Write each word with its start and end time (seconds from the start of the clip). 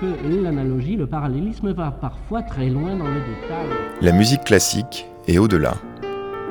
que, 0.00 0.42
l'analogie, 0.42 0.96
le 0.96 1.06
parallélisme 1.06 1.72
va 1.72 1.90
parfois 1.90 2.42
très 2.42 2.68
loin 2.68 2.96
dans 2.96 3.08
le 3.08 3.20
détail. 3.20 3.68
La 4.00 4.12
musique 4.12 4.44
classique 4.44 5.06
est 5.26 5.38
au-delà. 5.38 5.74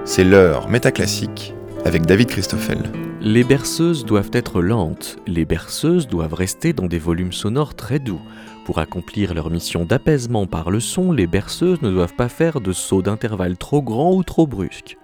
C'est 0.06 0.24
l'heure 0.24 0.70
métaclassique 0.70 1.54
avec 1.86 2.06
David 2.06 2.28
Christoffel. 2.28 2.80
Les 3.22 3.44
berceuses 3.44 4.06
doivent 4.06 4.32
être 4.34 4.62
lentes, 4.62 5.18
les 5.28 5.46
berceuses 5.46 6.08
doivent 6.08 6.34
rester 6.34 6.74
dans 6.74 6.88
des 6.88 7.00
volumes 7.00 7.32
sonores 7.32 7.76
très 7.76 8.00
doux. 8.00 8.22
Pour 8.66 8.80
accomplir 8.80 9.34
leur 9.34 9.50
mission 9.50 9.86
d'apaisement 9.86 10.46
par 10.46 10.72
le 10.72 10.80
son, 10.80 11.12
les 11.12 11.28
berceuses 11.28 11.82
ne 11.82 11.92
doivent 11.92 12.16
pas 12.16 12.30
faire 12.30 12.62
de 12.62 12.72
sauts 12.72 13.02
d'intervalle 13.02 13.58
trop 13.58 13.82
grands 13.82 14.14
ou 14.14 14.24
trop 14.24 14.48
brusques 14.48 14.98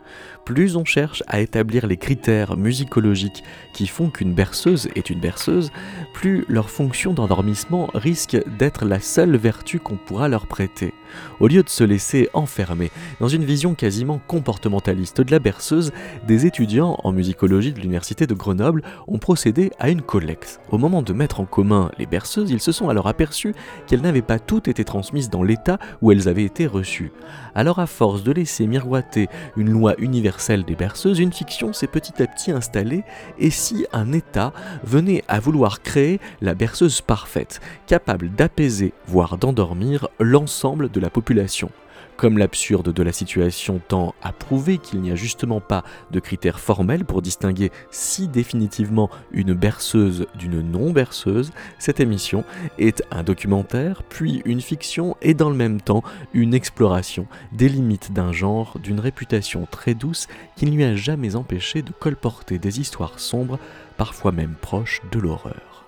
plus 0.46 0.76
on 0.76 0.86
cherche 0.86 1.24
à 1.28 1.42
établir 1.42 1.88
les 1.88 1.98
critères 1.98 2.58
musicologiques 2.58 3.44
qui 3.74 3.88
font 3.88 4.10
qu'une 4.10 4.34
berceuse 4.34 4.90
est 4.96 5.10
une 5.10 5.20
berceuse, 5.20 5.72
plus 6.14 6.46
leur 6.48 6.70
fonction 6.70 7.14
d'endormissement 7.14 7.90
risque 7.94 8.38
d'être 8.58 8.86
la 8.86 9.00
seule 9.00 9.38
vertu 9.38 9.80
qu'on 9.80 9.98
pourra 9.98 10.28
leur 10.28 10.48
prêter. 10.48 10.94
Au 11.40 11.48
lieu 11.48 11.64
de 11.64 11.70
se 11.70 11.84
laisser 11.84 12.30
enfermer 12.34 12.92
dans 13.20 13.28
une 13.28 13.44
vision 13.44 13.74
quasiment 13.74 14.22
comportementaliste 14.28 15.22
de 15.22 15.32
la 15.32 15.40
berceuse, 15.40 15.92
des 16.28 16.46
étudiants 16.46 17.00
en 17.04 17.12
musicologie 17.12 17.74
de 17.74 17.80
l'université 17.80 18.28
de 18.28 18.34
Grenoble 18.34 18.84
ont 19.08 19.18
procédé 19.18 19.72
à 19.80 19.90
une 19.90 20.02
collecte. 20.02 20.60
Au 20.70 20.78
moment 20.78 21.02
de 21.02 21.14
mettre 21.14 21.40
en 21.40 21.46
commun 21.46 21.92
les 21.98 22.06
berceuses, 22.06 22.52
ils 22.52 22.62
se 22.62 22.72
sont 22.72 22.90
alors 22.90 23.08
aperçus 23.08 23.56
qu'elles 23.88 24.02
n'avaient 24.02 24.22
pas 24.22 24.40
toutes 24.40 24.68
été 24.68 24.84
transmises 24.84 25.30
dans 25.30 25.44
l'état 25.44 25.80
où 26.02 26.12
elles 26.12 26.28
avaient 26.28 26.44
été 26.44 26.68
reçues. 26.68 27.12
Alors 27.56 27.80
à 27.80 27.88
force 27.88 28.24
de 28.24 28.32
laisser 28.32 28.68
miroiter 28.68 29.28
une 29.58 29.70
loi 29.70 29.96
universelle 29.98 30.29
des 30.66 30.76
berceuses, 30.76 31.20
une 31.20 31.34
fiction 31.34 31.74
s'est 31.74 31.88
petit 31.88 32.22
à 32.22 32.28
petit 32.28 32.52
installée, 32.52 33.04
et 33.40 33.50
si 33.50 33.86
un 33.94 34.14
État 34.14 34.54
venait 34.84 35.24
à 35.28 35.40
vouloir 35.40 35.82
créer 35.82 36.20
la 36.42 36.54
berceuse 36.54 37.02
parfaite, 37.02 37.62
capable 37.88 38.30
d'apaiser, 38.30 38.94
voire 39.08 39.38
d'endormir 39.38 40.08
l'ensemble 40.20 40.90
de 40.90 41.00
la 41.00 41.10
population? 41.10 41.72
Comme 42.20 42.38
l'absurde 42.38 42.92
de 42.92 43.02
la 43.02 43.14
situation 43.14 43.80
tend 43.88 44.14
à 44.22 44.34
prouver 44.34 44.78
qu'il 44.78 45.00
n'y 45.00 45.10
a 45.10 45.16
justement 45.16 45.62
pas 45.62 45.86
de 46.12 46.20
critères 46.20 46.60
formels 46.60 47.06
pour 47.06 47.22
distinguer 47.22 47.72
si 47.92 48.28
définitivement 48.28 49.10
une 49.32 49.54
berceuse 49.54 50.28
d'une 50.38 50.60
non-berceuse, 50.60 51.54
cette 51.78 52.02
émission 52.02 52.44
est 52.78 53.04
un 53.10 53.24
documentaire, 53.24 54.04
puis 54.04 54.42
une 54.44 54.60
fiction 54.60 55.16
et 55.22 55.34
dans 55.34 55.50
le 55.50 55.56
même 55.56 55.80
temps 55.80 56.04
une 56.34 56.54
exploration 56.54 57.26
des 57.54 57.70
limites 57.70 58.12
d'un 58.12 58.34
genre 58.34 58.78
d'une 58.80 59.00
réputation 59.00 59.66
très 59.72 59.94
douce 59.94 60.28
qui 60.58 60.66
ne 60.66 60.72
lui 60.72 60.84
a 60.84 60.98
jamais 60.98 61.38
empêché 61.38 61.82
de 61.84 61.94
colporter 61.94 62.60
des 62.60 62.82
histoires 62.82 63.18
sombres, 63.18 63.60
parfois 63.96 64.34
même 64.34 64.56
proches 64.60 65.02
de 65.14 65.20
l'horreur. 65.20 65.86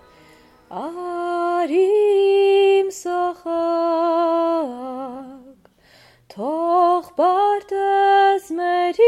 Թող 6.31 7.07
բարտս 7.17 8.45
մերի 8.55 9.07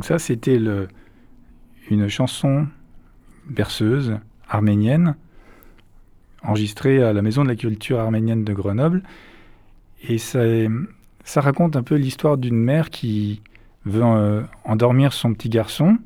Donc 0.02 0.08
ça, 0.08 0.18
c'était 0.18 0.58
une 1.88 2.08
chanson 2.08 2.66
berceuse 3.48 4.18
arménienne 4.48 5.14
enregistrée 6.42 7.00
à 7.00 7.12
la 7.12 7.22
Maison 7.22 7.44
de 7.44 7.48
la 7.48 7.54
Culture 7.54 8.00
arménienne 8.00 8.42
de 8.42 8.52
Grenoble. 8.52 9.04
Et 10.02 10.18
ça, 10.18 10.40
raconte 11.36 11.76
un 11.76 11.84
peu 11.84 11.94
l'histoire 11.94 12.36
d'une 12.36 12.56
mère 12.56 12.90
qui 12.90 13.42
veut 13.84 14.02
euh, 14.02 14.42
endormir 14.64 15.12
son 15.12 15.34
petit 15.34 15.48
garçon 15.48 15.98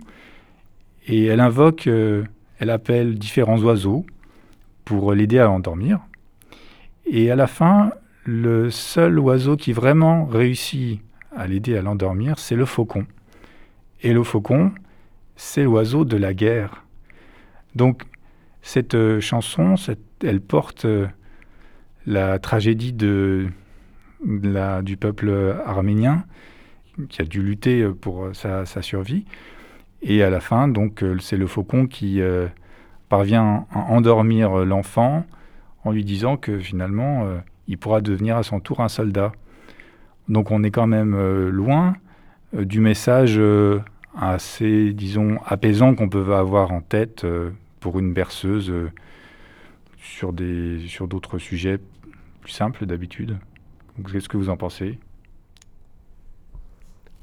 et 1.07 1.25
elle 1.25 1.41
invoque, 1.41 1.87
euh, 1.87 2.23
elle 2.59 2.69
appelle 2.69 3.19
différents 3.19 3.63
oiseaux 3.63 4.05
pour 4.85 5.15
l'aider 5.15 5.39
à 5.39 5.51
endormir. 5.51 6.01
Et 7.07 7.31
à 7.31 7.35
la 7.35 7.47
fin, 7.47 7.93
le 8.25 8.69
seul 8.69 9.19
oiseau 9.19 9.57
qui 9.57 9.73
vraiment 9.73 10.27
réussit 10.27 11.01
à 11.35 11.47
l'aider 11.47 11.79
à 11.79 11.81
l'endormir, 11.81 12.39
c'est 12.39 12.57
le 12.57 12.67
faucon. 12.67 13.07
Et 14.03 14.13
le 14.13 14.23
faucon, 14.23 14.73
c'est 15.37 15.65
l'oiseau 15.65 16.05
de 16.05 16.17
la 16.17 16.35
guerre. 16.35 16.85
Donc 17.75 18.03
cette 18.63 18.95
euh, 18.95 19.21
chanson, 19.21 19.75
elle 20.23 20.41
porte 20.41 20.87
la 22.07 22.39
tragédie 22.39 22.93
du 22.93 23.53
peuple 24.99 25.57
arménien 25.65 26.25
qui 27.09 27.21
a 27.21 27.25
dû 27.25 27.43
lutter 27.43 27.87
pour 28.01 28.31
sa, 28.33 28.65
survie. 28.83 29.25
Et 30.03 30.23
à 30.23 30.31
la 30.31 30.41
fin, 30.41 30.69
donc, 30.69 31.03
euh, 31.03 31.19
c'est 31.19 31.37
le 31.37 31.47
faucon 31.47 31.87
qui 31.87 32.21
euh, 32.21 32.47
parvient 33.09 33.67
à 33.73 33.79
endormir 33.91 34.65
l'enfant 34.65 35.27
en 35.85 35.93
lui 35.93 36.05
disant 36.05 36.37
que 36.37 36.59
finalement, 36.59 37.25
euh, 37.25 37.39
il 37.67 37.79
pourra 37.79 38.01
devenir 38.01 38.37
à 38.37 38.43
son 38.43 38.61
tour 38.61 38.81
un 38.81 38.89
soldat. 38.89 39.33
Donc 40.29 40.51
on 40.51 40.63
est 40.63 40.71
quand 40.71 40.87
même 40.87 41.17
loin 41.49 41.95
du 42.53 42.81
message 42.81 43.41
assez, 44.17 44.93
disons, 44.93 45.39
apaisant 45.45 45.95
qu'on 45.95 46.09
peut 46.09 46.35
avoir 46.35 46.73
en 46.73 46.81
tête 46.81 47.27
pour 47.81 47.99
une 47.99 48.13
berceuse 48.13 48.73
sur, 49.99 50.33
des, 50.33 50.87
sur 50.87 51.09
d'autres 51.09 51.39
sujets 51.39 51.79
plus 52.41 52.53
simples 52.53 52.87
d'habitude. 52.87 53.39
Qu'est-ce 54.11 54.29
que 54.29 54.37
vous 54.37 54.49
en 54.49 54.57
pensez? 54.57 54.99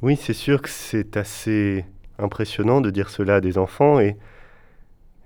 Oui, 0.01 0.17
c'est 0.17 0.33
sûr 0.33 0.61
que 0.61 0.69
c'est 0.69 1.15
assez 1.15 1.85
impressionnant 2.19 2.81
de 2.81 2.89
dire 2.89 3.09
cela 3.09 3.35
à 3.35 3.41
des 3.41 3.57
enfants 3.57 3.99
et, 3.99 4.17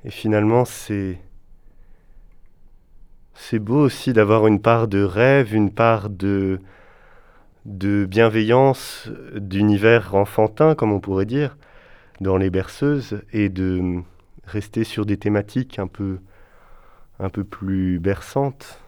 et 0.06 0.12
finalement 0.12 0.66
c'est 0.66 1.20
c'est 3.34 3.60
beau 3.60 3.80
aussi 3.80 4.14
d'avoir 4.14 4.48
une 4.48 4.62
part 4.62 4.88
de 4.88 5.04
rêve, 5.04 5.54
une 5.54 5.72
part 5.72 6.10
de, 6.10 6.60
de 7.68 8.06
bienveillance, 8.06 9.10
d'univers 9.36 10.16
enfantin, 10.16 10.74
comme 10.74 10.94
on 10.94 11.02
pourrait 11.02 11.26
dire, 11.26 11.58
dans 12.22 12.38
les 12.38 12.50
berceuses, 12.50 13.22
et 13.34 13.50
de 13.50 14.02
rester 14.46 14.86
sur 14.86 15.06
des 15.06 15.18
thématiques 15.18 15.78
un 15.78 15.88
peu, 15.88 16.20
un 17.20 17.30
peu 17.30 17.44
plus 17.44 18.00
berçantes. 18.00 18.82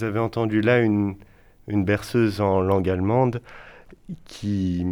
Vous 0.00 0.04
avez 0.04 0.18
entendu 0.18 0.62
là 0.62 0.78
une, 0.78 1.14
une 1.68 1.84
berceuse 1.84 2.40
en 2.40 2.62
langue 2.62 2.88
allemande 2.88 3.42
qui 4.24 4.86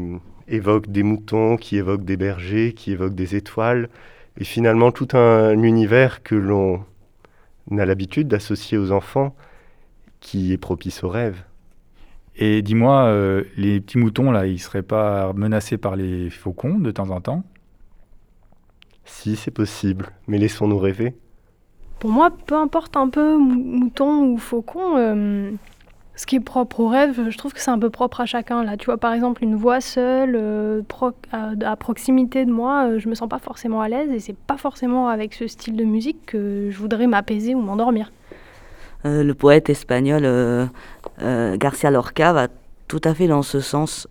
évoque 0.49 0.89
des 0.89 1.03
moutons, 1.03 1.57
qui 1.57 1.79
évoque 1.79 2.05
des 2.05 2.19
bergers, 2.19 2.75
qui 2.75 2.93
évoque 2.93 3.15
des 3.15 3.35
étoiles, 3.35 3.89
et 4.37 4.45
finalement 4.45 4.93
tout 4.93 5.09
un 5.17 5.63
univers 5.63 6.23
que 6.23 6.35
l'on 6.35 6.85
a 7.71 7.87
l'habitude 7.87 8.29
d'associer 8.29 8.77
aux 8.77 8.93
enfants, 8.93 9.35
qui 10.21 10.53
est 10.53 10.59
propice 10.59 11.03
au 11.03 11.09
rêve. 11.09 11.43
Et 12.37 12.61
dis-moi, 12.61 13.05
euh, 13.07 13.45
les 13.57 13.81
petits 13.81 13.97
moutons, 13.97 14.31
là, 14.31 14.47
ils 14.47 14.61
seraient 14.61 14.83
pas 14.83 15.33
menacés 15.33 15.79
par 15.79 15.97
les 15.97 16.29
faucons 16.29 16.79
de 16.79 16.91
temps 16.91 17.09
en 17.09 17.23
temps? 17.23 17.45
Si, 19.07 19.37
c'est 19.37 19.51
possible, 19.51 20.11
mais 20.27 20.37
laissons-nous 20.37 20.79
rêver. 20.79 21.15
Pour 21.99 22.11
moi, 22.11 22.31
peu 22.47 22.55
importe 22.55 22.97
un 22.97 23.09
peu 23.09 23.37
mouton 23.37 24.23
ou 24.25 24.39
faucon, 24.39 24.97
euh, 24.97 25.51
ce 26.15 26.27
qui 26.27 26.37
est 26.37 26.41
propre 26.41 26.81
au 26.81 26.89
rêve, 26.89 27.29
je 27.29 27.37
trouve 27.37 27.53
que 27.53 27.61
c'est 27.61 27.73
un 27.73 27.79
peu 27.79 27.91
propre 27.91 28.21
à 28.21 28.27
chacun. 28.27 28.63
Là, 28.63 28.77
tu 28.77 28.87
vois, 28.87 28.99
par 28.99 29.13
exemple, 29.13 29.43
une 29.43 29.57
voix 29.57 29.81
seule, 29.81 30.37
euh, 30.37 30.83
à, 31.33 31.77
proximité 31.77 32.45
de 32.45 32.53
moi, 32.53 32.87
euh, 32.87 32.99
je 33.01 33.09
me 33.09 33.15
sens 33.17 33.29
pas 33.29 33.41
forcément 33.41 33.81
à 33.81 33.89
l'aise 33.89 34.11
et 34.13 34.21
c'est 34.21 34.37
pas 34.37 34.57
forcément 34.57 35.09
avec 35.09 35.35
ce 35.35 35.49
style 35.49 35.75
de 35.75 35.85
musique 35.85 36.27
que 36.27 36.69
je 36.71 36.79
voudrais 36.79 37.09
m'apaiser 37.09 37.55
ou 37.55 37.61
m'endormir. 37.61 38.13
Le 39.05 39.33
poète 39.33 39.71
espagnol 39.71 40.69
Garcia 41.21 41.91
Lorca 41.91 42.33
va 42.33 42.49
tout 42.89 43.01
à 43.05 43.15
fait 43.15 43.29
dans 43.29 43.43
ce 43.43 43.61
sens. 43.61 44.09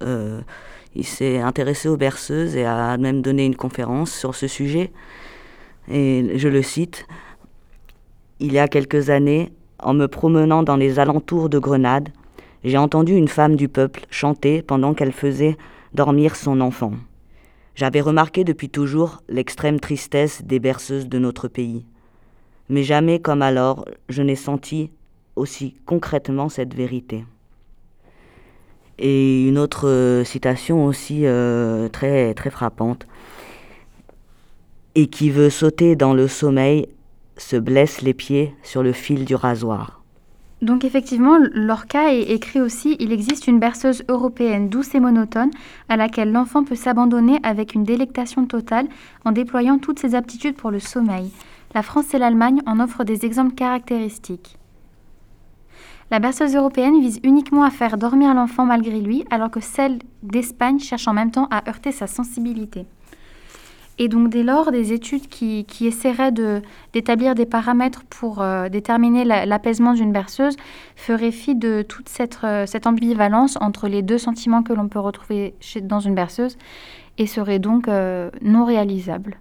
il 0.95 1.05
s'est 1.05 1.39
intéressé 1.39 1.89
aux 1.89 1.97
berceuses 1.97 2.55
et 2.55 2.65
a 2.65 2.97
même 2.97 3.21
donné 3.21 3.45
une 3.45 3.55
conférence 3.55 4.11
sur 4.11 4.33
ce 4.33 4.47
sujet. 4.47 4.91
Et 5.89 6.37
je 6.37 6.47
le 6.47 6.61
cite 6.61 7.05
Il 8.39 8.53
y 8.53 8.59
a 8.59 8.67
quelques 8.67 9.09
années, 9.09 9.51
en 9.79 9.95
me 9.95 10.07
promenant 10.07 10.61
dans 10.61 10.75
les 10.75 10.99
alentours 10.99 11.49
de 11.49 11.57
Grenade, 11.57 12.09
j'ai 12.63 12.77
entendu 12.77 13.15
une 13.15 13.27
femme 13.27 13.55
du 13.55 13.67
peuple 13.67 14.01
chanter 14.11 14.61
pendant 14.61 14.93
qu'elle 14.93 15.11
faisait 15.11 15.57
dormir 15.95 16.35
son 16.35 16.61
enfant. 16.61 16.93
J'avais 17.73 18.01
remarqué 18.01 18.43
depuis 18.43 18.69
toujours 18.69 19.23
l'extrême 19.27 19.79
tristesse 19.79 20.43
des 20.43 20.59
berceuses 20.59 21.07
de 21.07 21.17
notre 21.17 21.47
pays. 21.47 21.83
Mais 22.69 22.83
jamais 22.83 23.19
comme 23.19 23.41
alors 23.41 23.85
je 24.09 24.21
n'ai 24.21 24.35
senti 24.35 24.91
aussi 25.35 25.75
concrètement 25.85 26.49
cette 26.49 26.75
vérité. 26.75 27.25
Et 28.99 29.47
une 29.47 29.57
autre 29.57 29.87
euh, 29.87 30.23
citation 30.23 30.85
aussi 30.85 31.25
euh, 31.25 31.87
très, 31.89 32.33
très 32.33 32.49
frappante. 32.49 33.05
Et 34.95 35.07
qui 35.07 35.29
veut 35.29 35.51
sauter 35.51 35.95
dans 35.95 36.15
le 36.15 36.27
sommeil 36.27 36.87
se 37.37 37.55
blesse 37.55 38.01
les 38.01 38.13
pieds 38.13 38.55
sur 38.63 38.83
le 38.83 38.91
fil 38.91 39.25
du 39.25 39.35
rasoir. 39.35 40.01
Donc 40.61 40.83
effectivement, 40.83 41.37
Lorca 41.53 42.11
écrit 42.13 42.61
aussi 42.61 42.95
Il 42.99 43.11
existe 43.11 43.47
une 43.47 43.59
berceuse 43.59 44.03
européenne 44.09 44.69
douce 44.69 44.95
et 44.95 44.99
monotone 44.99 45.51
à 45.87 45.97
laquelle 45.97 46.31
l'enfant 46.31 46.63
peut 46.63 46.75
s'abandonner 46.75 47.39
avec 47.43 47.75
une 47.75 47.83
délectation 47.83 48.45
totale 48.47 48.87
en 49.23 49.31
déployant 49.31 49.77
toutes 49.77 49.99
ses 49.99 50.15
aptitudes 50.15 50.55
pour 50.55 50.71
le 50.71 50.79
sommeil. 50.79 51.31
La 51.75 51.83
France 51.83 52.13
et 52.15 52.17
l'Allemagne 52.17 52.61
en 52.65 52.79
offrent 52.79 53.03
des 53.03 53.23
exemples 53.23 53.53
caractéristiques. 53.53 54.57
La 56.09 56.19
berceuse 56.19 56.55
européenne 56.55 57.01
vise 57.01 57.19
uniquement 57.23 57.63
à 57.63 57.69
faire 57.69 57.97
dormir 57.97 58.33
l'enfant 58.33 58.65
malgré 58.65 58.99
lui, 58.99 59.25
alors 59.29 59.51
que 59.51 59.59
celle 59.59 59.99
d'Espagne 60.23 60.79
cherche 60.79 61.07
en 61.07 61.13
même 61.13 61.31
temps 61.31 61.49
à 61.51 61.69
heurter 61.69 61.91
sa 61.91 62.07
sensibilité. 62.07 62.87
Et 63.99 64.09
donc 64.09 64.29
dès 64.29 64.43
lors, 64.43 64.71
des 64.71 64.93
études 64.93 65.27
qui, 65.27 65.65
essaieraient 65.81 66.31
d'établir 66.93 67.33
des 67.33 67.45
paramètres 67.45 68.03
pour 68.09 68.41
euh, 68.41 68.69
déterminer 68.69 69.25
l'apaisement 69.25 69.93
d'une 69.93 70.11
berceuse 70.11 70.55
feraient 70.95 71.31
fi 71.31 71.55
de 71.55 71.81
toute 71.81 72.07
cette, 72.07 72.39
euh, 72.43 72.65
cette 72.67 72.85
ambivalence 72.85 73.57
entre 73.59 73.87
les 73.87 74.03
deux 74.03 74.19
sentiments 74.19 74.61
que 74.61 74.73
l'on 74.73 74.87
peut 74.87 74.99
retrouver 74.99 75.55
dans 75.81 75.99
une 75.99 76.13
berceuse 76.13 76.57
et 77.17 77.25
seraient 77.25 77.59
donc 77.59 77.87
euh, 77.87 78.29
non 78.41 78.65
réalisables. 78.65 79.39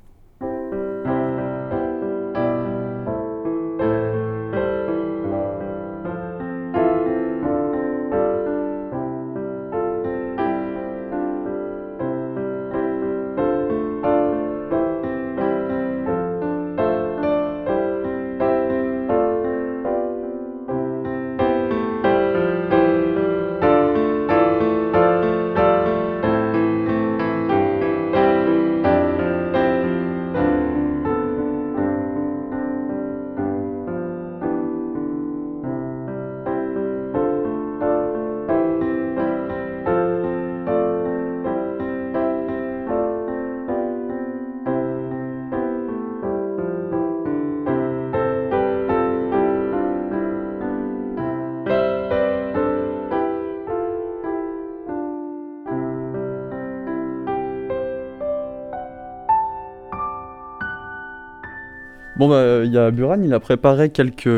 Bon, 62.18 62.28
bah, 62.30 62.64
il 62.64 62.72
y 62.72 62.78
a 62.78 62.90
Buran, 62.90 63.20
il 63.22 63.34
a 63.34 63.40
préparé 63.40 63.90
quelques, 63.90 64.30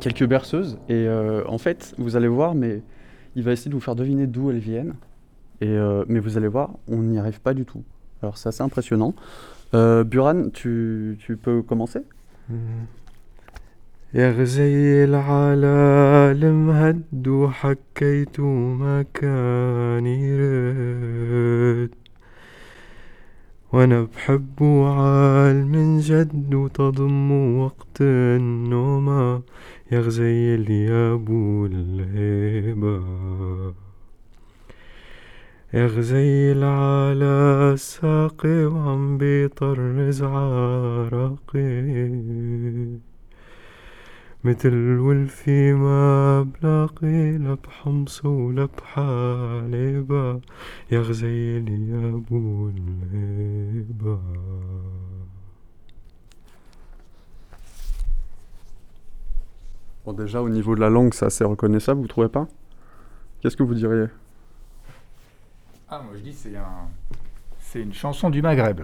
quelques 0.00 0.26
berceuses. 0.26 0.76
Et 0.88 1.06
euh, 1.06 1.42
en 1.46 1.58
fait, 1.58 1.94
vous 1.98 2.16
allez 2.16 2.26
voir, 2.26 2.56
mais 2.56 2.82
il 3.36 3.44
va 3.44 3.52
essayer 3.52 3.68
de 3.68 3.74
vous 3.76 3.80
faire 3.80 3.94
deviner 3.94 4.26
d'où 4.26 4.50
elles 4.50 4.58
viennent. 4.58 4.94
Et, 5.60 5.68
euh, 5.68 6.04
mais 6.08 6.18
vous 6.18 6.36
allez 6.36 6.48
voir, 6.48 6.70
on 6.88 6.98
n'y 6.98 7.18
arrive 7.18 7.40
pas 7.40 7.54
du 7.54 7.64
tout. 7.64 7.84
Alors, 8.22 8.38
c'est 8.38 8.48
assez 8.48 8.62
impressionnant. 8.62 9.14
Euh, 9.74 10.02
Buran, 10.02 10.48
tu, 10.52 11.16
tu 11.20 11.36
peux 11.36 11.62
commencer? 11.62 12.00
وأنا 23.72 24.02
بحب 24.02 24.62
وعال 24.62 25.66
من 25.66 25.98
جد 26.00 26.54
وتضم 26.54 27.32
وقت 27.58 28.00
النوم 28.00 29.08
يا 29.92 30.00
غزيل 30.00 30.70
يا 30.70 31.12
ابو 31.12 31.66
الهبة 31.66 33.02
يا 35.74 35.86
غزيل 35.86 36.64
على 36.64 37.70
الساقي 37.72 38.64
وعم 38.64 39.18
بيطرز 39.18 40.22
عراقي. 40.22 41.62
مثل 44.43 44.97
والفي 44.99 45.73
ما 45.73 46.41
بلاقي 46.43 47.37
لا 47.37 47.53
بحمص 47.53 48.25
ولا 48.25 48.65
بحالبة 48.77 50.41
يا 50.91 50.99
غزيلي 51.01 51.89
يا 51.89 52.09
ابو 52.09 52.69
الهبة 52.69 54.19
Bon 60.05 60.13
déjà 60.13 60.41
au 60.41 60.49
niveau 60.49 60.73
de 60.75 60.79
la 60.79 60.89
langue 60.89 61.13
c'est 61.13 61.25
assez 61.25 61.43
reconnaissable, 61.43 61.99
vous 62.01 62.07
trouvez 62.07 62.29
pas 62.29 62.47
Qu'est-ce 63.41 63.57
que 63.57 63.63
vous 63.63 63.73
diriez 63.73 64.07
Ah 65.89 66.01
moi 66.03 66.13
je 66.15 66.21
dis 66.21 66.33
c'est 66.33 66.55
un... 66.55 66.87
c'est 67.59 67.81
une 67.81 67.93
chanson 67.93 68.29
du 68.29 68.41
Maghreb. 68.41 68.81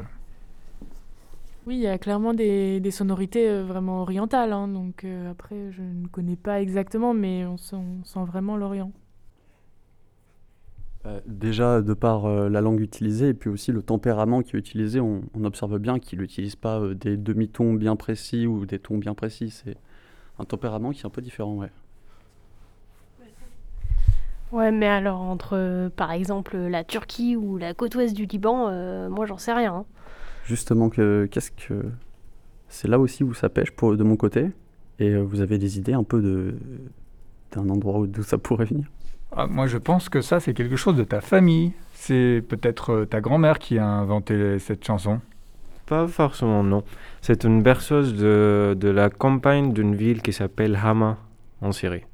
Oui, 1.69 1.75
il 1.75 1.83
y 1.83 1.87
a 1.87 1.99
clairement 1.99 2.33
des, 2.33 2.91
sonorités 2.91 3.47
euh, 3.47 3.63
vraiment 3.63 4.01
orientales. 4.01 4.55
Hein, 4.55 4.69
donc 4.69 5.05
euh, 5.05 5.31
après, 5.31 5.71
je 5.71 5.83
ne 5.83 6.07
connais 6.07 6.35
pas 6.35 6.63
exactement, 6.63 7.13
mais 7.13 7.45
on 7.45 7.59
sent, 7.59 7.77
vraiment 8.27 8.57
l'Orient. 8.57 8.91
Euh, 11.05 11.21
déjà, 11.27 11.83
de 11.83 11.93
par 11.93 12.27
la 12.27 12.63
langue 12.63 12.81
utilisée 12.81 13.29
et 13.29 13.35
puis 13.35 13.51
aussi 13.51 13.71
le 13.71 13.83
tempérament 13.83 14.41
qui 14.41 14.57
est 14.57 14.59
utilisé, 14.59 14.99
on, 14.99 15.21
observe 15.45 15.79
bien 15.79 15.99
qu'il 15.99 16.21
n'utilise 16.21 16.57
pas 16.57 16.81
des 16.95 17.19
demi-tons 17.19 17.75
bien 17.75 17.97
précis 17.97 18.47
ou 18.47 18.65
des 18.65 18.79
tons 18.79 18.97
bien 18.97 19.13
précis. 19.13 19.51
C'est 19.51 19.77
un 20.39 20.47
tempérament 20.47 20.93
qui 20.93 21.03
est 21.03 21.07
un 21.07 21.11
peu 21.11 21.21
différent, 21.21 21.55
ouais. 21.57 21.71
Ouais, 24.53 24.73
mais 24.73 24.89
alors 24.89 25.21
entre, 25.21 25.91
par 25.95 26.13
exemple, 26.13 26.57
la 26.57 26.83
Turquie 26.83 27.37
ou 27.37 27.59
la 27.59 27.75
côte 27.75 27.95
ouest 27.95 28.17
du 28.17 28.25
Liban, 28.25 28.71
moi, 29.11 29.27
j'en 29.27 29.37
sais 29.37 29.53
rien. 29.53 29.75
Hein 29.75 29.85
justement 30.49 30.89
que 30.89 31.29
qu'est-ce 31.31 31.51
que 31.53 31.75
c'est 32.69 32.89
là 32.89 32.99
aussi 32.99 33.23
où 33.25 33.35
ça 33.35 33.49
pêche 33.49 33.71
pour 33.71 33.97
de 33.97 34.05
mon 34.05 34.17
côté 34.17 34.51
Et 34.99 35.11
euh, 35.11 35.23
vous 35.23 35.41
avez 35.41 35.59
des 35.59 35.79
idées 35.79 35.95
un 35.95 36.05
peu 36.05 36.21
de 36.29 36.55
d'un 37.53 37.69
endroit 37.71 37.99
où- 38.01 38.07
d'où 38.07 38.23
ça 38.23 38.37
pourrait 38.39 38.67
venir? 38.67 38.87
Ah, 39.33 39.47
moi, 39.47 39.67
je 39.67 39.79
pense 39.79 40.09
que 40.09 40.21
ça, 40.21 40.41
c'est 40.41 40.55
quelque 40.55 40.77
chose 40.77 40.97
de 40.97 41.05
ta 41.05 41.21
famille. 41.21 41.73
C'est 41.95 42.43
peut-être 42.53 42.91
euh, 42.93 43.05
ta 43.07 43.21
grand-mère 43.21 43.59
qui 43.59 43.79
a 43.79 43.87
inventé 43.87 44.59
cette 44.59 44.85
chanson. 44.85 45.21
Pas 45.87 46.07
forcément, 46.07 46.63
non. 46.63 46.83
C'est 47.23 47.45
une 47.45 47.63
berceuse 47.63 48.15
de, 48.15 48.77
de 48.79 48.89
la 48.89 49.09
campagne 49.11 49.73
d'une 49.73 49.95
ville 49.95 50.21
qui 50.23 50.33
s'appelle 50.35 50.79
Hama, 50.83 51.17
en 51.63 51.73
Syrie. 51.73 52.05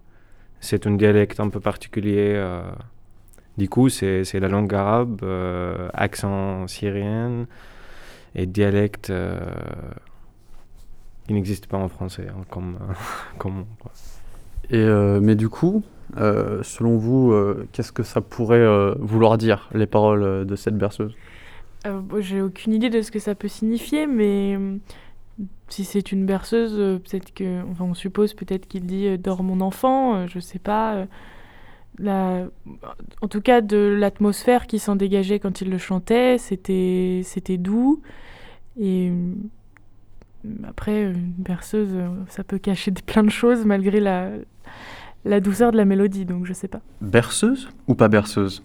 C'est 0.61 0.87
un 0.87 0.93
dialecte 0.97 1.39
un 1.41 1.49
peu 1.51 1.61
particulier. 1.61 2.33
euh, 2.37 2.63
du 3.59 3.69
coup, 3.69 3.89
c'est 3.89 4.25
c'est 4.25 4.41
la 4.41 4.49
langue 4.49 4.73
arabe, 4.75 5.21
euh, 5.23 5.89
accent 5.95 6.67
syrien 6.69 7.47
et 8.35 8.47
dialecte 8.47 9.11
euh, 9.11 9.41
qui 11.27 11.33
n'existe 11.35 11.67
pas 11.67 11.79
en 11.79 11.89
français, 11.89 12.27
hein, 12.29 12.43
comme, 12.51 12.79
comme 13.39 13.65
quoi. 13.79 13.93
Et 14.71 14.77
euh, 14.79 15.21
mais 15.21 15.35
du 15.37 15.49
coup, 15.49 15.83
euh, 16.19 16.63
selon 16.63 16.97
vous, 16.97 17.33
euh, 17.33 17.69
qu'est-ce 17.73 17.93
que 17.93 18.03
ça 18.03 18.21
pourrait 18.21 18.59
euh, 18.59 18.95
vouloir 18.99 19.39
dire 19.39 19.69
les 19.75 19.87
paroles 19.87 20.23
euh, 20.23 20.45
de 20.45 20.57
cette 20.57 20.77
berceuse? 20.77 21.17
Euh, 21.87 22.01
J'ai 22.21 22.41
aucune 22.41 22.73
idée 22.73 22.91
de 22.91 23.03
ce 23.03 23.11
que 23.11 23.19
ça 23.19 23.35
peut 23.35 23.49
signifier, 23.49 24.07
mais 24.07 24.57
si 25.69 25.85
c'est 25.85 26.13
une 26.13 26.27
berceuse, 26.27 26.75
euh, 26.79 26.99
peut-être 26.99 27.33
que, 27.35 27.63
enfin, 27.71 27.85
on 27.85 27.95
suppose 27.95 28.35
peut-être 28.35 28.67
qu'il 28.69 28.87
dit 28.87 29.07
euh, 29.09 29.17
dors 29.17 29.43
mon 29.43 29.61
enfant, 29.61 30.17
euh, 30.17 30.27
je 30.29 30.39
sais 30.41 30.59
pas. 30.59 30.95
euh, 30.97 31.07
la- 31.99 32.47
en 33.23 33.29
tout 33.29 33.41
cas, 33.43 33.61
de 33.63 33.79
l'atmosphère 33.99 34.67
qui 34.67 34.79
s'en 34.81 34.97
dégageait 34.97 35.39
quand 35.41 35.61
il 35.63 35.71
le 35.71 35.79
chantait, 35.79 36.39
c'était 36.39 37.23
c'était 37.25 37.59
doux. 37.59 38.03
Et 38.81 39.13
après, 40.67 41.05
une 41.05 41.33
berceuse, 41.39 41.97
ça 42.29 42.45
peut 42.45 42.59
cacher 42.59 42.91
plein 42.91 43.23
de 43.23 43.31
choses 43.31 43.65
malgré 43.65 44.01
la, 44.01 44.31
la 45.25 45.41
douceur 45.41 45.73
de 45.73 45.77
la 45.77 45.85
mélodie, 45.85 46.25
donc 46.25 46.45
je 46.45 46.53
sais 46.53 46.69
pas. 46.69 46.81
Berceuse 47.01 47.69
ou 47.87 47.95
pas 47.95 48.09
berceuse? 48.09 48.63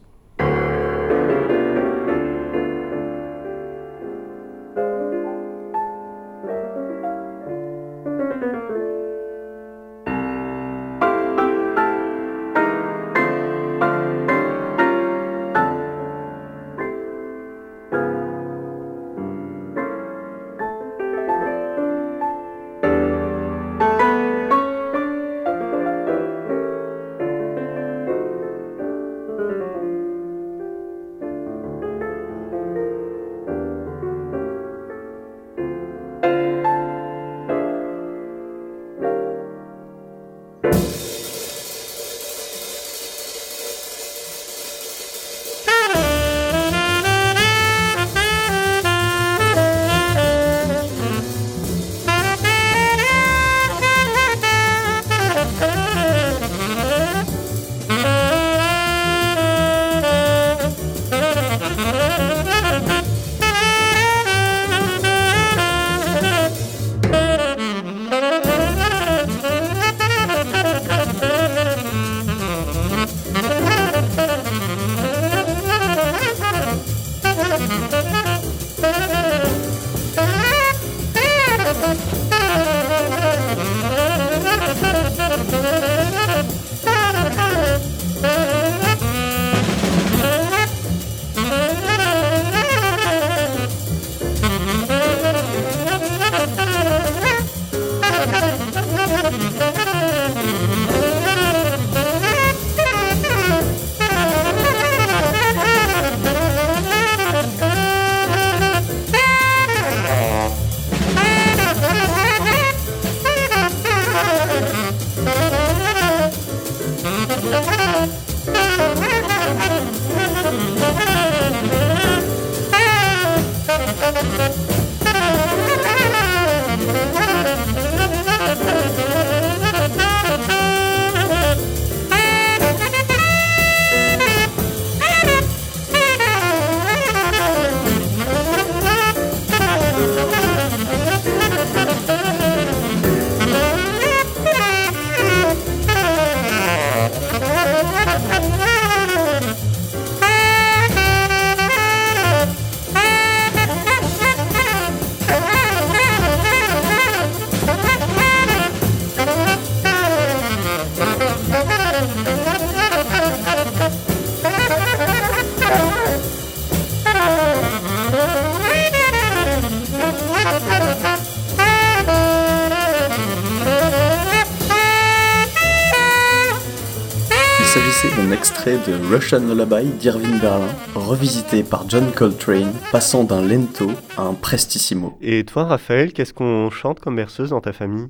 Russian 179.10 179.40
Lullaby 179.40 179.90
d'Irving 179.98 180.40
Berlin, 180.40 180.68
revisité 180.94 181.64
par 181.64 181.90
John 181.90 182.12
Coltrane, 182.16 182.72
passant 182.92 183.24
d'un 183.24 183.42
lento 183.42 183.90
à 184.16 184.22
un 184.22 184.36
prestissimo. 184.36 185.18
Et 185.20 185.44
toi, 185.46 185.64
Raphaël, 185.64 186.14
qu'est-ce 186.14 186.32
qu'on 186.32 186.70
chante 186.70 187.00
comme 187.00 187.16
berceuse 187.16 187.50
dans 187.50 187.60
ta 187.60 187.74
famille? 187.74 188.10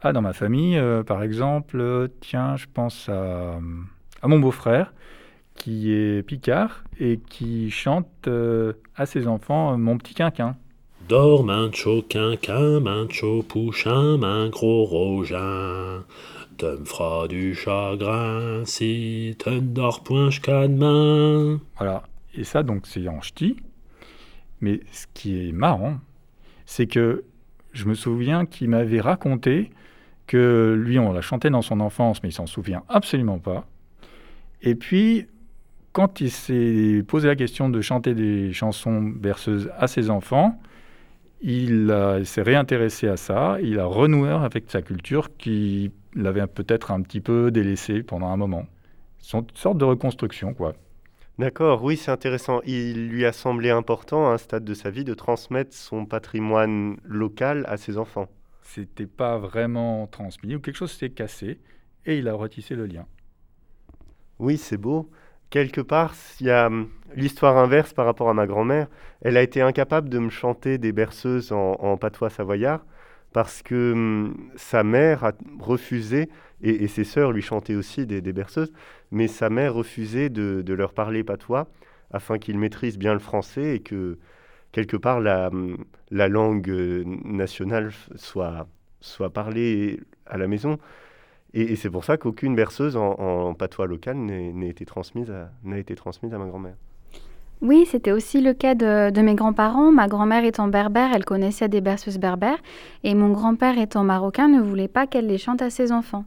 Ah, 0.00 0.14
dans 0.14 0.22
ma 0.22 0.32
famille, 0.32 0.78
euh, 0.78 1.02
par 1.02 1.22
exemple, 1.22 1.78
euh, 1.78 2.08
tiens, 2.22 2.56
je 2.56 2.64
pense 2.72 3.10
à, 3.10 3.58
à 4.22 4.28
mon 4.28 4.38
beau-frère, 4.38 4.94
qui 5.54 5.92
est 5.92 6.22
picard 6.26 6.82
et 6.98 7.20
qui 7.28 7.70
chante 7.70 8.08
euh, 8.26 8.72
à 8.96 9.04
ses 9.04 9.26
enfants 9.26 9.74
euh, 9.74 9.76
Mon 9.76 9.98
petit 9.98 10.14
quinquin. 10.14 10.56
Dors, 11.10 11.44
mancho, 11.44 12.02
quinquin, 12.08 12.80
mancho, 12.80 13.42
pouchin, 13.42 14.16
main 14.16 14.48
gros 14.48 14.84
rogin. 14.84 16.04
Te 16.60 16.66
me 16.66 16.84
feras 16.84 17.26
du 17.26 17.54
chagrin 17.54 18.66
si 18.66 19.34
te 19.38 19.48
ne 19.48 19.60
dors 19.60 20.02
point 20.02 20.28
jusqu'à 20.28 20.68
demain. 20.68 21.58
Voilà. 21.78 22.02
Et 22.34 22.44
ça, 22.44 22.62
donc, 22.62 22.86
c'est 22.86 23.08
en 23.08 23.22
ch'ti. 23.22 23.56
Mais 24.60 24.80
ce 24.92 25.06
qui 25.14 25.48
est 25.48 25.52
marrant, 25.52 25.96
c'est 26.66 26.86
que 26.86 27.24
je 27.72 27.86
me 27.86 27.94
souviens 27.94 28.44
qu'il 28.44 28.68
m'avait 28.68 29.00
raconté 29.00 29.70
que 30.26 30.74
lui, 30.78 30.98
on 30.98 31.14
l'a 31.14 31.22
chanté 31.22 31.48
dans 31.48 31.62
son 31.62 31.80
enfance, 31.80 32.22
mais 32.22 32.28
il 32.28 32.32
s'en 32.32 32.46
souvient 32.46 32.82
absolument 32.90 33.38
pas. 33.38 33.66
Et 34.60 34.74
puis, 34.74 35.28
quand 35.92 36.20
il 36.20 36.30
s'est 36.30 37.02
posé 37.08 37.28
la 37.28 37.36
question 37.36 37.70
de 37.70 37.80
chanter 37.80 38.12
des 38.12 38.52
chansons 38.52 39.00
berceuses 39.00 39.70
à 39.78 39.86
ses 39.86 40.10
enfants, 40.10 40.60
il, 41.40 41.90
s'est 42.24 42.42
réintéressé 42.42 43.08
à 43.08 43.16
ça, 43.16 43.56
il 43.62 43.78
a 43.78 43.86
renoué 43.86 44.28
avec 44.28 44.64
sa 44.70 44.82
culture 44.82 45.34
qui 45.38 45.90
l'avait 46.14 46.46
peut-être 46.46 46.90
un 46.90 47.02
petit 47.02 47.20
peu 47.20 47.50
délaissé 47.50 48.02
pendant 48.02 48.28
un 48.28 48.36
moment. 48.36 48.66
C'est 49.18 49.38
une 49.38 49.46
sorte 49.54 49.78
de 49.78 49.84
reconstruction, 49.84 50.54
quoi. 50.54 50.74
D'accord, 51.38 51.82
oui, 51.84 51.96
c'est 51.96 52.10
intéressant. 52.10 52.60
Il 52.66 53.08
lui 53.08 53.24
a 53.24 53.32
semblé 53.32 53.70
important, 53.70 54.28
à 54.28 54.34
un 54.34 54.38
stade 54.38 54.64
de 54.64 54.74
sa 54.74 54.90
vie, 54.90 55.04
de 55.04 55.14
transmettre 55.14 55.74
son 55.74 56.04
patrimoine 56.04 56.98
local 57.04 57.64
à 57.68 57.76
ses 57.76 57.96
enfants. 57.96 58.28
C'était 58.62 59.06
pas 59.06 59.38
vraiment 59.38 60.06
transmis, 60.06 60.54
ou 60.54 60.60
quelque 60.60 60.76
chose 60.76 60.92
s'est 60.92 61.10
cassé, 61.10 61.58
et 62.06 62.18
il 62.18 62.28
a 62.28 62.34
retissé 62.34 62.74
le 62.74 62.86
lien. 62.86 63.06
Oui, 64.38 64.58
c'est 64.58 64.76
beau. 64.76 65.10
Quelque 65.50 65.80
part, 65.80 66.14
il 66.40 66.46
y 66.46 66.50
a 66.50 66.66
hum, 66.66 66.88
l'histoire 67.16 67.56
inverse 67.56 67.92
par 67.92 68.06
rapport 68.06 68.28
à 68.28 68.34
ma 68.34 68.46
grand-mère. 68.46 68.88
Elle 69.22 69.36
a 69.36 69.42
été 69.42 69.60
incapable 69.60 70.08
de 70.08 70.18
me 70.18 70.30
chanter 70.30 70.78
des 70.78 70.92
berceuses 70.92 71.52
en, 71.52 71.96
patois 71.96 72.30
savoyard 72.30 72.84
parce 73.32 73.62
que 73.62 73.92
hum, 73.92 74.50
sa 74.56 74.82
mère 74.82 75.24
a 75.24 75.32
refusé, 75.58 76.28
et, 76.62 76.88
ses 76.88 77.04
sœurs 77.04 77.32
lui 77.32 77.42
chantaient 77.42 77.74
aussi 77.74 78.06
des 78.06 78.32
berceuses, 78.32 78.72
mais 79.10 79.28
sa 79.28 79.50
mère 79.50 79.74
refusait 79.74 80.28
de, 80.28 80.72
leur 80.72 80.92
parler 80.92 81.24
patois 81.24 81.68
afin 82.10 82.38
qu'ils 82.38 82.58
maîtrisent 82.58 82.98
bien 82.98 83.12
le 83.12 83.20
français 83.20 83.76
et 83.76 83.80
que 83.80 84.18
quelque 84.72 84.96
part 84.96 85.20
la, 85.20 85.50
la 86.10 86.28
langue 86.28 86.70
nationale 87.24 87.92
soit, 88.16 88.66
parlée 89.32 90.00
à 90.26 90.38
la 90.38 90.48
maison. 90.48 90.78
Et, 91.52 91.74
c'est 91.76 91.90
pour 91.90 92.04
ça 92.04 92.16
qu'aucune 92.16 92.54
berceuse 92.54 92.96
en, 92.96 93.54
patois 93.54 93.86
local 93.86 94.16
n'a 94.16 94.68
été 94.68 94.84
transmise 94.84 95.30
à 95.30 95.50
ma 95.64 96.46
grand-mère. 96.46 96.76
Oui, 97.62 97.86
c'était 97.90 98.12
aussi 98.12 98.40
le 98.40 98.54
cas 98.54 98.74
de, 98.74 99.20
mes 99.20 99.34
grands-parents. 99.34 99.92
Ma 99.92 100.08
grand-mère 100.08 100.44
étant 100.44 100.68
berbère, 100.68 101.10
elle 101.14 101.26
connaissait 101.26 101.68
des 101.68 101.82
berceuses 101.82 102.18
berbères, 102.18 102.58
et 103.04 103.14
mon 103.14 103.30
grand-père 103.30 103.78
étant 103.78 104.02
marocain 104.02 104.48
ne 104.48 104.60
voulait 104.60 104.88
pas 104.88 105.06
qu'elle 105.06 105.26
les 105.26 105.36
chante 105.36 105.60
à 105.60 105.68
ses 105.68 105.92
enfants. 105.92 106.24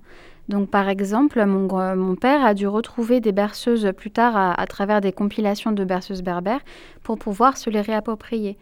Donc, 0.49 0.69
par 0.69 0.89
exemple, 0.89 1.43
mon, 1.45 2.15
père 2.15 2.45
a 2.45 2.53
dû 2.53 2.67
retrouver 2.67 3.19
des 3.19 3.31
berceuses 3.31 3.91
plus 3.97 4.11
tard 4.11 4.35
à, 4.35 4.67
travers 4.67 5.01
des 5.01 5.11
compilations 5.11 5.71
de 5.71 5.83
berceuses 5.83 6.21
berbères 6.21 6.61
pour 7.01 7.17
pouvoir 7.17 7.57
se 7.57 7.69
les 7.69 7.81
réapproprier. 7.81 8.57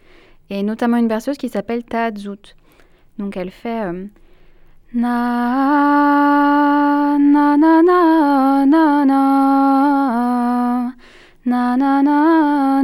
Et 0.50 0.64
notamment 0.64 0.98
une 0.98 1.08
berceuse 1.08 1.38
qui 1.38 1.50
s'appelle 1.50 1.84
Taadzout. 1.84 2.56
Donc, 3.18 3.36
elle 3.36 3.52
fait. 3.52 3.82
Euh, 3.82 4.06
na 4.94 5.08
na 7.18 7.56
na 7.56 7.82
na 7.82 8.66
na 8.66 9.06
na 9.06 9.61
na 11.46 11.76
na 11.76 12.04
na 12.04 12.84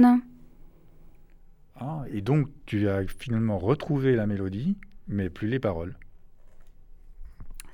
na 0.00 0.18
ah, 1.80 2.04
et 2.12 2.20
donc 2.20 2.48
tu 2.66 2.88
as 2.88 3.02
finalement 3.08 3.58
retrouvé 3.58 4.14
la 4.14 4.26
mélodie, 4.26 4.76
mais 5.08 5.30
plus 5.30 5.48
les 5.48 5.58
paroles. 5.58 5.96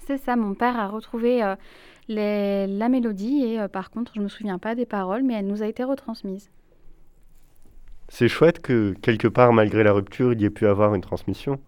C'est 0.06 0.16
ça, 0.16 0.34
mon 0.36 0.54
père 0.54 0.78
a 0.78 0.88
retrouvé 0.88 1.42
euh, 1.42 1.56
la 2.08 2.88
mélodie 2.88 3.44
et 3.44 3.60
euh, 3.60 3.68
par 3.68 3.90
contre, 3.90 4.12
je 4.14 4.20
ne 4.20 4.24
me 4.24 4.28
souviens 4.30 4.58
pas 4.58 4.74
des 4.74 4.86
paroles, 4.86 5.22
mais 5.22 5.34
elle 5.34 5.46
nous 5.46 5.62
a 5.62 5.66
été 5.66 5.84
retransmise. 5.84 6.50
C'est 8.08 8.28
chouette 8.28 8.60
que 8.60 8.94
quelque 9.02 9.28
part, 9.28 9.52
malgré 9.52 9.84
la 9.84 9.92
rupture, 9.92 10.32
il 10.32 10.40
y 10.40 10.46
ait 10.46 10.50
pu 10.50 10.66
avoir 10.66 10.94
une 10.94 11.02
transmission. 11.02 11.60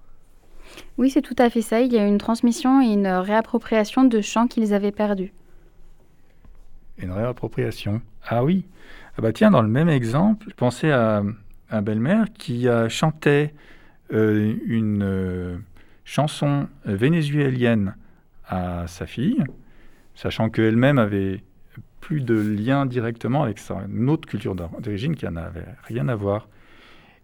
Oui, 0.96 1.10
c'est 1.10 1.20
tout 1.20 1.36
à 1.36 1.50
fait 1.50 1.60
ça. 1.60 1.82
Il 1.82 1.92
y 1.92 1.98
a 1.98 2.06
eu 2.06 2.08
une 2.08 2.16
transmission 2.16 2.80
et 2.80 2.86
une 2.86 3.08
réappropriation 3.08 4.04
de 4.04 4.22
chants 4.22 4.46
qu'ils 4.46 4.72
avaient 4.72 4.92
perdus. 4.92 5.34
Une 7.02 7.12
réappropriation 7.12 8.00
Ah 8.26 8.44
oui. 8.44 8.64
Ah 9.16 9.22
bah 9.22 9.32
tiens, 9.32 9.50
dans 9.50 9.62
le 9.62 9.68
même 9.68 9.88
exemple, 9.88 10.46
je 10.48 10.54
pensais 10.54 10.90
à, 10.90 11.22
un 11.70 11.82
belle-mère 11.82 12.26
qui 12.36 12.68
a 12.68 12.88
chanté 12.88 13.54
euh, 14.12 14.54
une 14.66 15.62
chanson 16.04 16.68
vénézuélienne 16.84 17.94
à 18.48 18.86
sa 18.88 19.06
fille, 19.06 19.44
sachant 20.14 20.50
qu'elle-même 20.50 20.98
avait 20.98 21.42
plus 22.00 22.20
de 22.20 22.34
lien 22.34 22.86
directement 22.86 23.44
avec 23.44 23.58
sa, 23.58 23.76
une 23.88 24.10
autre 24.10 24.28
culture 24.28 24.54
d'origine 24.54 25.14
qui 25.14 25.26
n'avait 25.26 25.66
rien 25.84 26.08
à 26.08 26.16
voir. 26.16 26.48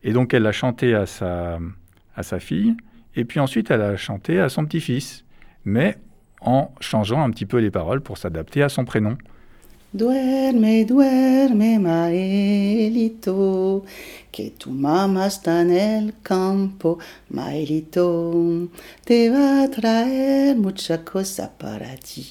Et 0.04 0.12
donc 0.12 0.32
elle 0.32 0.44
l'a 0.44 0.52
chanté 0.52 0.94
à 0.94 1.06
sa, 1.06 1.58
à 2.14 2.22
sa 2.22 2.38
fille, 2.38 2.76
et 3.16 3.24
puis 3.24 3.40
ensuite 3.40 3.70
elle 3.70 3.82
a 3.82 3.96
chanté 3.96 4.38
à 4.38 4.48
son 4.48 4.64
petit-fils, 4.64 5.24
mais 5.64 5.96
en 6.40 6.72
changeant 6.80 7.22
un 7.22 7.30
petit 7.30 7.46
peu 7.46 7.58
les 7.58 7.70
paroles 7.70 8.00
pour 8.00 8.18
s'adapter 8.18 8.62
à 8.62 8.68
son 8.68 8.84
prénom. 8.84 9.16
Duerme, 9.92 10.85
duerme, 10.85 11.79
Maelito, 11.79 13.85
que 14.33 14.51
tu 14.51 14.70
mamá 14.70 15.29
está 15.29 15.62
en 15.62 15.70
el 15.70 16.14
campo, 16.22 16.99
Maelito. 17.31 18.68
Te 19.05 19.31
va 19.31 19.62
a 19.62 19.70
traer 19.70 20.57
mucha 20.57 21.05
cosa 21.05 21.53
para 21.57 21.94
ti. 21.96 22.27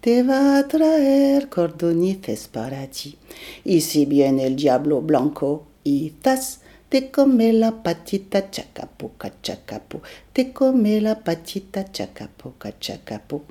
Te 0.00 0.24
va 0.24 0.58
a 0.58 0.66
traer 0.66 1.48
cordonices 1.48 2.48
para 2.48 2.84
ti. 2.88 3.16
Y 3.64 3.82
si 3.82 4.04
viene 4.04 4.46
el 4.46 4.56
diablo 4.56 5.00
blanco 5.00 5.66
y 5.84 6.10
tas, 6.20 6.62
te 6.88 7.12
come 7.12 7.52
la 7.52 7.80
patita 7.80 8.50
chacapuca 8.50 9.32
chacapu. 9.40 10.00
Te 10.32 10.52
come 10.52 11.00
la 11.00 11.20
patita 11.20 11.92
chacapuca 11.92 12.76
chacapu. 12.80 13.44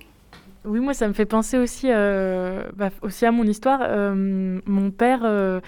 Oui, 0.67 0.81
moi, 0.81 0.93
ça 0.93 1.07
me 1.07 1.13
fait 1.13 1.25
penser 1.25 1.57
aussi, 1.57 1.87
euh, 1.89 2.63
bah, 2.75 2.89
aussi 3.01 3.25
à 3.25 3.31
mon 3.31 3.45
histoire. 3.45 3.79
Euh, 3.83 4.59
mon 4.65 4.91
père 4.91 5.21
euh, 5.23 5.61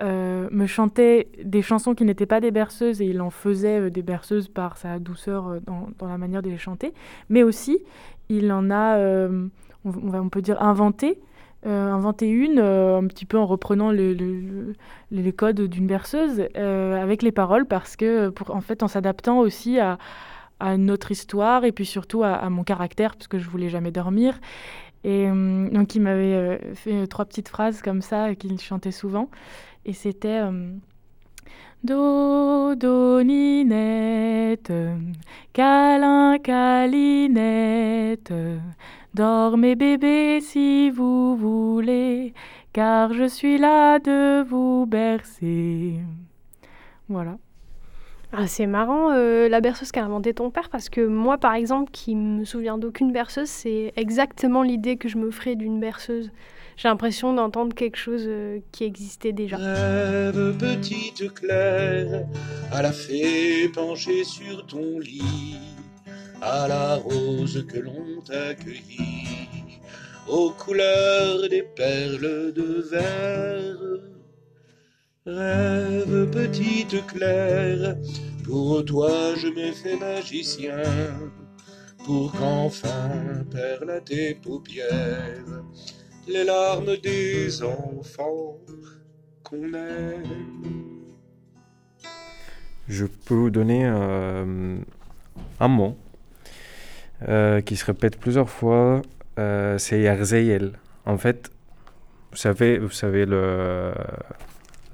me 0.00 0.66
chantait 0.66 1.28
des 1.44 1.60
chansons 1.60 1.94
qui 1.94 2.04
n'étaient 2.04 2.26
pas 2.26 2.40
des 2.40 2.50
berceuses 2.50 3.02
et 3.02 3.04
il 3.04 3.20
en 3.20 3.28
faisait 3.28 3.90
des 3.90 4.02
berceuses 4.02 4.48
par 4.48 4.78
sa 4.78 4.98
douceur 4.98 5.60
dans, 5.66 6.08
la 6.08 6.16
manière 6.16 6.40
de 6.40 6.48
les 6.48 6.56
chanter. 6.56 6.94
Mais 7.28 7.42
aussi, 7.42 7.80
il 8.30 8.50
en 8.50 8.70
a, 8.70 8.98
on, 9.84 10.28
peut 10.30 10.42
dire, 10.42 10.62
inventé. 10.62 11.18
une, 11.64 12.58
un 12.58 13.06
petit 13.08 13.26
peu 13.26 13.36
en 13.36 13.44
reprenant 13.44 13.92
le, 13.92 14.14
le, 14.14 14.72
les 15.10 15.32
codes 15.32 15.60
d'une 15.60 15.86
berceuse 15.86 16.48
avec 16.54 17.22
les 17.22 17.32
paroles 17.32 17.66
parce 17.66 17.94
que, 17.96 18.32
en 18.48 18.62
fait, 18.62 18.82
en 18.82 18.88
s'adaptant 18.88 19.38
aussi 19.38 19.78
à, 19.78 19.98
à 20.60 20.76
notre 20.76 21.10
histoire 21.12 21.64
et 21.64 21.72
puis 21.72 21.86
surtout 21.86 22.22
à, 22.22 22.48
mon 22.50 22.64
caractère, 22.64 23.14
parce 23.14 23.28
que 23.28 23.38
je 23.38 23.48
voulais 23.48 23.68
jamais 23.68 23.90
dormir. 23.90 24.40
Et 25.04 25.28
euh, 25.28 25.68
donc, 25.70 25.94
il 25.94 26.02
m'avait 26.02 26.34
euh, 26.34 26.74
fait 26.74 27.06
trois 27.06 27.24
petites 27.24 27.48
phrases 27.48 27.82
comme 27.82 28.02
ça 28.02 28.34
qu'il 28.34 28.60
chantait 28.60 28.92
souvent. 28.92 29.30
Et 29.84 29.92
c'était 29.92 30.40
euh, 30.42 30.72
Do, 31.84 32.74
do, 32.74 33.22
ninette, 33.22 34.72
câlin, 35.52 36.38
câlinette, 36.38 38.32
dormez 39.14 39.76
bébé 39.76 40.40
si 40.40 40.90
vous 40.90 41.36
voulez, 41.36 42.34
car 42.72 43.12
je 43.12 43.28
suis 43.28 43.58
là 43.58 44.00
de 44.00 44.42
vous 44.42 44.86
bercer. 44.86 46.00
Voilà. 47.08 47.38
Ah, 48.32 48.46
c'est 48.46 48.66
marrant 48.66 49.12
euh, 49.12 49.48
la 49.48 49.60
berceuse 49.60 49.92
qu'a 49.92 50.04
inventée 50.04 50.34
ton 50.34 50.50
père 50.50 50.68
parce 50.68 50.88
que 50.88 51.00
moi 51.00 51.38
par 51.38 51.54
exemple 51.54 51.90
qui 51.92 52.16
me 52.16 52.44
souviens 52.44 52.76
d'aucune 52.76 53.12
berceuse 53.12 53.48
c'est 53.48 53.92
exactement 53.96 54.62
l'idée 54.62 54.96
que 54.96 55.08
je 55.08 55.16
me 55.16 55.30
ferais 55.30 55.54
d'une 55.54 55.78
berceuse. 55.80 56.30
J'ai 56.76 56.88
l'impression 56.88 57.32
d'entendre 57.32 57.74
quelque 57.74 57.96
chose 57.96 58.24
euh, 58.26 58.58
qui 58.72 58.84
existait 58.84 59.32
déjà. 59.32 59.56
Rêve 59.56 60.56
petite 60.58 61.32
Claire, 61.32 62.26
à 62.70 62.82
la 62.82 62.92
fée 62.92 63.68
penchée 63.72 64.24
sur 64.24 64.66
ton 64.66 64.98
lit, 64.98 65.56
à 66.42 66.68
la 66.68 66.96
rose 66.96 67.64
que 67.66 67.78
l'on 67.78 68.20
t'accueillit, 68.26 69.80
aux 70.28 70.50
couleurs 70.50 71.48
des 71.48 71.62
perles 71.62 72.52
de 72.52 72.86
verre 72.90 73.95
Rêve 75.26 76.30
petite 76.30 77.04
Claire, 77.08 77.96
pour 78.44 78.84
toi 78.84 79.34
je 79.34 79.48
me 79.48 79.72
fais 79.72 79.96
magicien, 79.96 80.84
pour 82.04 82.30
qu'enfin 82.30 83.44
perlent 83.50 83.90
à 83.90 84.00
tes 84.00 84.36
paupières 84.36 85.64
les 86.28 86.44
larmes 86.44 86.96
des 87.02 87.60
enfants 87.64 88.58
qu'on 89.42 89.74
aime. 89.74 90.94
Je 92.86 93.06
peux 93.06 93.34
vous 93.34 93.50
donner 93.50 93.84
euh, 93.84 94.78
un 95.58 95.68
mot 95.68 95.96
euh, 97.28 97.60
qui 97.62 97.74
se 97.74 97.84
répète 97.84 98.16
plusieurs 98.20 98.48
fois, 98.48 99.02
euh, 99.40 99.76
c'est 99.76 100.02
Yarzeyel. 100.02 100.78
En 101.04 101.18
fait, 101.18 101.50
vous 102.30 102.36
savez, 102.36 102.78
vous 102.78 102.90
savez 102.90 103.26
le 103.26 103.92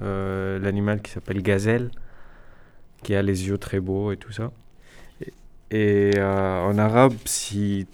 euh, 0.03 0.59
l'animal 0.59 1.01
qui 1.01 1.11
s'appelle 1.11 1.43
gazelle, 1.43 1.91
qui 3.03 3.15
a 3.15 3.23
les 3.23 3.49
yeux 3.49 3.59
très 3.59 3.81
beaux 3.81 4.12
et 4.12 4.17
tout 4.17 4.33
ça. 4.33 4.51
Et, 5.71 6.12
euh, 6.17 6.61
en 6.61 6.77
arabe, 6.79 7.15
si, 7.25 7.87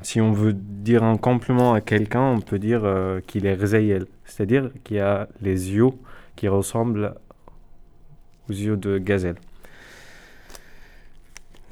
si 0.00 0.20
on 0.20 0.32
veut 0.32 0.52
dire 0.54 1.04
un 1.04 1.16
compliment 1.16 1.74
à 1.74 1.80
quelqu'un, 1.80 2.22
on 2.22 2.40
peut 2.40 2.58
dire 2.58 2.84
euh, 2.84 3.20
qu'il 3.26 3.46
est 3.46 3.54
rzayel, 3.54 4.06
c'est-à-dire 4.24 4.70
qu'il 4.84 5.00
a 5.00 5.28
les 5.40 5.72
yeux 5.72 5.90
qui 6.36 6.48
ressemblent 6.48 7.14
aux 8.48 8.52
yeux 8.52 8.76
de 8.76 8.98
gazelle. 8.98 9.36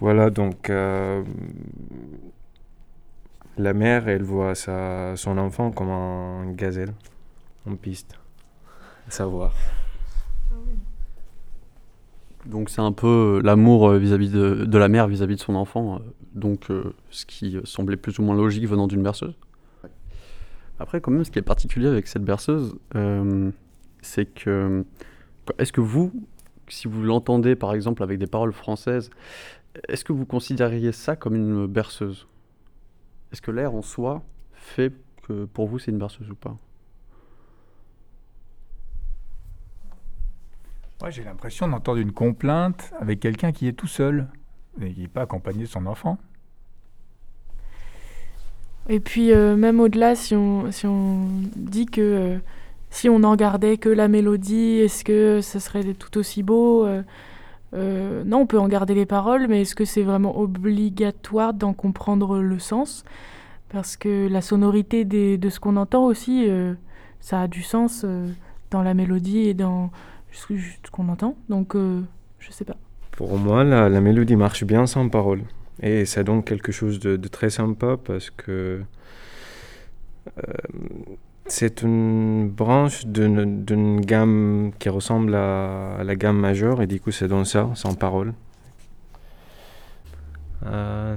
Voilà, 0.01 0.31
donc 0.31 0.69
la 0.69 1.25
mère, 3.75 4.09
elle 4.09 4.23
voit 4.23 4.55
sa, 4.55 5.17
son 5.17 5.37
enfant 5.39 5.73
comme 5.73 5.91
un 5.91 6.53
gazelle 6.53 6.93
en 7.67 7.75
piste. 7.75 8.19
Savoir. 9.09 9.53
Donc 12.47 12.71
c'est 12.71 12.81
un 12.81 12.93
peu 12.93 13.41
l'amour 13.45 13.89
euh, 13.89 13.99
vis-à-vis 13.99 14.31
de, 14.31 14.79
la 14.79 14.89
mère 14.89 15.07
vis-à-vis 15.07 15.37
de 15.37 15.41
son 15.41 15.55
enfant, 15.55 15.97
euh, 15.97 15.99
donc 16.35 16.71
euh, 16.71 16.95
ce 17.11 17.27
qui 17.27 17.57
euh, 17.57 17.61
semblait 17.65 17.97
plus 17.97 18.19
ou 18.19 18.23
moins 18.23 18.35
logique 18.35 18.67
venant 18.67 18.87
d'une 18.87 19.03
berceuse. 19.03 19.35
Après, 20.81 21.01
quand 21.01 21.11
même, 21.11 21.25
ce 21.25 21.31
qui 21.31 21.39
est 21.39 21.43
particulier 21.43 21.89
avec 21.89 22.07
cette 22.07 22.23
berceuse, 22.23 22.77
euh, 22.95 23.51
c'est 24.01 24.27
que 24.27 24.85
est-ce 25.59 25.73
que 25.73 25.81
vous, 25.81 26.13
si 26.69 26.87
vous 26.87 27.03
l'entendez 27.03 27.57
par 27.57 27.75
exemple 27.75 28.03
avec 28.03 28.19
des 28.19 28.29
paroles 28.29 28.53
françaises, 28.53 29.11
est-ce 29.89 30.05
que 30.05 30.13
vous 30.13 30.25
considériez 30.25 30.93
ça 30.93 31.17
comme 31.17 31.35
une 31.35 31.67
berceuse? 31.67 32.29
Est-ce 33.33 33.43
que 33.43 33.51
l'air 33.51 33.75
en 33.75 33.83
soi 33.83 34.23
fait 34.53 34.93
que 35.27 35.45
pour 35.47 35.67
vous 35.67 35.79
c'est 35.79 35.91
une 35.91 35.99
berceuse 35.99 36.31
ou 36.31 36.35
pas? 36.35 36.57
Moi, 41.01 41.11
j'ai 41.11 41.23
l'impression 41.23 41.69
d'entendre 41.69 41.99
une 41.99 42.13
complainte 42.13 42.93
avec 43.01 43.21
quelqu'un 43.21 43.53
qui 43.53 43.69
est 43.69 43.73
tout 43.73 43.87
seul 43.87 44.27
et 44.81 44.93
qui 44.93 45.03
n'est 45.03 45.09
pas 45.09 45.23
accompagné 45.23 45.61
de 45.63 45.69
son 45.69 45.87
enfant. 45.87 46.19
Et 48.89 49.01
puis, 49.01 49.33
euh, 49.33 49.55
même 49.57 49.81
au-delà, 49.81 50.17
si 50.17 50.35
on, 50.35 50.73
si 50.73 50.87
on 50.87 51.27
dit 51.57 51.87
que 51.87 52.01
euh, 52.01 52.39
si 52.91 53.09
on 53.09 53.19
n'en 53.21 53.37
gardait 53.37 53.77
que 53.77 53.89
la 53.91 54.09
mélodie, 54.09 54.79
est-ce 54.79 55.05
que 55.05 55.41
ça 55.41 55.61
serait 55.61 55.85
tout 55.95 56.17
aussi 56.19 56.43
beau 56.43 56.87
euh, 56.87 58.25
Non, 58.25 58.41
on 58.41 58.47
peut 58.47 58.59
en 58.59 58.67
garder 58.67 58.95
les 58.95 59.07
paroles, 59.07 59.47
mais 59.47 59.61
est-ce 59.63 59.75
que 59.75 59.85
c'est 59.85 60.03
vraiment 60.03 60.39
obligatoire 60.39 61.53
d'en 61.53 61.75
comprendre 61.75 62.39
le 62.39 62.59
sens? 62.59 63.05
Parce 63.69 63.97
que 63.99 64.27
la 64.27 64.41
sonorité 64.41 65.05
des- 65.05 65.37
de 65.37 65.51
ce 65.51 65.61
qu'on 65.61 65.77
entend 65.77 66.07
aussi, 66.07 66.49
ça 67.21 67.43
a 67.43 67.47
du 67.49 67.63
sens 67.63 68.07
dans 68.71 68.83
la 68.83 68.95
mélodie 68.95 69.41
et 69.41 69.53
dans 69.53 69.91
ce 70.33 70.91
qu'on 70.91 71.09
entend. 71.09 71.37
Donc, 71.49 71.75
euh, 71.75 72.03
je 72.39 72.51
sais 72.51 72.65
pas. 72.65 72.77
Pour 73.13 73.37
moi, 73.39 73.65
la, 73.65 73.89
la 73.89 74.01
mélodie 74.01 74.37
marche 74.37 74.65
bien 74.65 74.87
sans 74.87 75.09
parole. 75.09 75.43
Et 75.83 76.05
c'est 76.05 76.25
donc 76.25 76.45
quelque 76.47 76.73
chose 76.73 76.99
de, 76.99 77.17
de 77.17 77.29
très 77.29 77.51
sympa 77.51 77.97
parce 78.03 78.31
que 78.31 78.83
euh, 80.39 80.43
c'est 81.47 81.83
une 81.83 82.49
branche 82.49 83.07
d'une 83.07 84.01
gamme 84.01 84.73
qui 84.79 84.89
ressemble 84.89 85.35
à, 85.35 86.03
la 86.05 86.17
gamme 86.17 86.39
majeure 86.39 86.83
et 86.83 86.87
du 86.87 87.01
coup 87.01 87.11
c'est 87.11 87.29
donc 87.29 87.47
ça, 87.47 87.71
sans 87.75 87.95
parole. 87.95 88.35
Ah, 90.67 91.15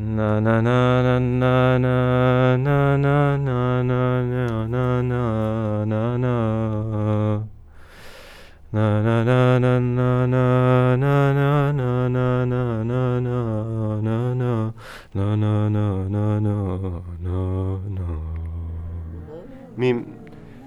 Mais 19.78 19.96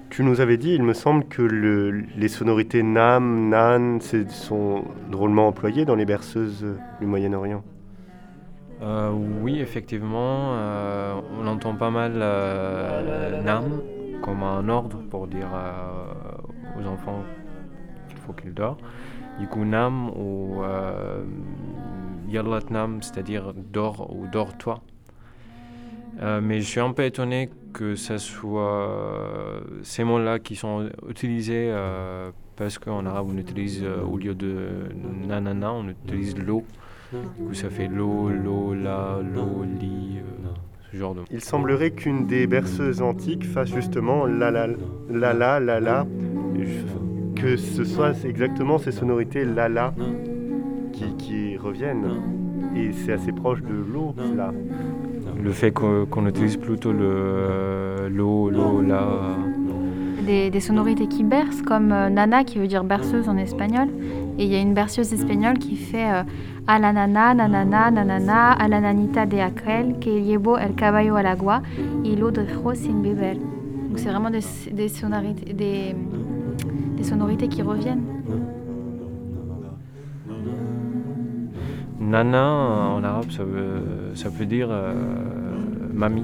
tu 0.09 0.23
nous 0.23 0.39
avais 0.41 0.57
dit, 0.57 0.73
il 0.73 0.83
me 0.83 0.93
semble 0.93 1.25
que 1.25 1.41
le- 1.41 1.91
les 2.15 2.27
sonorités 2.27 2.83
nam, 2.83 3.49
nan 3.49 3.99
sont 4.01 4.83
drôlement 5.09 5.47
employées 5.47 5.85
dans 5.85 5.95
les 5.95 6.05
berceuses 6.05 6.65
du 6.99 7.05
Moyen-Orient. 7.07 7.63
Euh, 8.81 9.11
oui, 9.41 9.59
effectivement, 9.59 10.53
euh, 10.55 11.15
on 11.39 11.47
entend 11.47 11.75
pas 11.75 11.89
mal 11.91 12.13
euh, 12.17 13.41
nam 13.41 13.81
comme 14.21 14.43
un 14.43 14.67
ordre 14.69 14.99
pour 15.09 15.27
dire 15.27 15.47
euh, 15.53 16.79
aux 16.81 16.85
enfants 16.87 17.23
coup, 18.33 19.65
nam 19.65 20.09
ou 20.09 20.63
euh, 20.63 21.23
yallah 22.27 22.59
nam, 22.69 23.01
c'est-à-dire 23.01 23.53
dors 23.53 24.13
ou 24.15 24.27
dors-toi. 24.31 24.81
Euh, 26.21 26.39
mais 26.41 26.61
je 26.61 26.65
suis 26.65 26.79
un 26.79 26.93
peu 26.93 27.03
étonné 27.03 27.49
que 27.73 27.95
ce 27.95 28.17
soit 28.17 29.61
ces 29.83 30.05
mots-là 30.05 30.39
qui 30.39 30.55
sont 30.55 30.89
utilisés 31.09 31.69
euh, 31.69 32.31
parce 32.55 32.77
qu'en 32.77 33.05
arabe 33.05 33.27
on 33.29 33.37
utilise 33.37 33.83
euh, 33.83 34.01
au 34.01 34.17
lieu 34.17 34.33
de 34.33 34.85
nanana, 35.27 35.73
on 35.73 35.89
utilise 35.89 36.37
l'eau. 36.37 36.63
Du 37.11 37.45
coup, 37.45 37.53
ça 37.53 37.69
fait 37.69 37.87
l'eau, 37.87 38.29
l'eau, 38.29 38.73
la, 38.73 39.19
l'eau, 39.21 39.63
li, 39.63 40.17
euh, 40.17 40.47
ce 40.91 40.97
genre 40.97 41.13
de 41.13 41.19
mots. 41.19 41.25
Il 41.31 41.41
semblerait 41.41 41.91
qu'une 41.91 42.25
des 42.27 42.47
berceuses 42.47 43.01
antiques 43.01 43.45
fasse 43.45 43.69
justement 43.69 44.25
la 44.25 44.51
la 44.51 44.67
la 45.09 45.33
la 45.33 45.59
la 45.59 45.79
la, 45.79 46.05
que 47.35 47.57
ce 47.57 47.83
soit 47.83 48.13
exactement 48.25 48.77
ces 48.77 48.91
sonorités 48.91 49.45
la 49.45 49.69
la 49.69 49.93
qui, 50.93 51.05
qui 51.17 51.57
reviennent. 51.57 52.07
Et 52.75 52.91
c'est 52.91 53.13
assez 53.13 53.31
proche 53.31 53.61
de 53.61 53.73
l'eau 53.73 54.13
là. 54.35 54.51
Le 55.41 55.51
fait 55.51 55.71
qu'on 55.71 56.27
utilise 56.27 56.57
plutôt 56.57 56.91
le 56.91 58.07
l'eau, 58.09 58.49
l'eau, 58.49 58.81
la. 58.81 59.03
Des, 60.25 60.49
des 60.49 60.59
sonorités 60.59 61.07
qui 61.07 61.23
bercent, 61.23 61.61
comme 61.61 61.91
euh, 61.91 62.09
nana 62.09 62.43
qui 62.43 62.57
veut 62.57 62.65
dire 62.67 62.83
berceuse 62.83 63.29
en 63.29 63.37
espagnol. 63.37 63.89
Et 64.39 64.45
il 64.45 64.51
y 64.51 64.55
a 64.55 64.59
une 64.59 64.73
berceuse 64.73 65.13
espagnole 65.13 65.59
qui 65.59 65.75
fait 65.75 66.09
euh, 66.09 66.23
a 66.67 66.79
la 66.79 66.91
nana, 66.93 67.35
nanana, 67.35 67.91
nanana, 67.91 68.51
a 68.53 68.67
la 68.67 68.81
nanita 68.81 69.27
de 69.27 69.39
aquel, 69.39 69.99
que 69.99 70.23
llevo 70.23 70.57
el 70.57 70.73
caballo 70.73 71.15
al 71.15 71.27
agua, 71.27 71.61
y 72.03 72.15
lo 72.15 72.31
dejo 72.31 72.73
sin 72.73 73.03
beber. 73.03 73.35
Donc 73.35 73.99
c'est 73.99 74.09
vraiment 74.09 74.31
des, 74.31 74.39
des, 74.71 74.87
sonorités, 74.89 75.53
des, 75.53 75.93
des 75.93 75.95
sonorités 77.05 77.47
qui 77.47 77.61
reviennent. 77.61 78.03
Nana 81.99 82.45
en 82.95 83.03
arabe, 83.03 83.31
ça 83.31 83.43
veut, 83.43 84.11
ça 84.13 84.29
veut 84.29 84.45
dire 84.45 84.67
euh, 84.69 84.93
mamie. 85.93 86.23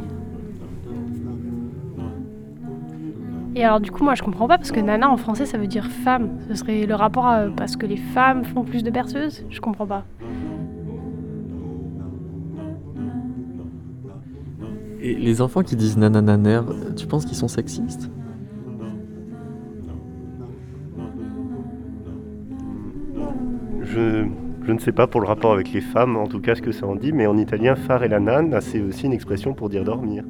Et 3.56 3.63
alors 3.65 3.80
du 3.80 3.91
coup, 3.91 4.04
moi 4.04 4.15
je 4.15 4.24
comprends 4.24 4.48
pas 4.48 4.58
parce 4.58 4.72
que 4.72 4.80
nana 4.80 5.10
en 5.10 5.17
français 5.17 5.46
ça 5.46 5.58
veut 5.58 5.67
dire 5.67 5.86
femme. 5.86 6.30
Ce 6.50 6.56
serait 6.56 6.86
le 6.86 6.96
rapport 6.96 7.26
à, 7.26 7.48
parce 7.56 7.76
que 7.76 7.86
les 7.86 7.98
femmes 7.98 8.44
font 8.46 8.63
plus 8.63 8.84
de 8.84 8.91
berceuses? 8.91 9.46
Je 9.50 9.60
comprends 9.60 9.88
pas. 9.88 10.04
Et 15.02 15.15
les 15.15 15.41
enfants 15.41 15.63
qui 15.63 15.76
disent 15.76 15.98
nanananer, 15.98 16.62
tu 16.96 17.08
penses 17.08 17.26
qu'ils 17.26 17.38
sont 17.38 17.48
sexistes? 17.48 18.10
Je, 24.63 24.71
ne 24.71 24.80
sais 24.80 24.91
pas 24.91 25.08
pour 25.08 25.21
le 25.21 25.28
rapport 25.28 25.54
avec 25.54 25.71
les 25.71 25.82
femmes, 25.82 26.15
en 26.17 26.28
tout 26.28 26.39
cas 26.39 26.56
ce 26.56 26.62
que 26.62 26.71
ça 26.71 26.86
en 26.86 26.95
dit, 26.95 27.12
mais 27.12 27.28
en 27.28 27.38
italien, 27.38 27.76
fare 27.76 28.08
la 28.08 28.19
nana, 28.19 28.62
c'est 28.62 28.82
aussi 28.82 29.06
une 29.06 29.13
expression 29.13 29.54
pour 29.54 29.69
dire 29.69 29.84
dormir. 29.84 30.24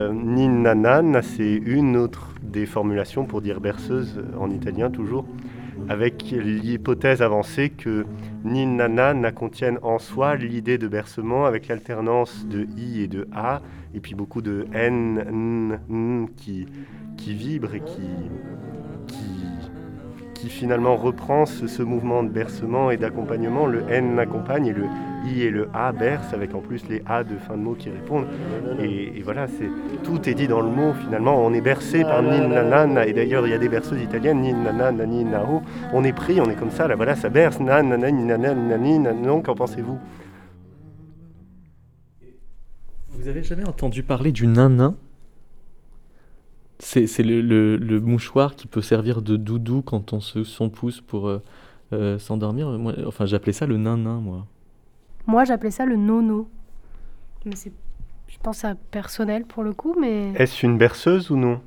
Euh, 0.00 0.12
Ninnanan, 0.12 1.20
c'est 1.22 1.54
une 1.54 1.96
autre 1.96 2.34
des 2.42 2.66
formulations 2.66 3.24
pour 3.24 3.40
dire 3.40 3.60
berceuse 3.60 4.22
en 4.38 4.48
italien 4.48 4.90
toujours, 4.90 5.26
avec 5.88 6.30
l'hypothèse 6.30 7.20
avancée 7.20 7.70
que 7.70 8.06
Ninnanan 8.44 9.32
contienne 9.32 9.78
en 9.82 9.98
soi 9.98 10.36
l'idée 10.36 10.78
de 10.78 10.86
bercement 10.86 11.46
avec 11.46 11.66
l'alternance 11.66 12.46
de 12.46 12.66
i 12.76 13.02
et 13.02 13.08
de 13.08 13.26
a, 13.34 13.60
et 13.92 14.00
puis 14.00 14.14
beaucoup 14.14 14.40
de 14.40 14.66
n, 14.72 15.18
n, 15.18 15.80
n 15.90 16.28
qui, 16.36 16.66
qui 17.18 17.34
vibrent 17.34 17.74
et 17.74 17.80
qui, 17.80 18.00
qui, 20.34 20.48
finalement 20.48 20.96
reprend 20.96 21.44
ce, 21.44 21.82
mouvement 21.82 22.22
de 22.22 22.30
bercement 22.30 22.90
et 22.90 22.96
d'accompagnement. 22.96 23.66
Le 23.66 23.82
n 23.90 24.18
accompagne 24.18 24.66
et 24.68 24.72
le 24.72 24.84
i 25.26 25.42
et 25.42 25.50
le 25.50 25.68
a 25.74 25.92
bercent 25.92 26.32
avec 26.32 26.54
en 26.54 26.60
plus 26.60 26.88
les 26.88 27.02
a 27.06 27.24
de 27.24 27.36
fin 27.36 27.56
de 27.56 27.62
mot 27.62 27.74
qui 27.74 27.90
répondent. 27.90 28.26
Et, 28.80 29.20
voilà, 29.22 29.46
c'est 29.48 29.68
tout 30.04 30.28
est 30.28 30.34
dit 30.34 30.48
dans 30.48 30.60
le 30.60 30.70
mot 30.70 30.94
finalement. 30.94 31.44
On 31.44 31.52
est 31.52 31.60
bercé 31.60 32.02
par 32.02 32.22
ninnanan 32.22 32.96
et 33.04 33.12
d'ailleurs 33.12 33.46
il 33.46 33.50
y 33.50 33.54
a 33.54 33.58
des 33.58 33.68
berceuses 33.68 34.00
italiennes 34.00 34.40
ninnanan, 34.40 34.96
nani, 34.96 35.24
nao. 35.24 35.60
On 35.92 36.04
est 36.04 36.14
pris, 36.14 36.40
on 36.40 36.48
est 36.48 36.56
comme 36.56 36.70
ça. 36.70 36.86
Là 36.88 36.94
voilà, 36.94 37.16
ça 37.16 37.28
berce 37.28 37.60
nan, 37.60 37.88
nanan, 37.88 38.14
ninanan, 38.14 38.68
nani, 38.68 38.98
nanon. 39.00 39.42
Qu'en 39.42 39.54
pensez-vous? 39.54 39.98
Vous 43.10 43.28
avez 43.28 43.42
jamais 43.42 43.66
entendu 43.66 44.04
parler 44.04 44.30
du 44.30 44.46
nanin? 44.46 44.94
C'est 46.90 47.06
c'est 47.06 47.22
le, 47.22 47.42
le- 47.42 47.76
le 47.76 48.00
mouchoir 48.00 48.56
qui 48.56 48.66
peut 48.66 48.80
servir 48.80 49.20
de 49.20 49.36
doudou 49.36 49.82
quand 49.82 50.14
on 50.14 50.20
se 50.20 50.42
son 50.42 50.70
pouce 50.70 51.02
pour 51.02 51.28
euh, 51.28 51.42
euh, 51.92 52.18
s'endormir. 52.18 52.66
Moi, 52.78 52.94
Enfin, 53.06 53.26
j'appelais 53.26 53.52
ça 53.52 53.66
le 53.66 53.76
nanin, 53.76 54.20
moi. 54.20 54.46
Moi 55.26 55.44
j'appelais 55.44 55.70
ça 55.70 55.84
le 55.84 55.96
nono. 55.96 56.48
Mais 57.44 57.56
c'est 57.56 57.72
je 58.28 58.38
pense 58.42 58.64
à 58.64 58.74
personnel 58.74 59.44
pour 59.44 59.62
le 59.64 59.74
coup, 59.74 59.94
mais... 60.00 60.32
Est-ce 60.36 60.64
une 60.64 60.78
berceuse 60.78 61.30
ou 61.30 61.36
non? 61.36 61.60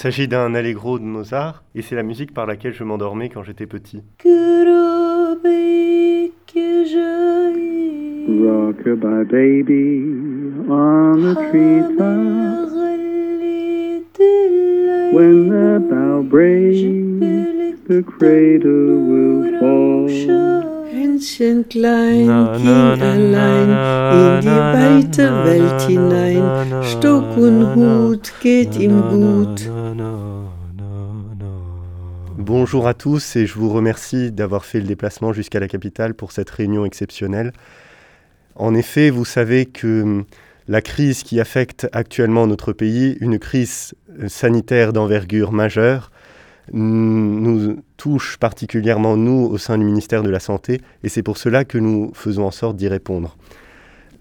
S'agit 0.00 0.28
d'un 0.28 0.54
allegro 0.54 0.98
de 0.98 1.04
Mozart 1.04 1.62
et 1.74 1.82
c'est 1.82 1.94
la 1.94 2.02
musique 2.02 2.32
par 2.32 2.46
laquelle 2.46 2.72
je 2.72 2.84
m'endormais 2.84 3.28
quand 3.28 3.42
j'étais 3.42 3.66
petit. 3.66 4.02
Rockabye 8.26 9.24
baby 9.30 10.02
on 10.70 11.20
the 11.20 11.34
treetop. 11.50 12.70
When 15.12 15.50
the 15.50 15.80
bough 15.80 16.22
breaks, 16.22 16.80
the 17.86 18.02
cradle 18.02 18.96
will 19.10 19.58
fall. 19.60 20.08
Händchen 20.90 21.68
klein 21.68 22.26
ging 22.56 23.02
allein 23.02 23.68
in 24.14 24.40
die 24.40 24.60
weite 24.72 25.26
Welt 25.44 25.82
hinein. 25.86 26.42
Stock 26.84 27.36
und 27.36 27.74
Hut 27.74 28.32
geht 28.40 28.78
ihm 28.78 29.02
gut. 29.10 29.79
Bonjour 32.36 32.86
à 32.88 32.94
tous 32.94 33.36
et 33.36 33.46
je 33.46 33.54
vous 33.54 33.70
remercie 33.70 34.32
d'avoir 34.32 34.64
fait 34.64 34.80
le 34.80 34.86
déplacement 34.86 35.32
jusqu'à 35.32 35.60
la 35.60 35.68
capitale 35.68 36.14
pour 36.14 36.32
cette 36.32 36.50
réunion 36.50 36.84
exceptionnelle. 36.84 37.52
En 38.54 38.74
effet, 38.74 39.10
vous 39.10 39.24
savez 39.24 39.66
que 39.66 40.02
hum, 40.02 40.24
la 40.68 40.80
crise 40.80 41.22
qui 41.22 41.40
affecte 41.40 41.88
actuellement 41.92 42.46
notre 42.46 42.72
pays, 42.72 43.16
une 43.20 43.38
crise 43.38 43.94
euh, 44.18 44.28
sanitaire 44.28 44.92
d'envergure 44.92 45.52
majeure, 45.52 46.10
nous 46.72 47.82
touche 47.96 48.36
particulièrement 48.38 49.16
nous 49.16 49.48
au 49.50 49.58
sein 49.58 49.76
du 49.76 49.84
ministère 49.84 50.22
de 50.22 50.30
la 50.30 50.40
Santé 50.40 50.80
et 51.02 51.08
c'est 51.08 51.22
pour 51.22 51.36
cela 51.36 51.64
que 51.64 51.78
nous 51.78 52.12
faisons 52.14 52.46
en 52.46 52.50
sorte 52.50 52.76
d'y 52.76 52.88
répondre. 52.88 53.36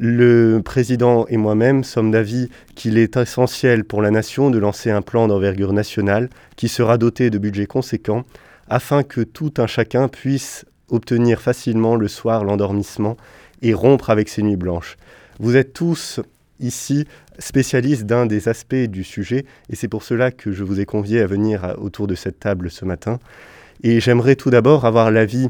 Le 0.02 0.62
président 0.64 1.26
et 1.28 1.36
moi-même 1.36 1.84
sommes 1.84 2.10
d'avis 2.10 2.50
qu'il 2.74 2.98
est 2.98 3.18
essentiel 3.18 3.84
pour 3.84 4.02
la 4.02 4.12
nation 4.12 4.50
de 4.50 4.58
lancer 4.58 4.90
un 4.92 5.02
plan 5.02 5.28
d'envergure 5.28 5.74
nationale 5.74 6.30
qui 6.56 6.70
sera 6.70 6.98
doté 6.98 7.30
de 7.30 7.38
budgets 7.38 7.66
conséquents 7.66 8.24
afin 8.70 9.04
que 9.04 9.20
tout 9.20 9.52
un 9.58 9.68
chacun 9.68 10.08
puisse 10.08 10.64
obtenir 10.88 11.42
facilement 11.42 11.98
le 11.98 12.08
soir 12.08 12.46
l'endormissement 12.46 13.18
et 13.62 13.74
rompre 13.74 14.10
avec 14.10 14.30
ses 14.30 14.42
nuits 14.42 14.56
blanches. 14.56 14.96
Vous 15.38 15.58
êtes 15.58 15.74
tous 15.74 16.22
ici 16.62 17.06
spécialiste 17.38 18.06
d'un 18.06 18.26
des 18.26 18.48
aspects 18.48 18.76
du 18.76 19.04
sujet, 19.04 19.44
et 19.70 19.76
c'est 19.76 19.90
pour 19.90 20.04
cela 20.04 20.32
que 20.32 20.54
je 20.54 20.64
vous 20.64 20.80
ai 20.80 20.86
convié 20.86 21.20
à 21.20 21.28
venir 21.28 21.76
autour 21.78 22.08
de 22.08 22.16
cette 22.16 22.40
table 22.40 22.72
ce 22.72 22.86
matin. 22.86 23.20
Et 23.84 24.00
j'aimerais 24.00 24.38
tout 24.38 24.50
d'abord 24.50 24.86
avoir 24.86 25.12
l'avis 25.12 25.50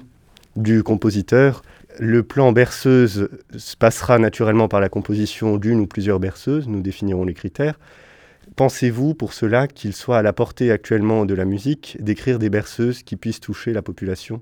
du 0.55 0.81
compositeur. 0.81 1.61
Le 2.01 2.23
plan 2.23 2.53
berceuse 2.53 3.27
passera 3.77 4.19
naturellement 4.19 4.69
par 4.69 4.79
la 4.79 4.87
composition 4.87 5.57
d'une 5.57 5.81
ou 5.81 5.85
plusieurs 5.85 6.21
berceuses, 6.21 6.69
nous 6.69 6.79
définirons 6.81 7.25
les 7.25 7.33
critères. 7.33 7.77
Pensez-vous 8.55 9.15
pour 9.15 9.33
cela 9.33 9.67
qu'il 9.67 9.91
soit 9.91 10.17
à 10.17 10.21
la 10.21 10.31
portée 10.31 10.71
actuellement 10.71 11.25
de 11.25 11.33
la 11.33 11.43
musique 11.43 11.97
d'écrire 11.99 12.39
des 12.39 12.49
berceuses 12.49 13.03
qui 13.03 13.17
puissent 13.17 13.41
toucher 13.41 13.73
la 13.73 13.81
population? 13.81 14.39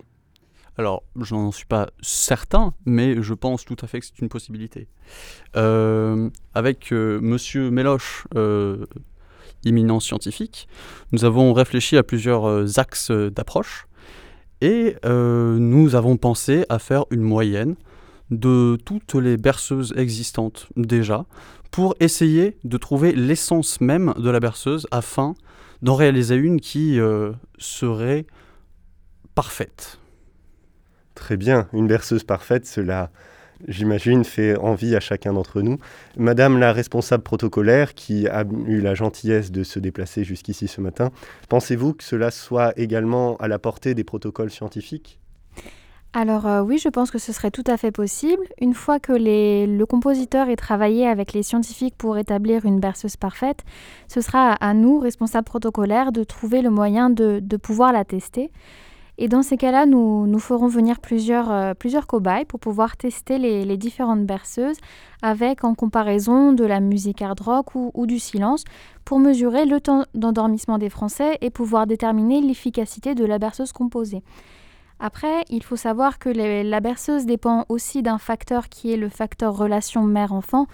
Alors, 0.78 1.02
j'en 1.20 1.52
suis 1.52 1.66
pas 1.66 1.90
certain, 2.04 2.76
mais 2.86 3.24
je 3.24 3.34
pense 3.34 3.66
tout 3.66 3.76
à 3.82 3.88
fait 3.88 4.02
que 4.02 4.06
c'est 4.06 4.20
une 4.20 4.30
possibilité. 4.30 4.88
Euh, 5.56 6.30
avec 6.54 6.92
euh, 6.94 7.20
Monsieur 7.22 7.72
Méloche, 7.72 8.28
euh, 8.36 8.86
éminent 9.66 10.00
scientifique, 10.00 10.68
nous 11.12 11.26
avons 11.26 11.54
réfléchi 11.54 11.98
à 11.98 12.04
plusieurs 12.04 12.78
axes 12.78 13.10
d'approche 13.10 13.88
et 14.62 14.96
nous 15.04 15.96
avons 15.96 16.18
pensé 16.18 16.66
à 16.70 16.80
faire 16.80 17.06
une 17.12 17.22
moyenne 17.22 17.76
de 18.30 18.78
toutes 18.84 19.16
les 19.16 19.38
berceuses 19.38 19.94
existantes 19.96 20.68
déjà 20.76 21.26
pour 21.72 21.96
essayer 22.00 22.58
de 22.64 22.78
trouver 22.78 23.14
l'essence 23.14 23.80
même 23.82 24.14
de 24.18 24.30
la 24.30 24.40
berceuse 24.40 24.88
afin 24.92 25.36
d'en 25.82 25.96
réaliser 25.96 26.36
une 26.36 26.60
qui 26.60 27.00
serait 27.58 28.26
parfaite. 29.36 30.00
Très 31.14 31.38
bien, 31.38 31.68
une 31.74 31.88
berceuse 31.88 32.24
parfaite, 32.24 32.66
cela, 32.66 33.12
j'imagine, 33.68 34.24
fait 34.24 34.58
envie 34.58 34.96
à 34.96 35.00
chacun 35.00 35.34
d'entre 35.34 35.62
nous. 35.62 35.78
Madame 36.18 36.60
la 36.60 36.74
responsable 36.74 37.24
protocolaire, 37.24 37.94
qui 37.94 38.28
a 38.28 38.46
eu 38.66 38.82
la 38.82 38.96
gentillesse 38.96 39.52
de 39.52 39.64
se 39.64 39.80
déplacer 39.80 40.24
jusqu'ici 40.24 40.68
ce 40.68 40.82
matin, 40.82 41.12
pensez-vous 41.50 41.94
que 41.94 42.04
cela 42.04 42.32
soit 42.32 42.74
également 42.78 43.38
à 43.38 43.48
la 43.48 43.60
portée 43.60 43.94
des 43.94 44.04
protocoles 44.04 44.52
scientifiques? 44.52 45.20
Alors 46.14 46.48
euh, 46.48 46.62
oui, 46.62 46.78
je 46.78 46.90
pense 46.90 47.12
que 47.12 47.20
ce 47.20 47.32
serait 47.32 47.52
tout 47.52 47.66
à 47.68 47.78
fait 47.78 47.92
possible. 47.92 48.42
Une 48.60 48.74
fois 48.74 49.00
que 49.00 49.14
le 49.14 49.86
compositeur 49.86 50.50
ait 50.50 50.56
travaillé 50.56 51.06
avec 51.06 51.34
les 51.34 51.44
scientifiques 51.44 51.96
pour 51.98 52.18
établir 52.18 52.66
une 52.66 52.80
berceuse 52.80 53.18
parfaite, 53.18 53.64
ce 54.08 54.22
sera 54.22 54.54
à 54.54 54.74
nous, 54.74 55.00
responsables 55.00 55.46
protocolaires, 55.46 56.12
de 56.12 56.24
trouver 56.24 56.62
le 56.62 56.70
moyen 56.70 57.10
de 57.10 57.58
pouvoir 57.58 57.92
la 57.92 58.06
tester. 58.06 58.52
Et 59.20 59.28
dans 59.28 59.42
ces 59.42 59.58
cas-là, 59.58 59.86
nous, 59.86 60.28
nous 60.28 60.40
ferons 60.40 60.68
venir 60.68 61.00
plusieurs, 61.00 61.52
euh, 61.52 61.74
plusieurs 61.74 62.06
cobayes 62.06 62.46
pour 62.46 62.60
pouvoir 62.60 62.98
tester 62.98 63.40
les, 63.40 63.78
différentes 63.78 64.26
berceuses 64.26 64.78
avec 65.22 65.64
en 65.64 65.74
comparaison 65.74 66.54
de 66.54 66.64
la 66.64 66.80
musique 66.80 67.22
hard 67.22 67.40
rock 67.40 67.76
ou, 67.76 67.92
ou 67.96 68.06
du 68.06 68.20
silence 68.20 68.64
pour 69.06 69.20
mesurer 69.20 69.66
le 69.66 69.82
temps 69.82 70.06
d'endormissement 70.14 70.78
des 70.78 70.90
Français 70.90 71.38
et 71.42 71.50
pouvoir 71.50 71.88
déterminer 71.88 72.42
l'efficacité 72.42 73.16
de 73.16 73.26
la 73.26 73.40
berceuse 73.40 73.72
composée. 73.72 74.22
Après, 75.00 75.44
il 75.50 75.62
faut 75.64 75.76
savoir 75.76 76.18
que 76.18 76.30
la 76.30 76.80
berceuse 76.80 77.26
dépend 77.28 77.66
aussi 77.70 78.02
d'un 78.02 78.18
facteur 78.18 78.68
qui 78.68 78.92
est 78.92 78.98
le 78.98 79.10
facteur 79.10 79.56
relation 79.56 80.04
mère-enfant. 80.04 80.66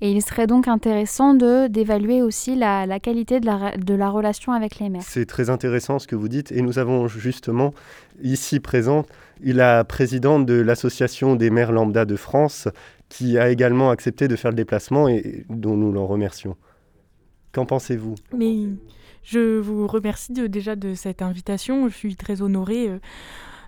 Et 0.00 0.12
il 0.12 0.22
serait 0.22 0.46
donc 0.46 0.68
intéressant 0.68 1.34
d'évaluer 1.34 2.22
aussi 2.22 2.54
la, 2.54 2.86
qualité 3.00 3.40
de 3.40 3.46
la, 3.46 3.76
de 3.76 3.94
la, 3.94 4.08
relation 4.08 4.52
avec 4.52 4.78
les 4.78 4.88
mères. 4.88 5.02
C'est 5.02 5.26
très 5.26 5.50
intéressant 5.50 5.98
ce 5.98 6.06
que 6.06 6.14
vous 6.14 6.28
dites. 6.28 6.52
Et 6.52 6.62
nous 6.62 6.78
avons 6.78 7.08
justement 7.08 7.74
ici 8.22 8.60
présente 8.60 9.08
la 9.42 9.82
présidente 9.84 10.46
de 10.46 10.54
l'Association 10.54 11.34
des 11.34 11.50
mères 11.50 11.72
lambda 11.72 12.04
de 12.04 12.16
France 12.16 12.68
qui 13.08 13.36
a 13.36 13.50
également 13.50 13.90
accepté 13.90 14.28
de 14.28 14.36
faire 14.36 14.52
le 14.52 14.56
déplacement 14.56 15.08
et 15.08 15.44
dont 15.50 15.76
nous 15.76 15.92
l'en 15.92 16.06
remercions. 16.06 16.56
Qu'en 17.52 17.66
pensez-vous? 17.66 18.14
Mais 18.34 18.68
je 19.22 19.58
vous 19.58 19.86
remercie 19.86 20.32
de, 20.32 20.46
déjà 20.46 20.76
de 20.76 20.94
cette 20.94 21.20
invitation. 21.20 21.88
Je 21.88 21.94
suis 21.94 22.16
très 22.16 22.42
honorée 22.42 22.88
euh, 22.88 22.98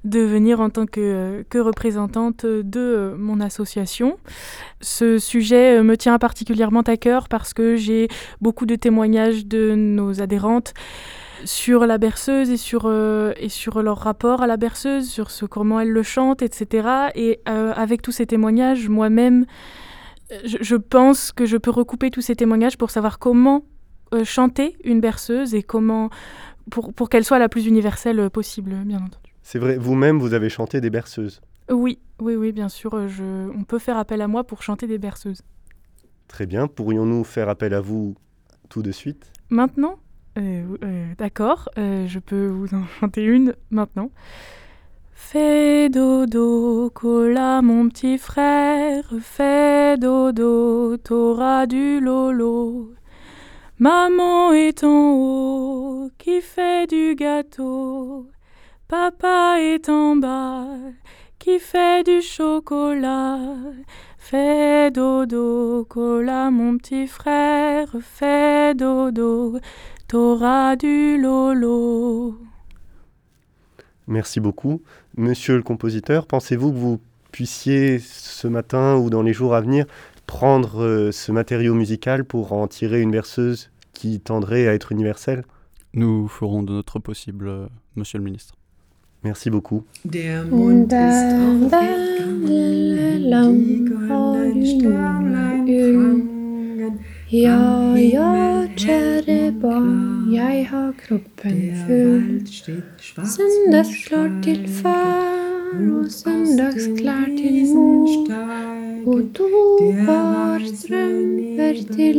de 0.04 0.20
venir 0.20 0.60
en 0.60 0.70
tant 0.70 0.86
que, 0.86 1.44
que 1.48 1.58
représentante 1.58 2.46
de 2.46 2.80
euh, 2.80 3.16
mon 3.16 3.40
association. 3.40 4.18
Ce 4.80 5.18
sujet 5.18 5.78
euh, 5.78 5.82
me 5.82 5.96
tient 5.96 6.18
particulièrement 6.18 6.82
à 6.82 6.96
cœur 6.96 7.28
parce 7.28 7.54
que 7.54 7.76
j'ai 7.76 8.08
beaucoup 8.40 8.66
de 8.66 8.76
témoignages 8.76 9.46
de 9.46 9.74
nos 9.74 10.20
adhérentes 10.20 10.74
sur 11.44 11.86
la 11.86 11.98
berceuse 11.98 12.50
et 12.50 12.56
sur, 12.56 12.82
euh, 12.86 13.32
et 13.36 13.48
sur 13.48 13.82
leur 13.82 13.98
rapport 13.98 14.42
à 14.42 14.46
la 14.46 14.56
berceuse, 14.56 15.08
sur 15.08 15.30
ce, 15.30 15.44
comment 15.44 15.80
elles 15.80 15.90
le 15.90 16.02
chantent, 16.02 16.42
etc. 16.42 17.10
Et 17.14 17.40
euh, 17.48 17.72
avec 17.74 18.02
tous 18.02 18.12
ces 18.12 18.26
témoignages, 18.26 18.88
moi-même, 18.88 19.46
euh, 20.32 20.38
je, 20.44 20.76
pense 20.76 21.32
que 21.32 21.46
je 21.46 21.56
peux 21.56 21.70
recouper 21.70 22.10
tous 22.10 22.20
ces 22.20 22.36
témoignages 22.36 22.78
pour 22.78 22.90
savoir 22.90 23.18
comment 23.18 23.64
euh, 24.12 24.24
chanter 24.24 24.76
une 24.84 25.00
berceuse 25.00 25.54
et 25.54 25.62
comment 25.62 26.10
pour, 26.70 26.94
pour 26.94 27.08
qu'elle 27.10 27.24
soit 27.24 27.38
la 27.38 27.48
plus 27.48 27.66
universelle 27.66 28.20
euh, 28.20 28.30
possible, 28.30 28.74
bien 28.84 28.98
entendu. 28.98 29.33
C'est 29.44 29.60
vrai, 29.60 29.76
vous-même, 29.76 30.18
vous 30.18 30.34
avez 30.34 30.48
chanté 30.48 30.80
des 30.80 30.90
berceuses. 30.90 31.40
Oui, 31.70 32.00
oui, 32.18 32.34
oui, 32.34 32.50
bien 32.50 32.68
sûr, 32.68 32.94
euh, 32.94 33.06
je, 33.06 33.22
on 33.56 33.62
peut 33.62 33.78
faire 33.78 33.96
appel 33.96 34.20
à 34.20 34.26
moi 34.26 34.42
pour 34.42 34.62
chanter 34.62 34.88
des 34.88 34.98
berceuses. 34.98 35.42
Très 36.28 36.46
bien. 36.46 36.66
Pourrions-nous 36.66 37.22
faire 37.22 37.48
appel 37.48 37.74
à 37.74 37.80
vous 37.80 38.16
tout 38.68 38.82
de 38.82 38.90
suite? 38.90 39.30
Maintenant? 39.50 39.98
Euh, 40.36 40.76
euh, 40.82 41.14
D'accord, 41.16 41.68
euh, 41.78 42.08
je 42.08 42.18
peux 42.18 42.46
vous 42.48 42.74
en 42.74 42.84
chanter 43.00 43.22
une 43.22 43.54
maintenant. 43.70 44.10
Fais 45.12 45.88
dodo, 45.90 46.90
cola 46.90 47.62
mon 47.62 47.88
petit 47.88 48.18
frère, 48.18 49.04
fais 49.20 49.96
dodo, 49.96 50.96
t'auras 50.96 51.66
du 51.66 52.00
lolo. 52.00 52.92
Maman 53.78 54.52
est 54.52 54.82
en 54.84 55.12
haut, 55.12 56.10
qui 56.18 56.40
fait 56.40 56.88
du 56.88 57.14
gâteau. 57.14 58.28
Papa 58.96 59.56
est 59.58 59.88
en 59.88 60.14
bas, 60.14 60.68
qui 61.40 61.58
fait 61.58 62.04
du 62.04 62.22
chocolat. 62.22 63.40
Fais 64.18 64.92
dodo, 64.92 65.84
cola 65.88 66.52
mon 66.52 66.78
petit 66.78 67.08
frère, 67.08 67.88
fais 68.00 68.72
dodo, 68.76 69.58
t'auras 70.06 70.76
du 70.76 71.18
lolo. 71.20 72.38
Merci 74.06 74.38
beaucoup. 74.38 74.80
Monsieur 75.16 75.56
le 75.56 75.64
compositeur, 75.64 76.28
pensez-vous 76.28 76.70
que 76.70 76.78
vous 76.78 77.00
puissiez 77.32 77.98
ce 77.98 78.46
matin 78.46 78.94
ou 78.94 79.10
dans 79.10 79.22
les 79.22 79.32
jours 79.32 79.56
à 79.56 79.60
venir 79.60 79.86
prendre 80.28 80.84
euh, 80.84 81.10
ce 81.10 81.32
matériau 81.32 81.74
musical 81.74 82.24
pour 82.24 82.52
en 82.52 82.68
tirer 82.68 83.00
une 83.00 83.10
berceuse 83.10 83.70
qui 83.92 84.20
tendrait 84.20 84.68
à 84.68 84.72
être 84.72 84.92
universelle? 84.92 85.44
Nous 85.94 86.28
ferons 86.28 86.62
de 86.62 86.72
notre 86.72 87.00
possible, 87.00 87.48
euh, 87.48 87.66
monsieur 87.96 88.18
le 88.18 88.24
ministre. 88.24 88.54
Merci 89.24 89.48
beaucoup. 89.48 89.84
Der 90.04 90.44
Mond 90.44 90.92
ist 90.92 91.32
die 94.54 94.66
Sternlein. 94.78 96.28
Ja, 97.30 97.96
ja, 97.96 98.44
jeg 100.30 100.68
har 100.68 100.92
kroppen 100.92 101.74
full. 101.86 102.44
Til 104.42 104.68
far 104.68 105.44
og 105.72 106.10
til 107.38 107.66
mor. 107.74 108.08
Og 109.06 109.22
to 109.34 109.48
par 110.06 110.60
strømper 110.76 111.74
til. 111.96 112.14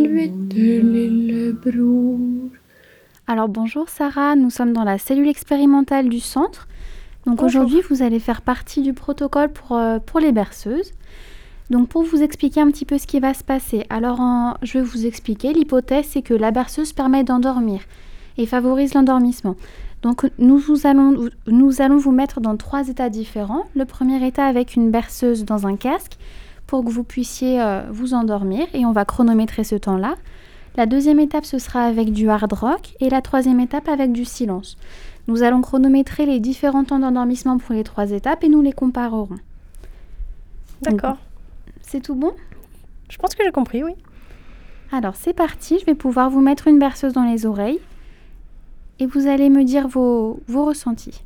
Alors 3.28 3.50
bonjour 3.50 3.90
Sarah, 3.90 4.36
nous 4.36 4.52
sommes 4.52 4.74
dans 4.74 4.84
la 4.84 4.98
cellule 4.98 5.30
expérimentale 5.30 6.10
du 6.10 6.20
centre. 6.20 6.68
Donc 7.26 7.40
aujourd'hui 7.48 7.82
vous 7.90 8.02
allez 8.04 8.20
faire 8.20 8.42
partie 8.42 8.82
du 8.82 8.94
protocole 8.94 9.52
pour, 9.52 9.78
euh, 9.78 10.00
pour 10.00 10.20
les 10.20 10.32
berceuses. 10.32 10.92
Donc 11.72 11.90
pour 11.90 12.04
vous 12.04 12.22
expliquer 12.22 12.62
un 12.62 12.68
petit 12.70 12.86
peu 12.86 12.98
ce 13.00 13.08
qui 13.08 13.20
va 13.20 13.34
se 13.34 13.44
passer, 13.44 13.86
alors 13.90 14.20
en- 14.20 14.54
je 14.62 14.78
vais 14.78 14.84
vous 14.84 15.06
expliquer, 15.08 15.52
l'hypothèse 15.54 16.06
c'est 16.10 16.22
que 16.22 16.34
la 16.36 16.52
berceuse 16.52 16.94
permet 16.94 17.24
d'endormir 17.24 17.82
et 18.38 18.46
favorise 18.46 18.94
l'endormissement. 18.94 19.56
Donc 20.04 20.30
nous, 20.38 20.58
vous 20.60 20.86
allons, 20.86 21.30
nous 21.48 21.82
allons 21.82 21.98
vous 21.98 22.12
mettre 22.12 22.40
dans 22.40 22.56
trois 22.58 22.90
états 22.90 23.10
différents. 23.10 23.64
Le 23.76 23.86
premier 23.86 24.24
état 24.28 24.46
avec 24.46 24.76
une 24.76 24.92
berceuse 24.92 25.46
dans 25.46 25.66
un 25.66 25.78
casque 25.78 26.18
pour 26.68 26.84
que 26.86 26.92
vous 26.92 27.04
puissiez 27.04 27.60
euh, 27.60 27.82
vous 27.92 28.14
endormir 28.14 28.68
et 28.76 28.86
on 28.86 28.92
va 28.92 29.04
chronométrer 29.06 29.64
ce 29.64 29.74
temps-là. 29.76 30.14
La 30.78 30.86
deuxième 30.86 31.20
étape, 31.20 31.46
ce 31.46 31.58
sera 31.58 31.86
avec 31.86 32.12
du 32.12 32.30
hard 32.30 32.54
rock 32.54 32.94
et 33.00 33.10
la 33.10 33.22
troisième 33.22 33.60
étape 33.60 33.88
avec 33.88 34.12
du 34.12 34.26
silence. 34.26 34.78
Nous 35.28 35.44
allons 35.44 35.62
chronométrer 35.62 36.26
les 36.26 36.40
différents 36.40 36.84
temps 36.84 37.00
d'endormissement 37.00 37.58
pour 37.58 37.74
les 37.74 37.84
trois 37.84 38.12
étapes 38.12 38.44
et 38.44 38.50
nous 38.50 38.62
les 38.62 38.74
comparerons. 38.74 39.38
D'accord. 40.82 41.18
C'est 41.82 42.02
tout 42.02 42.16
bon? 42.16 42.34
Je 43.10 43.18
pense 43.18 43.36
que 43.36 43.44
j'ai 43.44 43.52
compris, 43.52 43.84
oui. 43.84 43.94
Alors 44.92 45.16
c'est 45.16 45.34
parti, 45.34 45.80
je 45.80 45.86
vais 45.86 45.96
pouvoir 45.96 46.30
vous 46.30 46.42
mettre 46.42 46.68
une 46.68 46.80
berceuse 46.80 47.14
dans 47.14 47.24
les 47.24 47.46
oreilles 47.46 47.80
et 49.00 49.06
vous 49.06 49.28
allez 49.28 49.50
me 49.50 49.64
dire 49.64 49.88
vos, 49.88 50.40
vos 50.48 50.66
ressentis. 50.66 51.24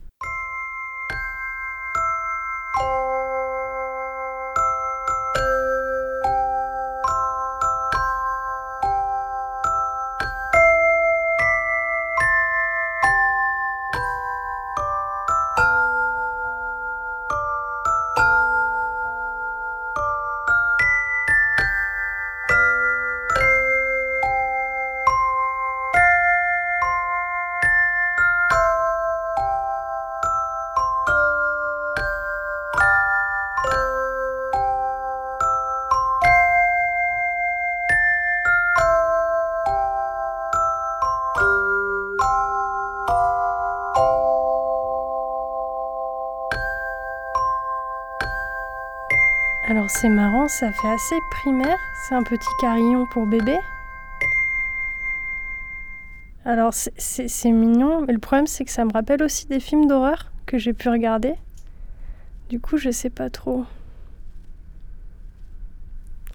Ça 50.50 50.72
fait 50.72 50.90
assez 50.90 51.16
primaire. 51.30 51.78
C'est 52.04 52.16
un 52.16 52.24
petit 52.24 52.50
carillon 52.60 53.06
pour 53.06 53.26
bébé. 53.26 53.58
Alors 56.44 56.74
c'est 56.74 57.52
mignon, 57.52 58.02
mais 58.06 58.14
le 58.14 58.20
problème 58.20 58.48
c'est 58.48 58.66
que 58.66 58.72
ça 58.72 58.84
me 58.84 58.92
rappelle 58.92 59.22
aussi 59.22 59.46
des 59.48 59.60
films 59.60 59.88
d'horreur 59.88 60.32
que 60.46 60.58
j'ai 60.58 60.74
pu 60.74 60.90
regarder. 60.90 61.36
Du 62.50 62.60
coup, 62.60 62.78
je 62.78 62.90
sais 62.90 63.12
pas 63.12 63.30
trop. 63.30 63.66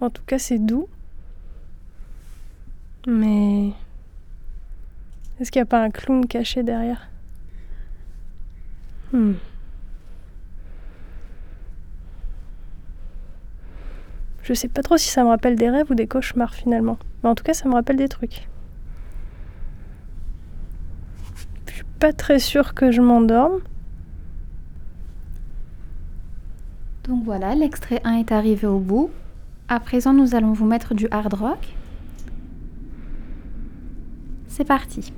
En 0.01 0.11
tout 0.11 0.23
cas, 0.25 0.39
c'est 0.39 0.59
doux. 0.59 0.89
Mais 3.09 3.73
est-ce 5.41 5.51
qu'il 5.51 5.61
n'y 5.61 5.65
a 5.65 5.67
pas 5.67 5.83
un 5.83 5.91
clown 5.91 6.27
caché 6.27 6.62
derrière? 6.62 7.09
Hmm. 9.12 9.35
Je 14.45 14.53
sais 14.53 14.68
pas 14.68 14.82
trop 14.82 14.99
si 14.99 15.09
ça 15.09 15.24
me 15.24 15.28
rappelle 15.30 15.57
des 15.57 15.70
rêves 15.70 15.90
ou 15.90 15.95
des 15.95 16.07
cauchemars 16.07 16.55
finalement. 16.55 16.99
Mais 17.22 17.30
en 17.30 17.34
tout 17.34 17.42
cas, 17.42 17.55
ça 17.55 17.66
me 17.66 17.72
rappelle 17.72 17.97
des 17.97 18.09
trucs. 18.09 18.47
Je 21.66 21.76
suis 21.76 21.84
pas 21.99 22.12
très 22.12 22.38
sûre 22.38 22.74
que 22.74 22.92
je 22.92 23.01
m'endorme. 23.01 23.61
Donc 27.05 27.24
voilà, 27.24 27.55
l'extrait 27.55 28.03
1 28.05 28.18
est 28.18 28.32
arrivé 28.32 28.66
au 28.66 28.78
bout. 28.78 29.11
À 29.68 29.80
présent, 29.80 30.12
nous 30.12 30.34
allons 30.34 30.53
vous 30.53 30.66
mettre 30.66 30.95
du 30.95 31.09
hard 31.11 31.32
rock. 31.32 31.74
C'est 34.47 34.64
parti. 34.64 35.11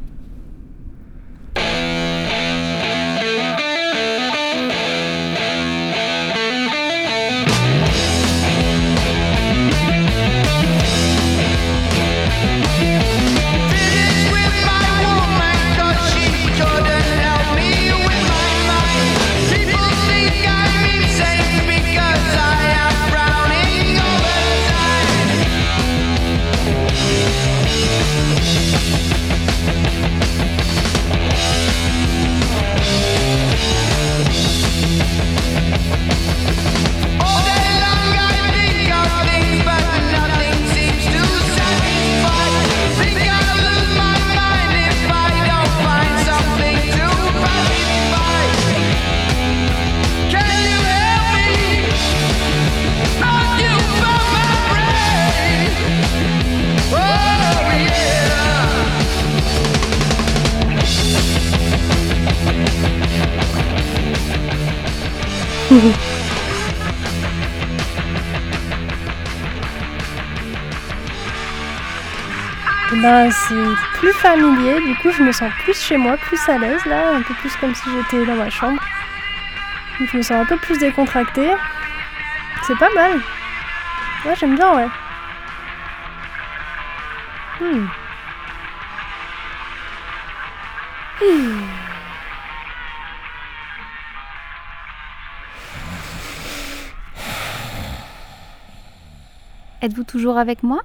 C'est 73.31 73.99
plus 73.99 74.13
familier, 74.13 74.81
du 74.81 74.95
coup 74.97 75.11
je 75.11 75.23
me 75.23 75.33
sens 75.33 75.53
plus 75.65 75.81
chez 75.81 75.97
moi, 75.97 76.17
plus 76.17 76.41
à 76.49 76.59
l'aise 76.59 76.85
là, 76.87 77.15
un 77.15 77.23
peu 77.23 77.35
plus 77.35 77.55
comme 77.57 77.75
si 77.75 77.85
j'étais 77.91 78.25
dans 78.27 78.37
ma 78.37 78.51
chambre. 78.51 78.83
Je 79.99 80.17
me 80.17 80.23
sens 80.23 80.43
un 80.43 80.45
peu 80.45 80.57
plus 80.59 80.79
décontractée. 80.79 81.55
C'est 82.67 82.79
pas 82.79 82.91
mal. 82.95 83.21
Ouais, 84.25 84.35
j'aime 84.37 84.57
bien, 84.57 84.75
ouais. 84.75 84.89
Hmm. 87.61 87.87
Hmm. 91.23 91.63
Êtes-vous 99.81 100.05
toujours 100.05 100.39
avec 100.39 100.63
moi? 100.63 100.83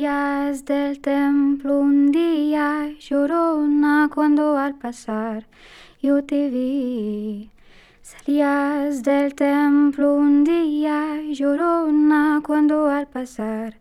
Salías 0.00 0.64
del 0.64 0.98
templo 0.98 1.78
un 1.78 2.10
día 2.10 2.88
llorona 2.98 4.08
cuando 4.08 4.56
al 4.56 4.74
pasar 4.74 5.44
yo 6.00 6.24
te 6.24 6.48
vi. 6.48 7.50
Salías 8.00 9.02
del 9.02 9.34
templo 9.34 10.14
un 10.14 10.42
día 10.42 11.20
llorona 11.30 12.40
cuando 12.42 12.88
al 12.88 13.08
pasar 13.08 13.74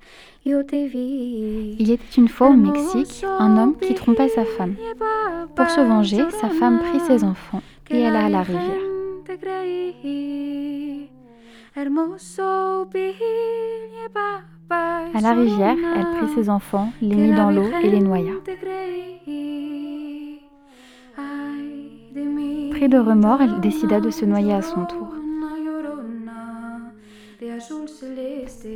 yo 0.44 0.66
te 0.66 0.90
vi. 0.90 1.78
Il 1.80 1.90
était 1.90 2.18
une 2.18 2.28
fois 2.28 2.50
au 2.50 2.58
Mexique 2.58 3.24
un 3.24 3.58
homme 3.58 3.78
qui 3.78 3.94
trompait 3.94 4.28
sa 4.28 4.44
femme. 4.44 4.76
Pour 5.56 5.70
se 5.70 5.80
venger, 5.80 6.30
sa 6.32 6.50
femme 6.50 6.80
prit 6.80 7.00
ses 7.00 7.24
enfants 7.24 7.62
et 7.90 8.06
alla 8.06 8.26
à 8.26 8.30
la 8.30 8.44
rivière. 8.44 8.90
À 14.70 15.22
la 15.22 15.34
rivière, 15.34 15.76
elle 15.96 16.18
prit 16.18 16.34
ses 16.36 16.50
enfants, 16.50 16.92
les 17.02 17.16
mit 17.16 17.36
dans 17.36 17.50
l'eau 17.50 17.70
et 17.84 17.90
les 17.90 18.00
noya. 18.00 18.34
Pris 22.72 22.88
de 22.88 22.98
remords, 22.98 23.42
elle 23.42 23.60
décida 23.60 24.00
de 24.00 24.10
se 24.10 24.26
noyer 24.26 24.54
à 24.54 24.62
son 24.62 24.86
tour. 24.86 25.08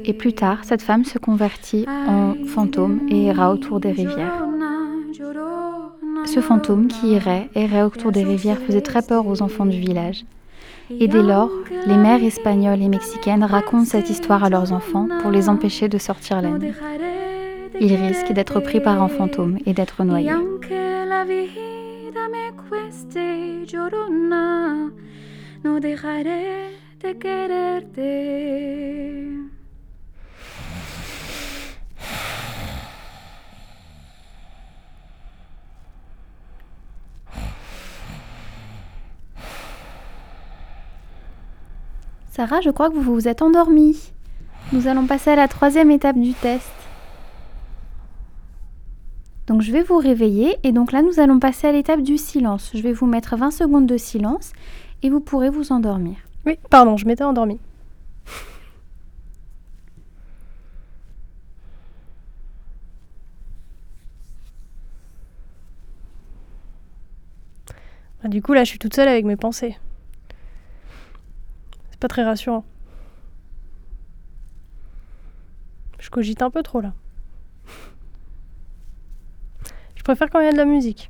Et 0.06 0.14
plus 0.14 0.34
tard, 0.34 0.60
cette 0.64 0.82
femme 0.82 1.06
se 1.06 1.18
convertit 1.18 1.86
en 1.88 2.34
fantôme 2.48 3.02
et 3.10 3.26
ira 3.26 3.52
autour 3.52 3.80
des 3.80 3.92
rivières. 3.92 4.46
Ce 6.26 6.40
fantôme 6.40 6.88
qui 6.88 7.10
irait, 7.10 7.50
errait 7.56 7.84
autour 7.84 8.12
des 8.12 8.24
rivières 8.24 8.60
faisait 8.60 8.82
très 8.82 9.02
peur 9.02 9.28
aux 9.28 9.42
enfants 9.42 9.66
du 9.66 9.80
village. 9.80 10.26
Et 10.90 11.08
dès 11.08 11.24
lors, 11.24 11.50
les 11.86 11.98
mères 11.98 12.24
espagnoles 12.24 12.82
et 12.82 12.90
mexicaines 12.90 13.44
racontent 13.44 13.86
cette 13.86 14.10
histoire 14.10 14.44
à 14.44 14.50
leurs 14.50 14.74
enfants 14.74 15.08
pour 15.22 15.32
les 15.32 15.50
empêcher 15.50 15.88
de 15.88 15.98
sortir 15.98 16.42
la 16.42 16.50
nuit. 16.50 16.74
Ils 17.80 17.96
risquent 17.96 18.34
d'être 18.34 18.60
pris 18.60 18.80
par 18.80 19.02
un 19.02 19.08
fantôme 19.08 19.58
et 19.66 19.74
d'être 19.74 20.04
noyés. 20.04 20.32
No 25.64 25.80
dejaré 25.80 26.76
de 27.02 27.14
quererte. 27.14 28.00
Sarah, 42.36 42.62
je 42.62 42.72
crois 42.72 42.90
que 42.90 42.96
vous 42.96 43.14
vous 43.14 43.28
êtes 43.28 43.44
endormie. 43.44 44.12
Nous 44.72 44.88
allons 44.88 45.06
passer 45.06 45.30
à 45.30 45.36
la 45.36 45.48
troisième 45.48 45.92
étape 45.92 46.18
du 46.18 46.34
test. 46.34 46.72
Donc 49.46 49.62
je 49.62 49.72
vais 49.72 49.84
vous 49.84 49.98
réveiller 49.98 50.58
et 50.64 50.72
donc 50.72 50.92
là 50.94 51.04
nous 51.04 51.20
allons 51.20 51.38
passer 51.38 51.68
à 51.68 51.72
l'étape 51.72 52.02
du 52.02 52.18
silence. 52.18 52.72
Je 52.74 52.82
vais 52.82 52.92
vous 52.92 53.06
mettre 53.06 53.38
20 53.38 53.52
secondes 53.52 53.86
de 53.86 53.98
silence 53.98 54.52
et 55.04 55.12
vous 55.12 55.20
pourrez 55.20 55.52
vous 55.52 55.72
endormir. 55.72 56.16
Oui, 56.48 56.58
pardon, 56.72 56.98
je 56.98 57.06
m'étais 57.06 57.24
endormie. 57.24 57.60
Ah, 68.24 68.28
Du 68.28 68.42
coup, 68.42 68.54
là, 68.54 68.64
je 68.64 68.70
suis 68.70 68.80
toute 68.80 68.96
seule 68.96 69.08
avec 69.08 69.24
mes 69.24 69.36
pensées. 69.36 69.78
Pas 72.04 72.10
très 72.10 72.26
rassurant. 72.26 72.66
Je 76.00 76.10
cogite 76.10 76.42
un 76.42 76.50
peu 76.50 76.62
trop 76.62 76.82
là. 76.82 76.92
Je 79.96 80.04
préfère 80.04 80.30
quand 80.30 80.42
il 80.42 80.46
y 80.48 80.50
a 80.50 80.52
de 80.52 80.58
la 80.58 80.66
musique. 80.66 81.10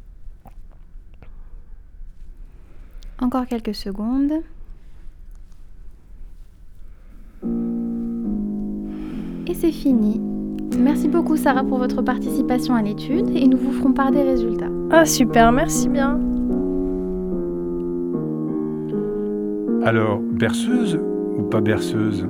Encore 3.19 3.47
quelques 3.47 3.73
secondes. 3.73 4.33
Et 9.47 9.55
c'est 9.55 9.71
fini. 9.71 10.21
Merci 10.77 11.07
beaucoup 11.07 11.37
Sarah 11.37 11.63
pour 11.63 11.79
votre 11.79 12.03
participation 12.03 12.75
à 12.75 12.83
l'étude 12.83 13.35
et 13.35 13.47
nous 13.47 13.57
vous 13.57 13.71
ferons 13.71 13.93
part 13.93 14.11
des 14.11 14.21
résultats. 14.21 14.69
Ah 14.91 15.07
super, 15.07 15.51
merci 15.51 15.89
bien. 15.89 16.32
Alors, 19.85 20.19
berceuse 20.19 20.97
ou 21.37 21.43
pas 21.43 21.59
berceuse? 21.59 22.25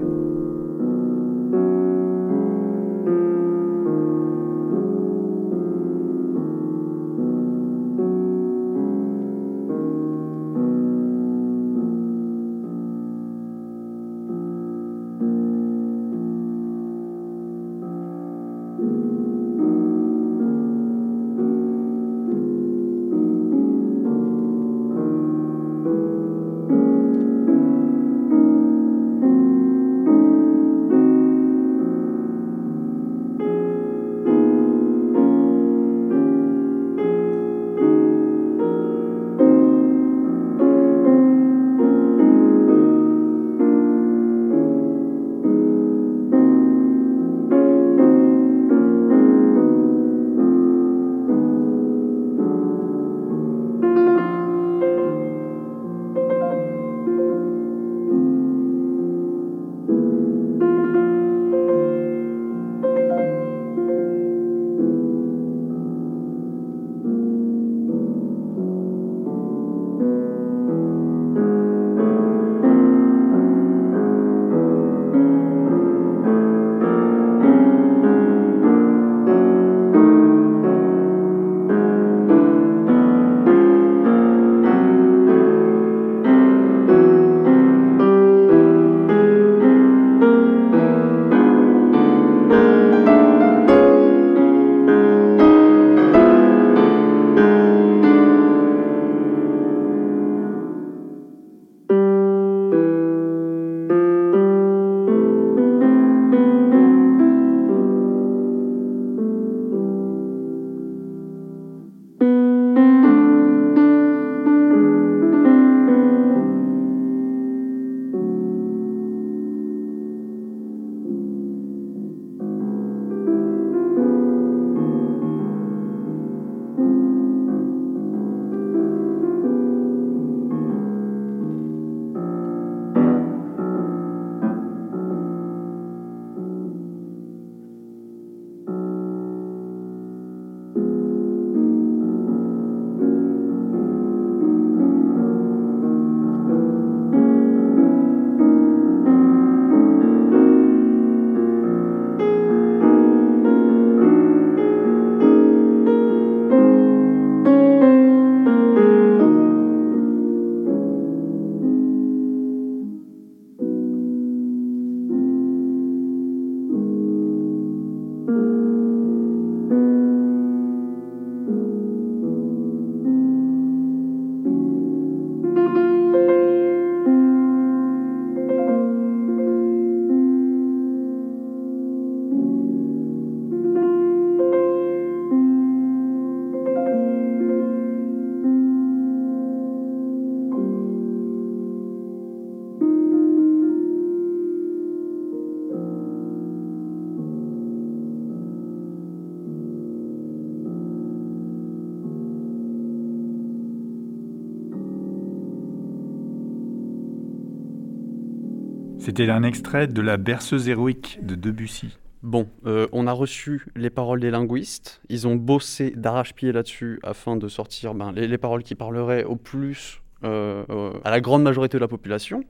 C'était 209.15 209.29
un 209.29 209.43
extrait 209.43 209.85
de 209.85 210.01
La 210.01 210.17
berceuse 210.17 210.67
héroïque 210.67 211.19
de 211.21 211.35
Debussy. 211.35 211.99
Bon, 212.23 212.49
euh, 212.65 212.87
on 212.93 213.05
a 213.05 213.11
reçu 213.11 213.67
les 213.75 213.91
paroles 213.91 214.19
des 214.19 214.31
linguistes. 214.31 215.03
Ils 215.07 215.27
ont 215.27 215.35
bossé 215.35 215.91
d'arrache-pied 215.91 216.51
là-dessus 216.51 216.99
afin 217.03 217.35
de 217.35 217.47
sortir 217.47 217.93
ben, 217.93 218.11
les, 218.11 218.27
les 218.27 218.39
paroles 218.39 218.63
qui 218.63 218.73
parleraient 218.73 219.23
au 219.23 219.35
plus 219.35 220.01
euh, 220.23 220.65
euh, 220.71 220.93
à 221.03 221.11
la 221.11 221.21
grande 221.21 221.43
majorité 221.43 221.77
de 221.77 221.81
la 221.81 221.87
population. 221.87 222.43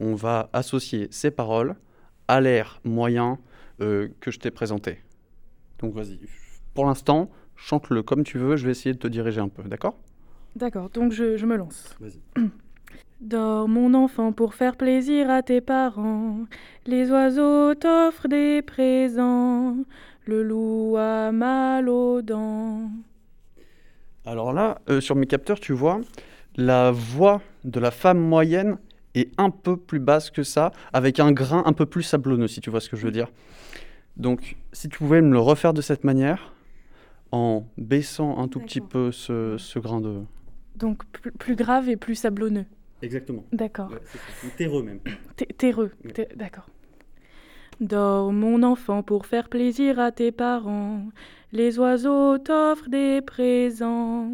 On 0.00 0.14
va 0.14 0.48
associer 0.54 1.08
ces 1.10 1.30
paroles 1.30 1.76
à 2.26 2.40
l'air 2.40 2.80
moyen 2.84 3.38
euh, 3.82 4.08
que 4.20 4.30
je 4.30 4.38
t'ai 4.38 4.50
présenté. 4.50 4.98
Donc 5.80 5.92
vas-y. 5.92 6.20
Pour 6.72 6.86
l'instant, 6.86 7.30
chante-le 7.54 8.02
comme 8.02 8.24
tu 8.24 8.38
veux. 8.38 8.56
Je 8.56 8.64
vais 8.64 8.70
essayer 8.70 8.94
de 8.94 8.98
te 8.98 9.08
diriger 9.08 9.42
un 9.42 9.50
peu, 9.50 9.62
d'accord? 9.64 9.98
D'accord, 10.56 10.88
donc 10.88 11.12
je, 11.12 11.36
je 11.36 11.44
me 11.44 11.56
lance. 11.56 11.94
Vas-y. 12.00 12.22
Dors 13.22 13.68
mon 13.68 13.94
enfant 13.94 14.32
pour 14.32 14.54
faire 14.54 14.74
plaisir 14.74 15.30
à 15.30 15.42
tes 15.42 15.60
parents. 15.60 16.40
Les 16.86 17.08
oiseaux 17.12 17.72
t'offrent 17.76 18.26
des 18.26 18.62
présents. 18.62 19.76
Le 20.26 20.42
loup 20.42 20.96
a 20.98 21.30
mal 21.30 21.88
aux 21.88 22.20
dents. 22.20 22.90
Alors 24.26 24.52
là, 24.52 24.80
euh, 24.88 25.00
sur 25.00 25.14
mes 25.14 25.26
capteurs, 25.26 25.60
tu 25.60 25.72
vois, 25.72 26.00
la 26.56 26.90
voix 26.90 27.40
de 27.62 27.78
la 27.78 27.92
femme 27.92 28.18
moyenne 28.18 28.78
est 29.14 29.30
un 29.38 29.50
peu 29.50 29.76
plus 29.76 30.00
basse 30.00 30.32
que 30.32 30.42
ça, 30.42 30.72
avec 30.92 31.20
un 31.20 31.30
grain 31.30 31.62
un 31.64 31.72
peu 31.72 31.86
plus 31.86 32.02
sablonneux, 32.02 32.48
si 32.48 32.60
tu 32.60 32.70
vois 32.70 32.80
ce 32.80 32.88
que 32.88 32.96
je 32.96 33.04
veux 33.04 33.12
dire. 33.12 33.28
Donc, 34.16 34.56
si 34.72 34.88
tu 34.88 34.98
pouvais 34.98 35.20
me 35.20 35.30
le 35.30 35.38
refaire 35.38 35.74
de 35.74 35.80
cette 35.80 36.02
manière, 36.02 36.52
en 37.30 37.66
baissant 37.78 38.38
un 38.38 38.48
tout 38.48 38.58
petit 38.58 38.80
peu 38.80 39.12
ce, 39.12 39.56
ce 39.58 39.78
grain 39.78 40.00
de... 40.00 40.22
Donc 40.74 41.04
plus, 41.12 41.30
plus 41.30 41.54
grave 41.54 41.88
et 41.88 41.96
plus 41.96 42.16
sablonneux. 42.16 42.66
Exactement. 43.02 43.44
D'accord. 43.52 43.90
Terreux 44.56 44.82
même. 44.82 45.00
T- 45.36 45.46
Terreux, 45.46 45.90
d'accord. 46.36 46.66
Dors 47.80 48.32
mon 48.32 48.62
enfant 48.62 49.02
pour 49.02 49.26
faire 49.26 49.48
plaisir 49.48 49.98
à 49.98 50.12
tes 50.12 50.30
parents. 50.30 51.06
Les 51.52 51.78
oiseaux 51.78 52.38
t'offrent 52.38 52.88
des 52.88 53.20
présents. 53.22 54.30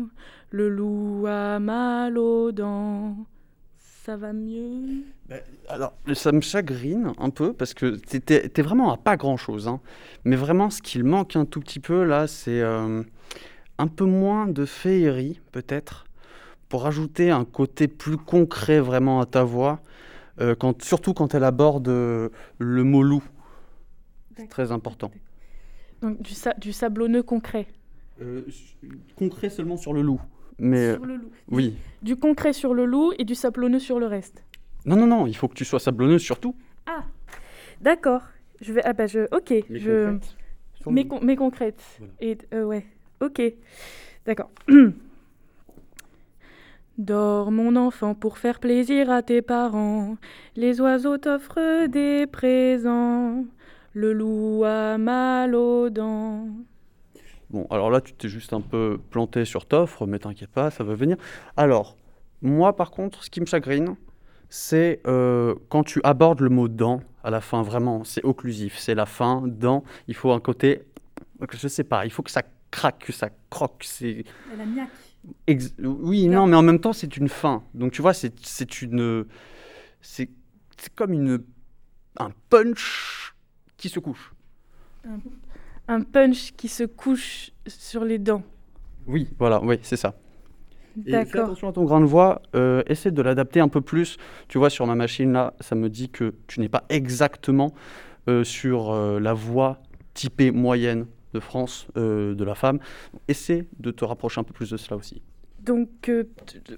Le 0.51 0.69
loup 0.69 1.25
a 1.27 1.59
mal 1.59 2.19
aux 2.19 2.53
dents. 2.53 3.17
Ça 4.05 4.17
va 4.17 4.33
mieux? 4.33 5.03
Alors, 5.69 5.93
ça 6.15 6.33
me 6.33 6.41
chagrine 6.41 7.13
un 7.19 7.31
peu 7.31 7.53
parce 7.53 7.75
que 7.75 7.97
t'es 7.97 8.63
vraiment 8.63 8.93
à 8.93 8.97
pas 8.97 9.17
grand-chose. 9.17 9.69
hein. 9.69 9.81
Mais 10.25 10.37
vraiment, 10.37 10.71
ce 10.71 10.81
qu'il 10.83 11.05
manque 11.05 11.37
un 11.37 11.45
tout 11.45 11.61
petit 11.61 11.81
peu 11.81 12.05
là, 12.05 12.27
c'est 12.27 12.61
euh, 12.63 13.03
un 13.79 13.87
peu 13.87 14.05
moins 14.05 14.47
de 14.47 14.65
féerie, 14.65 15.41
peut-être, 15.53 16.07
pour 16.69 16.87
ajouter 16.87 17.31
un 17.31 17.45
côté 17.45 17.89
plus 17.89 18.17
concret 18.17 18.81
vraiment 18.81 19.21
à 19.21 19.27
ta 19.27 19.43
voix, 19.45 19.81
euh, 20.41 20.55
quand, 20.55 20.83
surtout 20.83 21.15
quand 21.15 21.35
elle 21.35 21.45
aborde 21.45 21.89
euh, 21.89 22.29
le 22.59 22.85
mot 22.85 23.03
loup. 23.03 23.23
C'est 24.37 24.49
très 24.49 24.71
important. 24.71 25.11
Donc 26.03 26.21
du, 26.23 26.33
sa- 26.35 26.55
du 26.55 26.73
sablonneux 26.73 27.23
concret. 27.23 27.67
concret 29.17 29.51
seulement 29.51 29.77
sur 29.77 29.93
le 29.93 30.03
loup. 30.03 30.21
Mais 30.61 30.95
Sur 30.95 31.07
le 31.07 31.17
loup. 31.17 31.31
oui. 31.51 31.77
Du 32.03 32.17
concret 32.17 32.53
sur 32.53 32.75
le 32.75 32.85
loup 32.85 33.13
et 33.19 33.25
du 33.25 33.35
sablonneux 33.35 33.79
sur 33.79 33.99
le 33.99 34.07
reste. 34.07 34.45
Non, 34.85 34.97
non, 34.97 35.07
non, 35.07 35.27
il 35.27 35.37
faut 35.37 35.49
que 35.49 35.55
tu 35.55 35.65
sois 35.65 35.81
sablonneuse 35.81 36.23
surtout. 36.23 36.55
Ah, 36.87 37.05
d'accord. 37.81 38.23
Je 38.61 38.73
vais. 38.73 38.83
Ah 38.85 38.93
bah 38.93 39.07
je. 39.07 39.21
Ok. 39.35 39.55
Mais 39.69 39.79
je. 39.79 40.07
concrète. 40.13 40.37
Mais, 40.87 41.07
con- 41.07 41.21
mais 41.23 41.37
concrète. 41.37 41.83
Et 42.21 42.39
euh, 42.55 42.65
ouais. 42.65 42.87
Ok. 43.21 43.41
D'accord. 44.27 44.51
Dors 46.99 47.53
mon 47.53 47.77
enfant 47.77 48.17
pour 48.17 48.39
faire 48.39 48.59
plaisir 48.59 49.09
à 49.09 49.23
tes 49.23 49.41
parents. 49.41 50.17
Les 50.57 50.81
oiseaux 50.81 51.17
t'offrent 51.17 51.87
des 51.87 52.27
présents. 52.27 53.45
Le 53.95 54.13
loup 54.13 54.65
a 54.65 54.99
mal 54.99 55.55
aux 55.55 55.91
dents. 55.91 56.49
Bon, 57.51 57.69
alors 57.71 57.93
là, 57.93 58.01
tu 58.01 58.15
t'es 58.15 58.29
juste 58.29 58.53
un 58.53 58.61
peu 58.61 58.99
planté 59.11 59.45
sur 59.45 59.65
t'offre, 59.67 60.07
mais 60.07 60.19
t'inquiète 60.19 60.51
pas, 60.51 60.73
ça 60.73 60.83
va 60.83 60.95
venir. 60.95 61.17
Alors, 61.57 61.97
moi, 62.43 62.75
par 62.75 62.91
contre, 62.91 63.23
ce 63.23 63.31
qui 63.31 63.41
me 63.41 63.47
chagrine, 63.47 63.95
c'est 64.49 65.01
euh, 65.07 65.55
quand 65.69 65.85
tu 65.85 66.01
abordes 66.03 66.41
le 66.41 66.51
mot 66.51 66.67
dent 66.67 67.01
à 67.23 67.31
la 67.31 67.41
fin, 67.41 67.63
vraiment, 67.63 68.03
c'est 68.03 68.25
occlusif, 68.25 68.77
c'est 68.77 68.97
la 68.97 69.07
fin, 69.07 69.45
dent, 69.47 69.85
il 70.09 70.17
faut 70.17 70.33
un 70.33 70.41
côté, 70.41 70.83
je 71.53 71.69
sais 71.69 71.85
pas, 71.85 72.05
il 72.07 72.11
faut 72.11 72.25
que 72.25 72.31
ça 72.33 72.43
craque, 72.73 73.05
que 73.07 73.13
ça 73.13 73.31
croque, 73.51 73.85
c'est... 73.85 74.25
La 74.57 74.67
niaque. 74.67 74.89
Ex- 75.47 75.75
oui, 75.79 76.29
non, 76.29 76.47
mais 76.47 76.57
en 76.57 76.63
même 76.63 76.81
temps, 76.81 76.93
c'est 76.93 77.17
une 77.17 77.29
fin. 77.29 77.63
Donc, 77.75 77.93
tu 77.93 78.03
vois, 78.03 78.15
c'est 78.15 78.83
une... 78.83 79.27
C'est 80.01 80.31
comme 80.95 81.13
une... 81.13 81.43
un 82.19 82.31
punch 82.51 83.35
qui 83.77 83.89
se 83.89 84.01
couche. 84.01 84.33
Un, 85.07 85.19
un 85.89 86.03
punch 86.03 86.53
qui 86.57 86.69
se 86.69 86.85
couche 86.85 87.51
sur 87.67 88.05
les 88.05 88.19
dents. 88.19 88.43
Oui, 89.07 89.29
voilà, 89.39 89.63
oui, 89.63 89.79
c'est 89.83 89.97
ça. 89.97 90.15
Et 91.07 91.13
fais 91.25 91.39
attention 91.39 91.69
à 91.69 91.73
ton 91.73 91.85
grain 91.85 92.01
de 92.01 92.07
voix, 92.07 92.43
euh, 92.57 92.83
essaie 92.87 93.13
de 93.13 93.23
l'adapter 93.23 93.61
un 93.61 93.69
peu 93.69 93.81
plus. 93.81 94.17
Tu 94.49 94.59
vois, 94.59 94.69
sur 94.69 94.85
ma 94.87 94.97
machine 94.97 95.33
là, 95.33 95.55
ça 95.61 95.77
me 95.77 95.89
dit 95.89 96.09
que 96.11 96.35
tu 96.49 96.59
n'es 96.59 96.69
pas 96.69 96.85
exactement 96.89 97.73
euh, 98.29 98.43
sur 98.43 98.91
euh, 98.91 99.21
la 99.21 99.33
voix 99.33 99.81
typée 100.15 100.51
moyenne 100.51 101.07
de 101.35 101.41
France 101.41 101.87
euh, 101.97 102.35
de 102.35 102.45
la 102.45 102.55
femme. 102.55 102.79
Essaie 103.29 103.67
de 103.79 103.91
te 103.91 104.05
rapprocher 104.05 104.41
un 104.41 104.45
peu 104.45 104.53
plus 104.53 104.71
de 104.71 104.77
cela 104.77 104.97
aussi. 104.97 105.23
Donc 105.61 106.09
euh, 106.09 106.25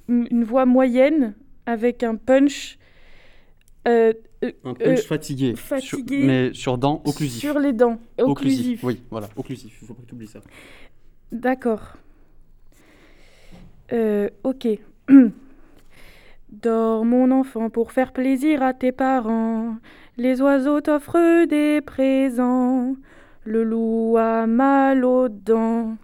une 0.09 0.45
voix 0.45 0.67
moyenne 0.67 1.35
avec 1.67 2.03
un 2.03 2.17
punch. 2.17 2.79
euh, 3.87 4.13
Un 4.65 4.75
punch 4.75 4.99
euh, 5.01 5.03
fatigué, 5.03 5.55
sur- 5.55 5.59
fatigué 5.67 6.25
mais 6.27 6.51
sur 6.55 6.79
dents 6.79 7.03
occlusif. 7.05 7.41
Sur 7.41 7.59
les 7.61 7.73
dents, 7.73 8.01
occlusif. 8.19 8.83
Oui, 8.83 9.03
voilà, 9.11 9.29
occlusif. 9.37 9.79
Il 9.83 9.87
faut 9.87 9.95
pas 9.95 10.03
que 10.03 10.07
tu 10.09 10.15
oublies 10.15 10.27
ça. 10.27 10.41
D'accord. 11.31 11.97
Euh, 13.93 14.29
ok. 14.45 14.67
Dors 16.51 17.05
mon 17.05 17.31
enfant 17.31 17.71
pour 17.71 17.93
faire 17.93 18.13
plaisir 18.13 18.63
à 18.63 18.75
tes 18.75 18.91
parents. 18.93 19.77
Les 20.17 20.41
oiseaux 20.41 20.81
t'offrent 20.81 21.47
des 21.47 21.81
présents. 21.81 22.97
Le 23.45 23.64
loup 23.64 24.16
a 24.18 24.47
mal 24.47 25.05
aux 25.05 25.28
dents. 25.28 25.97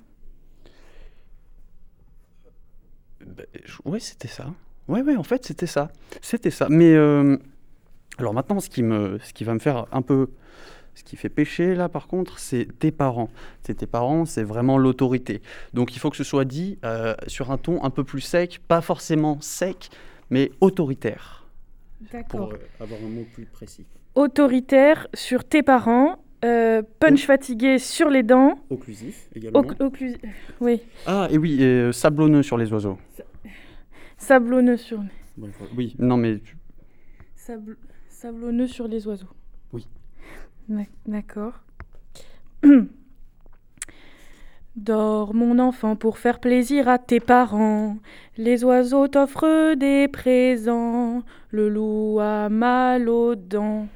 Oui, 3.85 4.01
c'était 4.01 4.29
ça. 4.29 4.47
Oui, 4.89 5.01
oui, 5.05 5.17
en 5.17 5.23
fait, 5.23 5.45
c'était 5.45 5.67
ça. 5.67 5.91
C'était 6.23 6.51
ça. 6.51 6.69
Mais 6.71 6.95
euh, 6.95 7.37
alors 8.19 8.33
maintenant, 8.35 8.61
ce 8.61 8.71
qui, 8.71 8.83
me, 8.83 9.19
ce 9.23 9.33
qui 9.33 9.45
va 9.45 9.55
me 9.55 9.59
faire 9.59 9.87
un 9.93 10.03
peu. 10.03 10.29
Ce 10.95 11.05
qui 11.05 11.17
fait 11.17 11.29
pécher, 11.29 11.75
là, 11.75 11.91
par 11.91 12.07
contre, 12.07 12.39
c'est 12.39 12.67
tes 12.79 12.91
parents. 12.91 13.29
C'est 13.61 13.75
tes 13.75 13.87
parents, 13.87 14.25
c'est 14.25 14.43
vraiment 14.43 14.79
l'autorité. 14.79 15.43
Donc, 15.75 15.95
il 15.95 15.99
faut 15.99 16.09
que 16.09 16.17
ce 16.17 16.25
soit 16.25 16.47
dit 16.47 16.79
euh, 16.87 17.15
sur 17.27 17.51
un 17.51 17.59
ton 17.59 17.85
un 17.85 17.91
peu 17.91 18.03
plus 18.03 18.23
sec, 18.23 18.63
pas 18.67 18.81
forcément 18.81 19.39
sec, 19.43 19.91
mais 20.31 20.51
autoritaire. 20.63 21.47
D'accord. 22.13 22.49
Pour 22.49 22.53
euh, 22.55 22.69
avoir 22.81 22.99
un 23.01 23.09
mot 23.09 23.27
plus 23.35 23.45
précis. 23.45 23.85
Autoritaire 24.15 25.07
sur 25.13 25.45
tes 25.45 25.63
parents. 25.63 26.19
Euh, 26.47 26.83
punch 27.01 27.27
fatigué 27.27 27.79
sur 27.79 28.09
les 28.09 28.23
dents. 28.23 28.59
Occlusif 28.71 29.29
également. 29.35 29.61
Oc- 29.61 30.13
Oui. 30.61 30.81
Ah, 31.07 31.29
et 31.31 31.39
oui, 31.39 31.61
et, 31.61 31.65
euh, 31.65 31.93
sablonneux 31.93 32.43
sur 32.43 32.57
les 32.57 32.73
oiseaux. 32.73 32.99
Sablonneux 34.17 34.77
sur 34.77 35.01
Oui, 35.77 35.95
non, 35.99 36.17
mais 36.17 36.39
Sablonneux 38.09 38.67
sur 38.67 38.89
les 38.89 39.07
oiseaux. 39.07 39.27
Oui. 39.73 39.87
D'ac- 40.69 40.89
D'accord. 41.07 41.53
Dors 44.77 45.33
mon 45.33 45.59
enfant 45.59 45.97
pour 45.97 46.19
faire 46.19 46.39
plaisir 46.39 46.87
à 46.89 46.99
tes 46.99 47.19
parents. 47.21 47.97
Les 48.37 48.63
oiseaux 48.65 49.09
t'offrent 49.09 49.75
des 49.75 50.07
présents. 50.09 51.23
Le 51.51 51.69
loup 51.71 52.19
a 52.21 52.49
mal 52.51 53.09
aux 53.09 53.35
dents. 53.35 53.87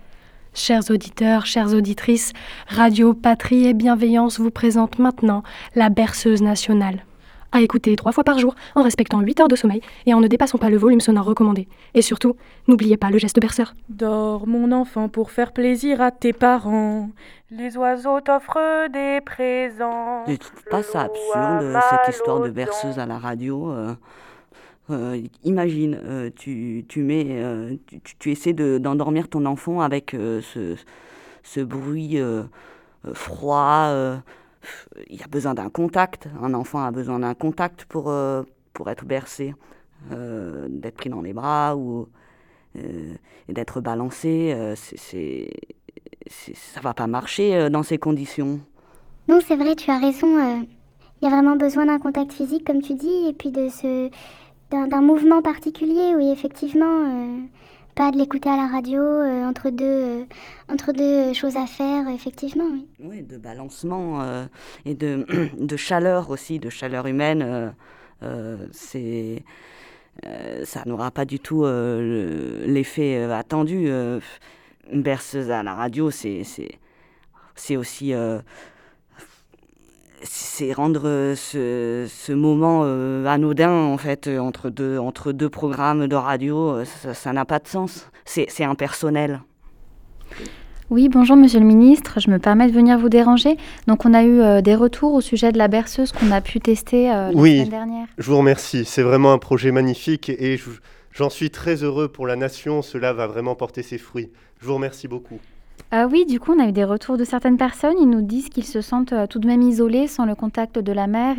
Chers 0.63 0.91
auditeurs, 0.91 1.47
chères 1.47 1.73
auditrices, 1.73 2.35
Radio 2.69 3.15
Patrie 3.15 3.67
et 3.67 3.73
Bienveillance 3.73 4.39
vous 4.39 4.51
présente 4.51 4.99
maintenant 4.99 5.43
la 5.75 5.89
berceuse 5.89 6.43
nationale. 6.43 7.07
À 7.51 7.63
écouter 7.63 7.97
trois 7.97 8.13
fois 8.13 8.25
par 8.25 8.39
jour 8.39 8.55
en 8.75 8.83
respectant 8.83 9.21
8 9.21 9.41
heures 9.41 9.49
de 9.49 9.57
sommeil 9.57 9.81
et 10.05 10.13
en 10.13 10.21
ne 10.21 10.29
dépassant 10.29 10.59
pas 10.59 10.69
le 10.69 10.77
volume 10.77 11.01
sonore 11.01 11.25
recommandé. 11.25 11.67
Et 11.95 12.03
surtout, 12.03 12.37
n'oubliez 12.69 12.99
pas 12.99 13.09
le 13.09 13.17
geste 13.17 13.41
berceur. 13.41 13.73
Dors 13.89 14.47
mon 14.47 14.71
enfant 14.71 15.09
pour 15.09 15.31
faire 15.31 15.53
plaisir 15.53 16.03
à 16.03 16.11
tes 16.11 16.35
parents. 16.35 17.09
Les 17.51 17.79
oiseaux 17.79 18.21
t'offrent 18.21 18.91
des 18.93 19.23
présents. 19.25 20.25
Je 20.29 20.37
trouve 20.37 20.65
pas 20.71 20.83
ça 20.83 21.05
absurde, 21.05 21.81
cette 21.89 22.15
histoire 22.15 22.41
de 22.41 22.51
berceuse 22.51 22.99
à 22.99 23.07
la 23.07 23.17
radio. 23.17 23.73
euh, 23.73 23.95
euh, 24.93 25.21
imagine, 25.45 25.99
euh, 26.05 26.31
tu, 26.35 26.85
tu, 26.89 27.03
mets, 27.03 27.27
euh, 27.29 27.77
tu, 27.87 28.01
tu- 28.19 28.31
essaies 28.31 28.53
de- 28.53 28.79
d'endormir 28.79 29.29
ton 29.29 29.45
enfant 29.47 29.81
avec 29.81 30.11
ce, 30.13 30.77
ce 31.43 31.61
bruit 31.61 32.19
froid. 33.15 33.93
il 35.09 35.19
y 35.19 35.23
a 35.23 35.27
besoin 35.29 35.55
d'un 35.55 35.71
contact. 35.71 36.29
Un 36.43 36.55
enfant 36.55 36.85
a 36.85 36.91
besoin 36.91 37.19
d'un 37.21 37.35
contact 37.35 37.85
pour, 37.85 38.13
pour 38.73 38.91
être 38.91 39.05
bercé, 39.05 39.55
d'être 40.11 40.97
pris 40.97 41.11
dans 41.11 41.23
les 41.23 41.33
bras. 41.33 41.77
Ou... 41.77 42.09
d'être 43.49 43.81
balancé. 43.81 44.55
c'est, 44.77 45.51
ça 46.29 46.81
va 46.81 46.95
pas 46.95 47.07
marcher 47.07 47.71
dans 47.71 47.83
ces 47.83 47.99
conditions. 47.99 48.61
Non, 49.29 49.41
c'est 49.47 49.57
vrai, 49.57 49.75
tu 49.77 49.91
as 49.91 49.99
raison. 49.99 50.67
Il 51.23 51.29
y 51.29 51.33
a 51.33 51.35
vraiment 51.35 51.57
besoin 51.57 51.85
d'un 51.85 51.99
contact 51.99 52.33
physique, 52.33 52.65
comme 52.67 52.81
tu 52.81 52.95
dis, 52.95 53.27
et 53.29 53.35
puis 53.35 53.51
de 53.51 53.69
ce, 53.69 54.09
d'un, 54.71 55.01
mouvement 55.01 55.43
particulier, 55.43 56.15
oui, 56.17 56.31
effectivement. 56.31 57.49
pas 57.95 58.11
de 58.11 58.19
l'écouter 58.19 58.49
à 58.49 58.57
la 58.57 58.67
radio, 58.67 59.03
entre, 59.03 59.71
deux, 59.71 60.27
entre 60.69 60.93
deux 60.93 61.33
choses 61.33 61.57
à 61.57 61.67
faire, 61.67 62.09
effectivement, 62.09 62.67
oui. 62.73 62.87
Oui, 63.01 63.23
de 63.23 63.37
balancement 63.37 64.23
et 64.85 64.95
de, 64.95 65.27
de 65.59 65.77
chaleur 65.77 66.31
aussi, 66.31 66.59
de 66.59 66.71
chaleur 66.71 67.07
humaine. 67.07 67.75
c'est 68.73 69.43
euh, 70.27 70.65
ça 70.65 70.83
n'aura 70.87 71.11
pas 71.11 71.25
du 71.25 71.41
tout 71.41 71.65
euh, 71.65 72.65
l'effet 72.67 73.17
euh, 73.17 73.33
attendu. 73.35 73.89
une 74.93 75.03
berceuse 75.03 75.51
à 75.51 75.63
la 75.63 75.75
radio, 75.75 76.11
c'est 76.11 76.45
aussi 77.77 78.13
c'est 80.23 80.73
rendre 80.73 81.35
ce, 81.37 82.07
ce 82.09 82.33
moment 82.33 82.83
anodin 83.27 83.71
en 83.73 83.99
fait 83.99 84.29
entre 84.29 84.71
deux, 84.71 84.99
entre 84.99 85.33
deux 85.33 85.49
programmes 85.49 86.07
de 86.07 86.17
radio, 86.17 86.85
ça 86.85 87.33
n'a 87.33 87.45
pas 87.45 87.59
de 87.59 87.69
sens. 87.69 88.09
C'est 88.25 88.65
impersonnel. 88.65 89.41
Oui, 90.91 91.09
bonjour 91.09 91.37
Monsieur 91.37 91.61
le 91.61 91.67
Ministre, 91.67 92.19
je 92.19 92.29
me 92.31 92.41
permets 92.41 92.67
de 92.67 92.73
venir 92.73 92.99
vous 92.99 93.09
déranger. 93.09 93.57
Donc 93.87 94.05
on 94.05 94.13
a 94.13 94.25
eu 94.25 94.41
euh, 94.41 94.61
des 94.61 94.75
retours 94.75 95.15
au 95.15 95.21
sujet 95.21 95.53
de 95.53 95.59
la 95.59 95.69
berceuse 95.69 96.11
qu'on 96.11 96.33
a 96.33 96.41
pu 96.41 96.59
tester 96.59 97.13
euh, 97.13 97.27
la 97.27 97.31
semaine 97.31 97.69
dernière. 97.69 98.07
Je 98.19 98.29
vous 98.29 98.37
remercie, 98.37 98.85
c'est 98.85 99.03
vraiment 99.03 99.33
un 99.33 99.39
projet 99.39 99.71
magnifique 99.71 100.31
et 100.31 100.59
j'en 101.13 101.31
suis 101.31 101.51
très 101.51 101.85
heureux 101.85 102.09
pour 102.09 102.27
la 102.27 102.35
nation, 102.35 102.83
cela 102.83 103.13
va 103.13 103.29
vraiment 103.29 103.55
porter 103.55 103.85
ses 103.85 103.99
fruits. 103.99 104.31
Je 104.61 104.67
vous 104.67 104.75
remercie 104.75 105.07
beaucoup. 105.07 105.39
Ah 105.93 106.07
oui, 106.07 106.25
du 106.25 106.39
coup, 106.39 106.53
on 106.57 106.63
a 106.63 106.69
eu 106.69 106.73
des 106.73 106.85
retours 106.85 107.17
de 107.17 107.25
certaines 107.25 107.57
personnes. 107.57 107.97
Ils 108.01 108.09
nous 108.09 108.23
disent 108.23 108.49
qu'ils 108.49 108.65
se 108.65 108.81
sentent 108.81 109.13
euh, 109.13 109.27
tout 109.27 109.41
de 109.41 109.49
même 109.49 109.61
isolés 109.61 110.07
sans 110.07 110.25
le 110.25 110.37
contact 110.37 110.79
de 110.79 110.93
la 110.93 111.09
mère 111.09 111.37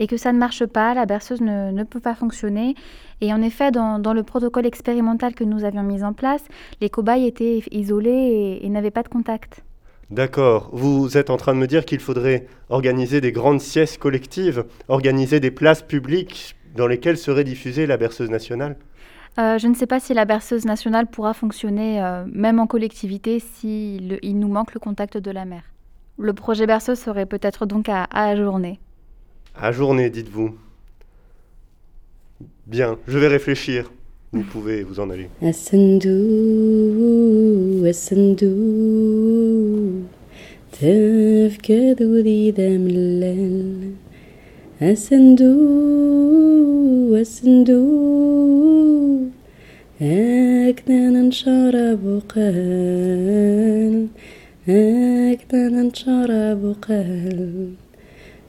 et, 0.00 0.06
que 0.08 0.16
ça 0.16 0.32
ne 0.32 0.38
marche 0.38 0.66
pas, 0.66 0.92
la 0.92 1.06
berceuse 1.06 1.40
ne, 1.40 1.84
peut 1.84 2.00
pas 2.00 2.16
fonctionner. 2.16 2.74
Et 3.20 3.32
en 3.32 3.40
effet, 3.40 3.70
dans, 3.70 4.12
le 4.12 4.22
protocole 4.24 4.66
expérimental 4.66 5.34
que 5.34 5.44
nous 5.44 5.62
avions 5.62 5.84
mis 5.84 6.02
en 6.02 6.14
place, 6.14 6.42
les 6.80 6.90
cobayes 6.90 7.28
étaient 7.28 7.62
isolés 7.70 8.58
et, 8.60 8.68
n'avaient 8.70 8.90
pas 8.90 9.04
de 9.04 9.08
contact. 9.08 9.62
D'accord. 10.10 10.70
Vous 10.72 11.16
êtes 11.16 11.30
en 11.30 11.36
train 11.36 11.54
de 11.54 11.60
me 11.60 11.68
dire 11.68 11.84
qu'il 11.84 12.00
faudrait 12.00 12.46
organiser 12.70 13.20
des 13.20 13.30
grandes 13.30 13.60
siestes 13.60 13.98
collectives, 13.98 14.64
organiser 14.88 15.38
des 15.38 15.52
places 15.52 15.82
publiques 15.82 16.56
dans 16.74 16.88
lesquelles 16.88 17.18
serait 17.18 17.44
diffusée 17.44 17.86
la 17.86 17.98
berceuse 17.98 18.30
nationale? 18.30 18.76
Euh, 19.38 19.58
je 19.58 19.66
ne 19.66 19.74
sais 19.74 19.86
pas 19.86 20.00
si 20.00 20.14
la 20.14 20.24
berceuse 20.24 20.64
nationale 20.64 21.06
pourra 21.06 21.32
fonctionner, 21.34 22.02
euh, 22.02 22.24
même 22.30 22.58
en 22.58 22.66
collectivité, 22.66 23.38
s'il 23.38 24.18
il 24.22 24.38
nous 24.38 24.48
manque 24.48 24.74
le 24.74 24.80
contact 24.80 25.16
de 25.16 25.30
la 25.30 25.44
mer. 25.44 25.62
Le 26.18 26.32
projet 26.34 26.66
berceuse 26.66 26.98
serait 26.98 27.26
peut-être 27.26 27.64
donc 27.64 27.88
à, 27.88 28.04
à 28.04 28.26
ajourner. 28.26 28.78
Ajourner, 29.54 30.10
dites-vous. 30.10 30.54
Bien, 32.66 32.98
je 33.06 33.18
vais 33.18 33.28
réfléchir. 33.28 33.90
Vous 34.32 34.44
pouvez 34.44 34.82
vous 34.82 34.98
en 35.00 35.10
aller. 35.10 35.28
أسندو 44.90 45.54
أسندو. 47.22 47.82
هكذا 50.00 51.10
نشرب 51.10 52.22
قال 52.28 54.08
هكذا 54.66 55.68
نشرب 55.68 56.76
قال 56.82 57.68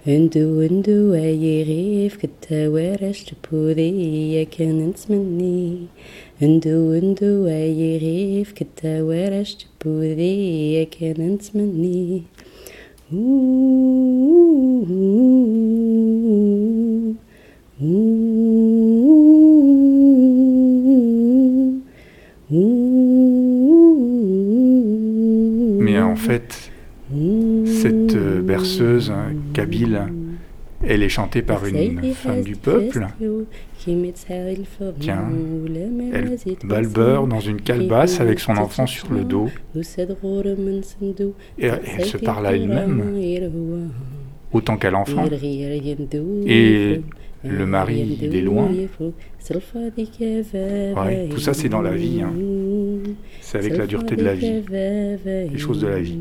هندو 0.07 0.61
هندو 0.61 1.13
أي 1.13 1.63
غيف 1.63 2.17
كتا 2.17 2.67
ورش 2.67 3.23
تبوذي 3.23 4.45
كان 4.45 4.87
نتمني 4.87 5.77
هندو 6.41 6.91
هندو 6.93 7.47
أي 7.47 7.97
غيف 7.97 8.51
كتا 8.51 9.01
ورش 9.01 9.57
تبوذي 9.79 10.85
كان 10.85 11.19
نتمني 11.33 12.21
Mais 13.13 13.19
en 25.99 26.15
fait, 26.15 26.71
cette 27.65 28.17
berceuse 28.43 29.11
hein, 29.11 29.33
kabyle, 29.53 30.07
elle 30.87 31.03
est 31.03 31.09
chantée 31.09 31.41
par 31.41 31.65
une 31.65 32.13
femme 32.13 32.41
du 32.41 32.55
peuple. 32.55 33.07
Tiens, 34.99 35.29
elle 36.13 36.37
dans 37.27 37.39
une 37.39 37.61
calebasse 37.61 38.19
avec 38.19 38.39
son 38.39 38.57
enfant 38.57 38.87
sur 38.87 39.11
le 39.11 39.23
dos. 39.23 39.49
Et 41.57 41.67
elle 41.67 42.05
se 42.05 42.17
parle 42.17 42.47
à 42.47 42.53
elle-même, 42.53 43.03
autant 44.51 44.77
qu'à 44.77 44.91
l'enfant. 44.91 45.25
Et 46.45 47.01
le 47.43 47.65
mari, 47.65 48.17
il 48.21 48.35
est 48.35 48.41
loin. 48.41 48.69
Ouais, 50.95 51.27
tout 51.29 51.39
ça, 51.39 51.53
c'est 51.53 51.67
dans 51.67 51.81
la 51.81 51.93
vie. 51.93 52.21
Hein. 52.21 52.33
C'est 53.41 53.57
avec 53.57 53.75
la 53.75 53.85
dureté 53.85 54.15
de 54.15 54.23
la 54.23 54.33
vie, 54.33 54.63
les 55.51 55.57
choses 55.57 55.81
de 55.81 55.87
la 55.87 55.99
vie. 55.99 56.19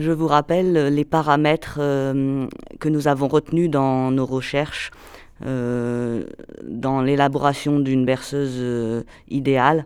Je 0.00 0.12
vous 0.12 0.28
rappelle 0.28 0.94
les 0.94 1.04
paramètres 1.04 1.76
euh, 1.78 2.46
que 2.78 2.88
nous 2.88 3.06
avons 3.06 3.28
retenus 3.28 3.68
dans 3.68 4.10
nos 4.10 4.24
recherches, 4.24 4.92
euh, 5.44 6.24
dans 6.62 7.02
l'élaboration 7.02 7.80
d'une 7.80 8.06
berceuse 8.06 8.56
euh, 8.56 9.02
idéale. 9.28 9.84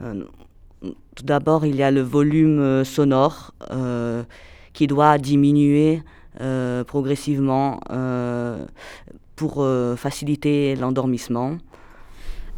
tout 0.00 1.24
d'abord, 1.24 1.64
il 1.66 1.76
y 1.76 1.84
a 1.84 1.92
le 1.92 2.00
volume 2.00 2.84
sonore 2.84 3.54
qui 4.72 4.88
doit 4.88 5.18
diminuer 5.18 6.02
progressivement 6.86 7.80
pour 9.36 9.66
faciliter 9.96 10.76
l'endormissement. 10.76 11.56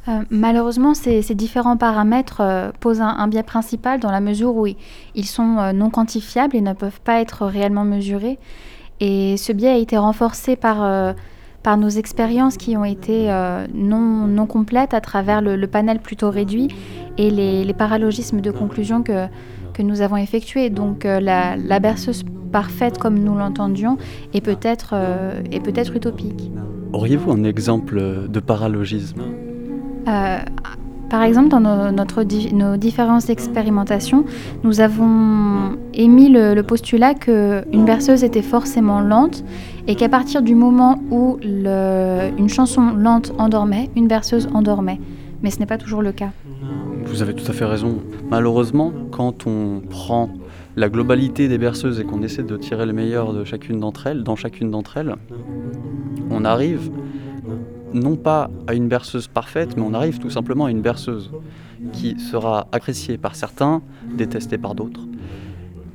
Euh, 0.08 0.22
malheureusement, 0.30 0.94
ces, 0.94 1.22
différents 1.34 1.76
paramètres 1.76 2.40
euh, 2.40 2.70
posent 2.80 3.02
un, 3.02 3.28
biais 3.28 3.42
principal 3.42 4.00
dans 4.00 4.10
la 4.10 4.20
mesure 4.20 4.56
où 4.56 4.66
ils 4.66 5.26
sont 5.26 5.58
euh, 5.58 5.72
non 5.72 5.90
quantifiables 5.90 6.56
et 6.56 6.62
ne 6.62 6.72
peuvent 6.72 7.00
pas 7.02 7.20
être 7.20 7.44
réellement 7.46 7.84
mesurés. 7.84 8.38
Et 9.00 9.36
ce 9.36 9.52
biais 9.52 9.68
a 9.68 9.76
été 9.76 9.98
renforcé 9.98 10.56
par, 10.56 11.14
nos 11.76 11.88
expériences 11.90 12.56
qui 12.56 12.76
ont 12.78 12.84
été 12.84 13.30
non, 13.74 14.46
complètes 14.46 14.94
à 14.94 15.00
travers 15.00 15.40
le, 15.42 15.66
panel 15.66 16.00
plutôt 16.00 16.30
réduit 16.30 16.68
et 17.16 17.30
les, 17.30 17.74
paralogismes 17.74 18.40
de 18.40 18.50
conclusion 18.50 19.02
que, 19.02 19.28
nous 19.80 20.00
avons 20.00 20.16
effectués. 20.16 20.70
Donc 20.70 21.04
la, 21.04 21.78
berceuse 21.78 22.24
parfaite 22.50 22.98
comme 22.98 23.20
nous 23.20 23.36
l'entendions 23.36 23.98
est 24.34 24.40
peut-être 24.40 24.96
peut 25.62 25.94
utopique. 25.94 26.50
Auriez-vous 26.92 27.30
un 27.30 27.44
exemple 27.44 28.28
de 28.28 28.40
paralogisme? 28.40 29.22
Euh, 30.08 30.38
par 31.10 31.22
exemple, 31.22 31.48
dans 31.48 31.60
nos, 31.60 32.76
différentes 32.76 33.30
expérimentations, 33.30 34.24
nous 34.62 34.80
avons 34.80 35.78
émis 35.94 36.28
le, 36.28 36.60
postulat 36.62 37.14
qu'une 37.14 37.84
berceuse 37.86 38.24
était 38.24 38.42
forcément 38.42 39.00
lente 39.00 39.42
et 39.86 39.94
qu'à 39.94 40.10
partir 40.10 40.42
du 40.42 40.54
moment 40.54 41.00
où 41.10 41.38
une 41.42 42.48
chanson 42.48 42.92
lente 42.94 43.32
endormait, 43.38 43.88
une 43.96 44.06
berceuse 44.06 44.48
endormait. 44.52 45.00
Mais 45.42 45.50
ce 45.50 45.60
n'est 45.60 45.66
pas 45.66 45.78
toujours 45.78 46.02
le 46.02 46.12
cas. 46.12 46.30
Vous 47.06 47.22
avez 47.22 47.32
tout 47.32 47.50
à 47.50 47.54
fait 47.54 47.64
raison. 47.64 48.00
Malheureusement, 48.30 48.92
quand 49.10 49.46
on 49.46 49.80
prend 49.88 50.28
la 50.76 50.90
globalité 50.90 51.48
des 51.48 51.58
berceuses 51.58 52.00
et 52.00 52.04
qu'on 52.04 52.22
essaie 52.22 52.42
de 52.42 52.56
tirer 52.56 52.84
le 52.84 52.92
meilleur 52.92 53.32
de 53.32 53.44
chacune 53.44 53.80
d'entre 53.80 54.08
elles, 54.08 54.24
dans 54.24 54.36
chacune 54.36 54.70
d'entre 54.70 54.98
elles, 54.98 55.14
on 56.30 56.44
arrive 56.44 56.90
non 57.92 58.16
pas 58.16 58.50
à 58.66 58.74
une 58.74 58.88
berceuse 58.88 59.28
parfaite, 59.28 59.76
mais 59.76 59.82
on 59.82 59.94
arrive 59.94 60.18
tout 60.18 60.30
simplement 60.30 60.66
à 60.66 60.70
une 60.70 60.82
berceuse 60.82 61.30
qui 61.92 62.18
sera 62.18 62.66
appréciée 62.72 63.18
par 63.18 63.34
certains, 63.34 63.82
détestée 64.16 64.58
par 64.58 64.74
d'autres. 64.74 65.06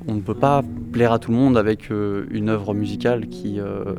On 0.07 0.15
ne 0.15 0.21
peut 0.21 0.35
pas 0.35 0.61
plaire 0.91 1.13
à 1.13 1.19
tout 1.19 1.31
le 1.31 1.37
monde 1.37 1.57
avec 1.57 1.91
euh, 1.91 2.25
une 2.31 2.49
œuvre 2.49 2.73
musicale 2.73 3.27
qui, 3.27 3.59
euh, 3.59 3.95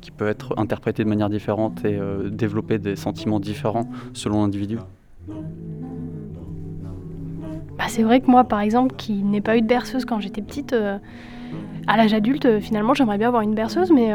qui 0.00 0.10
peut 0.10 0.28
être 0.28 0.58
interprétée 0.58 1.02
de 1.04 1.08
manière 1.08 1.30
différente 1.30 1.84
et 1.84 1.96
euh, 1.96 2.28
développer 2.28 2.78
des 2.78 2.96
sentiments 2.96 3.40
différents 3.40 3.88
selon 4.12 4.42
l'individu. 4.42 4.78
Bah, 7.78 7.84
c'est 7.88 8.02
vrai 8.02 8.20
que 8.20 8.30
moi, 8.30 8.44
par 8.44 8.60
exemple, 8.60 8.94
qui 8.96 9.22
n'ai 9.22 9.40
pas 9.40 9.56
eu 9.56 9.62
de 9.62 9.66
berceuse 9.66 10.04
quand 10.04 10.20
j'étais 10.20 10.42
petite, 10.42 10.74
à 10.74 11.96
l'âge 11.96 12.12
adulte, 12.12 12.60
finalement, 12.60 12.92
j'aimerais 12.92 13.16
bien 13.16 13.28
avoir 13.28 13.42
une 13.42 13.54
berceuse, 13.54 13.90
mais 13.90 14.12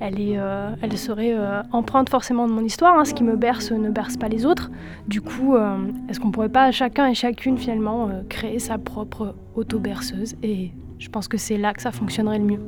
elle, 0.00 0.20
est, 0.20 0.38
euh, 0.38 0.70
serait 0.96 1.34
euh, 1.34 1.62
empreinte 1.72 2.08
forcément 2.08 2.46
de 2.48 2.52
mon 2.52 2.64
histoire. 2.64 2.98
hein. 2.98 3.04
Ce 3.04 3.14
qui 3.14 3.24
me 3.24 3.36
berce 3.36 3.72
ne 3.72 3.90
berce 3.90 4.16
pas 4.16 4.28
les 4.28 4.44
autres. 4.46 4.70
Du 5.08 5.20
coup, 5.20 5.54
euh, 5.54 5.76
est-ce 6.08 6.20
qu'on 6.20 6.30
pourrait 6.30 6.48
pas 6.48 6.70
chacun 6.72 7.06
et 7.08 7.14
chacune 7.14 7.58
finalement 7.58 8.10
créer 8.28 8.58
sa 8.58 8.78
propre 8.78 9.34
auto-berceuse? 9.54 10.34
Et 10.42 10.72
je 10.98 11.08
pense 11.08 11.28
que 11.28 11.36
c'est 11.36 11.56
là 11.56 11.72
que 11.74 11.82
ça 11.82 11.92
fonctionnerait 11.92 12.38
le 12.38 12.44
mieux. 12.44 12.60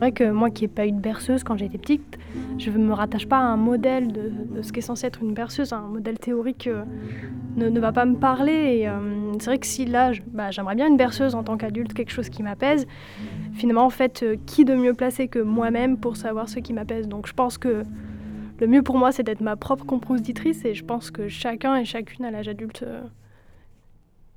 C'est 0.00 0.06
vrai 0.06 0.12
que 0.12 0.30
moi 0.30 0.48
qui 0.48 0.64
n'ai 0.64 0.68
pas 0.68 0.86
eu 0.86 0.92
de 0.92 0.98
berceuse 0.98 1.44
quand 1.44 1.58
j'étais 1.58 1.76
petite, 1.76 2.18
je 2.56 2.70
ne 2.70 2.78
me 2.78 2.94
rattache 2.94 3.26
pas 3.26 3.36
à 3.36 3.42
un 3.42 3.58
modèle 3.58 4.10
de, 4.10 4.62
ce 4.62 4.72
qu'est 4.72 4.80
censé 4.80 5.06
être 5.06 5.22
une 5.22 5.34
berceuse. 5.34 5.74
Un 5.74 5.82
modèle 5.82 6.18
théorique 6.18 6.68
euh, 6.68 6.84
ne, 7.56 7.78
va 7.78 7.92
pas 7.92 8.06
me 8.06 8.16
parler. 8.16 8.86
Euh, 8.86 9.34
c'est 9.38 9.44
vrai 9.44 9.58
que 9.58 9.66
si 9.66 9.84
là, 9.84 10.12
bah, 10.28 10.50
j'aimerais 10.50 10.74
bien 10.74 10.86
une 10.86 10.96
berceuse 10.96 11.34
en 11.34 11.42
tant 11.42 11.58
qu'adulte, 11.58 11.92
quelque 11.92 12.12
chose 12.12 12.30
qui 12.30 12.42
m'apaise. 12.42 12.86
Finalement, 13.52 13.84
en 13.84 13.90
fait, 13.90 14.22
euh, 14.22 14.36
qui 14.46 14.64
de 14.64 14.74
mieux 14.74 14.94
placé 14.94 15.28
que 15.28 15.38
moi-même 15.38 15.98
pour 15.98 16.16
savoir 16.16 16.48
ce 16.48 16.60
qui 16.60 16.72
m'apaise? 16.72 17.06
Donc 17.06 17.26
je 17.26 17.34
pense 17.34 17.58
que 17.58 17.82
le 18.58 18.66
mieux 18.66 18.82
pour 18.82 18.96
moi, 18.96 19.12
c'est 19.12 19.22
d'être 19.22 19.42
ma 19.42 19.56
propre 19.56 19.84
compositrice. 19.84 20.64
Et 20.64 20.72
je 20.72 20.82
pense 20.82 21.10
que 21.10 21.28
chacun 21.28 21.76
et 21.76 21.84
chacune 21.84 22.24
à 22.24 22.30
l'âge 22.30 22.48
adulte 22.48 22.86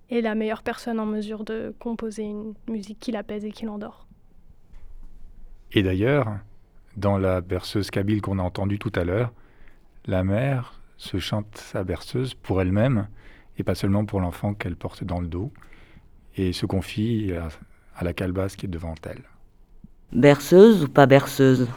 est 0.09 0.19
la 0.19 0.35
meilleure 0.35 0.61
personne 0.61 0.99
en 0.99 1.05
mesure 1.05 1.45
de 1.45 1.73
composer 1.79 2.23
une 2.23 2.53
musique 2.67 2.99
qui 2.99 3.13
l'apaise 3.13 3.45
et 3.45 3.51
qui 3.51 3.63
l'endort. 3.63 4.07
Et 5.73 5.81
d'ailleurs, 5.81 6.27
dans 6.97 7.17
la 7.17 7.41
berceuse 7.41 7.89
kabyle 7.89 8.21
qu'on 8.21 8.39
a 8.39 8.43
entendue 8.43 8.79
tout 8.79 8.91
à 8.95 9.03
l'heure, 9.03 9.31
la 10.05 10.23
mère 10.23 10.79
se 10.97 11.17
chante 11.17 11.57
sa 11.57 11.83
berceuse 11.83 12.35
pour 12.35 12.61
elle-même 12.61 13.07
et 13.57 13.63
pas 13.63 13.75
seulement 13.75 14.05
pour 14.05 14.19
l'enfant 14.19 14.53
qu'elle 14.53 14.75
porte 14.75 15.03
dans 15.03 15.19
le 15.19 15.27
dos 15.27 15.51
et 16.37 16.53
se 16.53 16.65
confie 16.65 17.33
à, 17.33 17.47
à 17.95 18.03
la 18.03 18.13
calebasse 18.13 18.55
qui 18.55 18.67
est 18.67 18.69
devant 18.69 18.95
elle. 19.03 19.23
Berceuse 20.11 20.83
ou 20.83 20.87
pas 20.87 21.07
berceuse? 21.07 21.67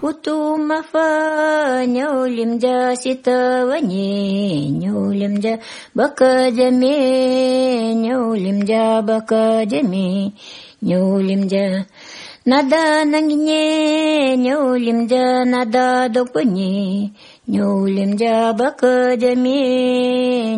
nada 12.46 13.04
nang 13.12 13.30
nye 13.46 14.36
nyulim 14.44 15.00
ja 15.10 15.44
nada 15.52 16.08
dokuni 16.14 17.10
nyulim 17.48 18.10
ja 18.20 18.52
bakajami 18.58 19.60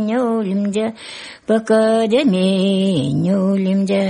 nyulim 0.08 0.62
ja 0.76 0.86
bakajami 1.48 2.48
nyulim 3.24 3.80
ja 3.88 4.04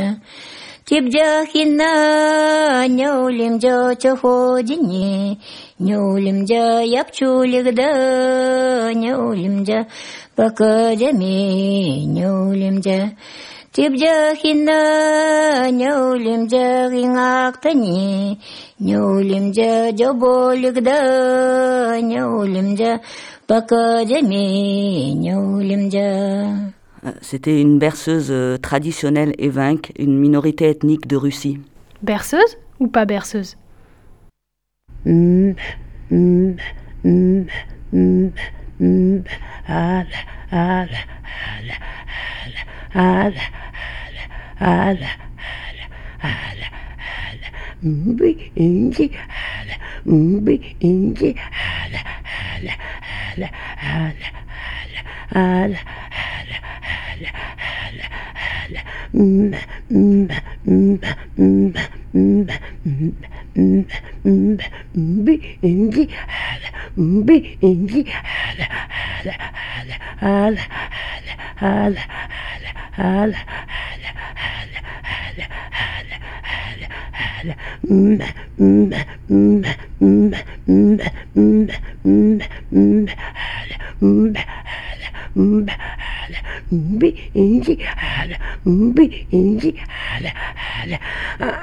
тибджа 0.88 1.44
хина 1.52 1.92
нюлим 2.88 3.58
джа 3.58 3.94
чоходини 4.02 5.38
нюлим 5.78 6.38
джа 6.48 6.80
япчулик 6.80 7.66
да 7.74 7.90
нюлим 8.94 9.64
джа 9.64 9.80
покажами 10.34 12.06
нюлим 12.16 12.80
джа 12.80 13.00
C'était 27.20 27.60
une 27.60 27.78
berceuse 27.78 28.34
traditionnelle 28.60 29.32
évinque, 29.38 29.92
une 29.96 30.18
minorité 30.18 30.68
ethnique 30.68 31.06
de 31.06 31.14
Russie. 31.14 31.60
Berceuse 32.02 32.58
ou 32.80 32.88
pas 32.88 33.04
berceuse 33.04 33.56
hala, 42.96 43.44
hala, 43.80 44.24
hala, 44.56 45.06
hala, 46.18 46.66
hala. 46.98 47.48
Birinci 48.18 49.06
hala, 49.14 49.74
birinci 50.44 51.28
hala, 51.36 52.00
hala, 52.24 52.74
hala, 53.08 53.48
hala, 53.76 54.28
hala, 55.34 55.78
hala, 56.10 56.58
hala, 56.88 57.28
hala, 57.66 58.06
hala. 58.42 58.80
Mm, 59.14 59.54
mm, 59.90 60.28
mm, 60.66 60.98
mm, 61.36 61.72
mm, 62.14 62.46
mm, 62.46 62.48
mm. 62.86 63.14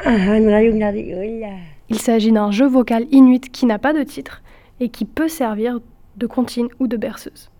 Ang 0.05 0.51
ngayon 0.51 0.79
na 0.79 0.91
rin 0.91 1.07
yun 1.07 1.43
Il 1.89 1.99
s'agit 1.99 2.31
d'un 2.31 2.49
jeu 2.49 2.67
vocal 2.67 3.05
inuit 3.11 3.51
qui 3.51 3.65
n'a 3.67 3.77
pas 3.77 3.93
de 3.93 4.01
titre 4.01 4.41
et 4.79 4.89
qui 4.89 5.05
peut 5.05 5.27
servir 5.27 5.79
de 6.17 6.25
comptine 6.25 6.67
ou 6.79 6.87
de 6.87 6.97
berceuse. 6.97 7.51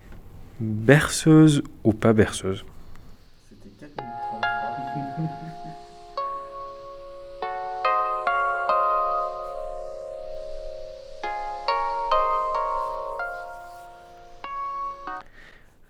Berceuse 0.59 1.61
ou 1.84 1.93
pas 1.93 2.13
berceuse 2.13 2.65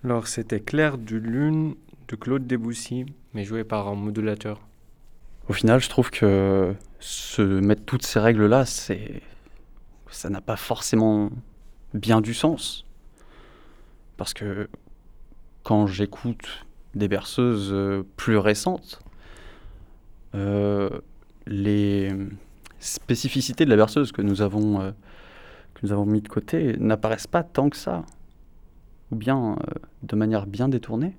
Alors 0.04 0.28
c'était 0.28 0.60
Claire 0.60 1.00
du 1.00 1.20
Lune 1.20 1.74
de 2.08 2.16
Claude 2.16 2.46
Debussy, 2.46 3.06
mais 3.34 3.44
joué 3.44 3.64
par 3.64 3.88
un 3.88 3.96
modulateur. 3.96 4.60
Au 5.50 5.54
final, 5.54 5.80
je 5.80 5.90
trouve 5.90 6.12
que 6.12 6.76
se 7.06 7.44
mettre 7.44 7.84
toutes 7.86 8.04
ces 8.04 8.20
règles-là, 8.20 8.66
c'est 8.66 9.22
ça 10.10 10.32
n'a 10.32 10.42
pas 10.42 10.56
forcément 10.56 11.30
bien 11.94 12.20
du 12.20 12.34
sens. 12.34 12.84
Parce 14.18 14.34
que 14.34 14.68
quand 15.62 15.86
j'écoute 15.86 16.66
des 16.96 17.08
berceuses 17.08 17.70
euh, 17.72 18.04
plus 18.18 18.38
récentes, 18.38 19.02
euh, 20.34 20.90
les 21.46 22.12
spécificités 22.80 23.66
de 23.66 23.70
la 23.70 23.76
berceuse 23.76 24.12
que 24.12 24.24
nous 24.24 24.42
avons, 24.42 24.82
euh, 24.82 24.92
que 25.76 25.82
nous 25.84 25.92
avons 25.92 26.08
mis 26.08 26.22
de 26.22 26.28
côté 26.28 26.76
n'apparaissent 26.80 27.28
pas 27.28 27.44
tant 27.44 27.70
que 27.70 27.78
ça, 27.78 28.04
ou 29.12 29.16
bien 29.16 29.58
de 30.02 30.16
manière 30.16 30.48
bien 30.48 30.70
détournée. 30.70 31.16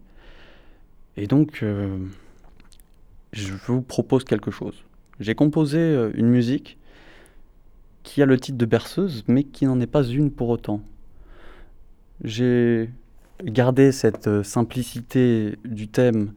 Et 1.17 1.29
donc, 1.29 1.65
je 3.33 3.53
vous 3.67 3.83
propose 3.83 4.25
quelque 4.25 4.51
chose. 4.51 4.86
J'ai 5.21 5.35
composé 5.35 5.79
euh, 5.79 6.11
une 6.15 6.29
musique 6.29 6.79
qui 8.03 8.23
a 8.23 8.27
le 8.27 8.39
titre 8.39 8.59
de 8.59 8.67
berceuse, 8.67 9.25
mais 9.27 9.45
qui 9.45 9.67
n'en 9.67 9.81
est 9.81 9.87
pas 9.87 10.05
une 10.05 10.31
pour 10.31 10.49
autant. 10.49 10.81
J'ai 12.23 12.91
gardé 13.43 13.93
cette 13.93 14.29
euh, 14.29 14.43
simplicité 14.43 15.59
du 15.65 15.89
thème 15.89 16.33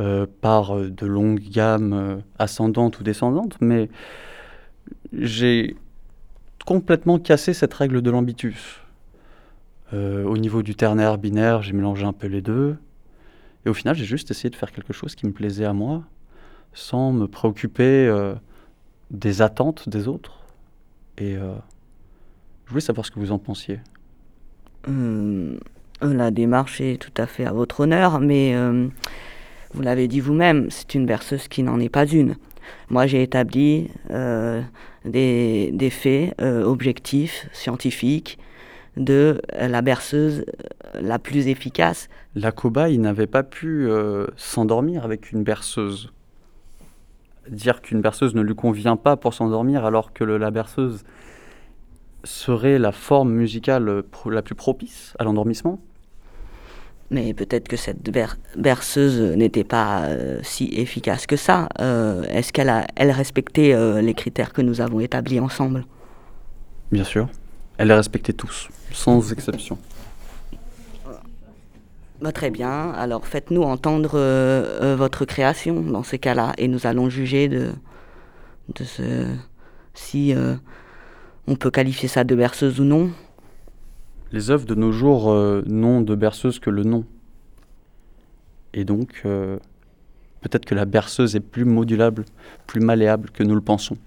euh, 0.00 0.26
par 0.40 0.76
de 0.76 1.06
longues 1.06 1.40
gammes 1.40 2.22
ascendantes 2.38 2.98
ou 2.98 3.04
descendantes, 3.04 3.56
mais 3.60 3.88
j'ai 5.12 5.76
complètement 6.66 7.18
cassé 7.18 7.54
cette 7.54 7.74
règle 7.74 8.02
de 8.02 8.10
l'ambitus. 8.10 8.80
Au 9.92 10.36
niveau 10.36 10.64
du 10.64 10.74
ternaire 10.74 11.18
binaire, 11.18 11.62
j'ai 11.62 11.72
mélangé 11.72 12.04
un 12.04 12.12
peu 12.12 12.26
les 12.26 12.42
deux. 12.42 12.76
Et 13.64 13.68
au 13.68 13.74
final, 13.74 13.94
j'ai 13.94 14.04
juste 14.04 14.28
essayé 14.32 14.50
de 14.50 14.56
faire 14.56 14.72
quelque 14.72 14.92
chose 14.92 15.14
qui 15.14 15.24
me 15.24 15.30
plaisait 15.30 15.66
à 15.66 15.72
moi, 15.72 16.02
sans 16.74 17.12
me 17.12 17.26
préoccuper 17.26 18.06
euh, 18.06 18.34
des 19.10 19.42
attentes 19.42 19.88
des 19.88 20.08
autres. 20.08 20.40
Et 21.18 21.36
euh, 21.36 21.54
je 22.66 22.70
voulais 22.70 22.80
savoir 22.80 23.06
ce 23.06 23.10
que 23.10 23.18
vous 23.18 23.32
en 23.32 23.38
pensiez. 23.38 23.80
Hum, 24.86 25.58
la 26.02 26.30
démarche 26.30 26.80
est 26.80 27.00
tout 27.00 27.22
à 27.22 27.26
fait 27.26 27.46
à 27.46 27.52
votre 27.52 27.80
honneur, 27.80 28.20
mais 28.20 28.54
euh, 28.54 28.88
vous 29.72 29.82
l'avez 29.82 30.08
dit 30.08 30.20
vous-même, 30.20 30.70
c'est 30.70 30.94
une 30.94 31.06
berceuse 31.06 31.48
qui 31.48 31.62
n'en 31.62 31.80
est 31.80 31.88
pas 31.88 32.06
une. 32.06 32.36
Moi, 32.90 33.06
j'ai 33.06 33.22
établi 33.22 33.90
des, 34.08 35.70
des 35.70 35.90
faits 35.90 36.40
objectifs, 36.40 37.46
scientifiques, 37.52 38.38
de 38.96 39.42
la 39.52 39.82
berceuse 39.82 40.44
la 41.00 41.18
plus 41.18 41.48
efficace. 41.48 42.08
La 42.34 42.52
cobaye 42.52 42.98
n'avait 42.98 43.26
pas 43.26 43.42
pu 43.42 43.88
euh, 43.88 44.26
s'endormir 44.36 45.04
avec 45.04 45.32
une 45.32 45.42
berceuse. 45.42 46.12
Dire 47.48 47.82
qu'une 47.82 48.00
berceuse 48.00 48.34
ne 48.34 48.40
lui 48.40 48.54
convient 48.54 48.96
pas 48.96 49.16
pour 49.16 49.34
s'endormir 49.34 49.84
alors 49.84 50.12
que 50.12 50.24
le- 50.24 50.38
la 50.38 50.50
berceuse 50.50 51.04
serait 52.24 52.78
la 52.78 52.90
forme 52.92 53.32
musicale 53.32 54.02
la 54.30 54.42
plus 54.42 54.54
propice 54.54 55.12
à 55.18 55.24
l'endormissement. 55.24 55.78
Mais 57.10 57.34
peut-être 57.34 57.68
que 57.68 57.76
cette 57.76 58.02
ber- 58.10 58.36
berceuse 58.56 59.20
n'était 59.36 59.62
pas 59.64 60.04
euh, 60.06 60.40
si 60.42 60.70
efficace 60.72 61.26
que 61.26 61.36
ça. 61.36 61.68
Euh, 61.80 62.22
Est-ce 62.30 62.50
qu'elle 62.52 62.70
a, 62.70 62.86
elle 62.96 63.10
respectait 63.10 63.74
euh, 63.74 64.00
les 64.00 64.14
critères 64.14 64.54
que 64.54 64.62
nous 64.62 64.80
avons 64.80 65.00
établis 65.00 65.38
ensemble? 65.38 65.84
Bien 66.90 67.04
sûr. 67.04 67.28
Elle 67.76 67.88
les 67.88 67.94
respectait 67.94 68.32
tous, 68.32 68.68
sans 68.90 69.32
exception. 69.32 69.76
Bah, 72.24 72.32
Très 72.32 72.50
bien. 72.50 72.90
Alors 72.92 73.26
faites-nous 73.26 73.64
entendre 73.64 74.12
euh, 74.14 74.80
euh, 74.80 74.96
votre 74.96 75.26
création 75.26 75.82
dans 75.82 76.02
ces 76.02 76.18
cas-là 76.18 76.54
et 76.56 76.68
nous 76.68 76.86
allons 76.86 77.10
juger 77.10 77.48
de, 77.48 77.72
si 79.92 80.34
euh, 80.34 80.54
on 81.46 81.54
peut 81.56 81.70
qualifier 81.70 82.08
ça 82.08 82.24
de 82.24 82.34
berceuse 82.34 82.80
ou 82.80 82.84
non. 82.84 83.10
Les 84.32 84.50
œuvres 84.50 84.64
de 84.64 84.74
nos 84.74 84.90
jours 84.90 85.34
n'ont 85.66 86.00
de 86.00 86.14
berceuse 86.14 86.58
que 86.58 86.70
le 86.70 86.84
nom. 86.84 87.04
Et 88.72 88.84
donc, 88.84 89.22
peut-être 89.22 90.64
que 90.64 90.74
la 90.74 90.86
berceuse 90.86 91.36
est 91.36 91.40
plus 91.40 91.66
modulable, 91.66 92.24
plus 92.66 92.80
malléable 92.80 93.28
que 93.32 93.42
nous 93.42 93.54
le 93.54 93.60
pensons. 93.60 93.98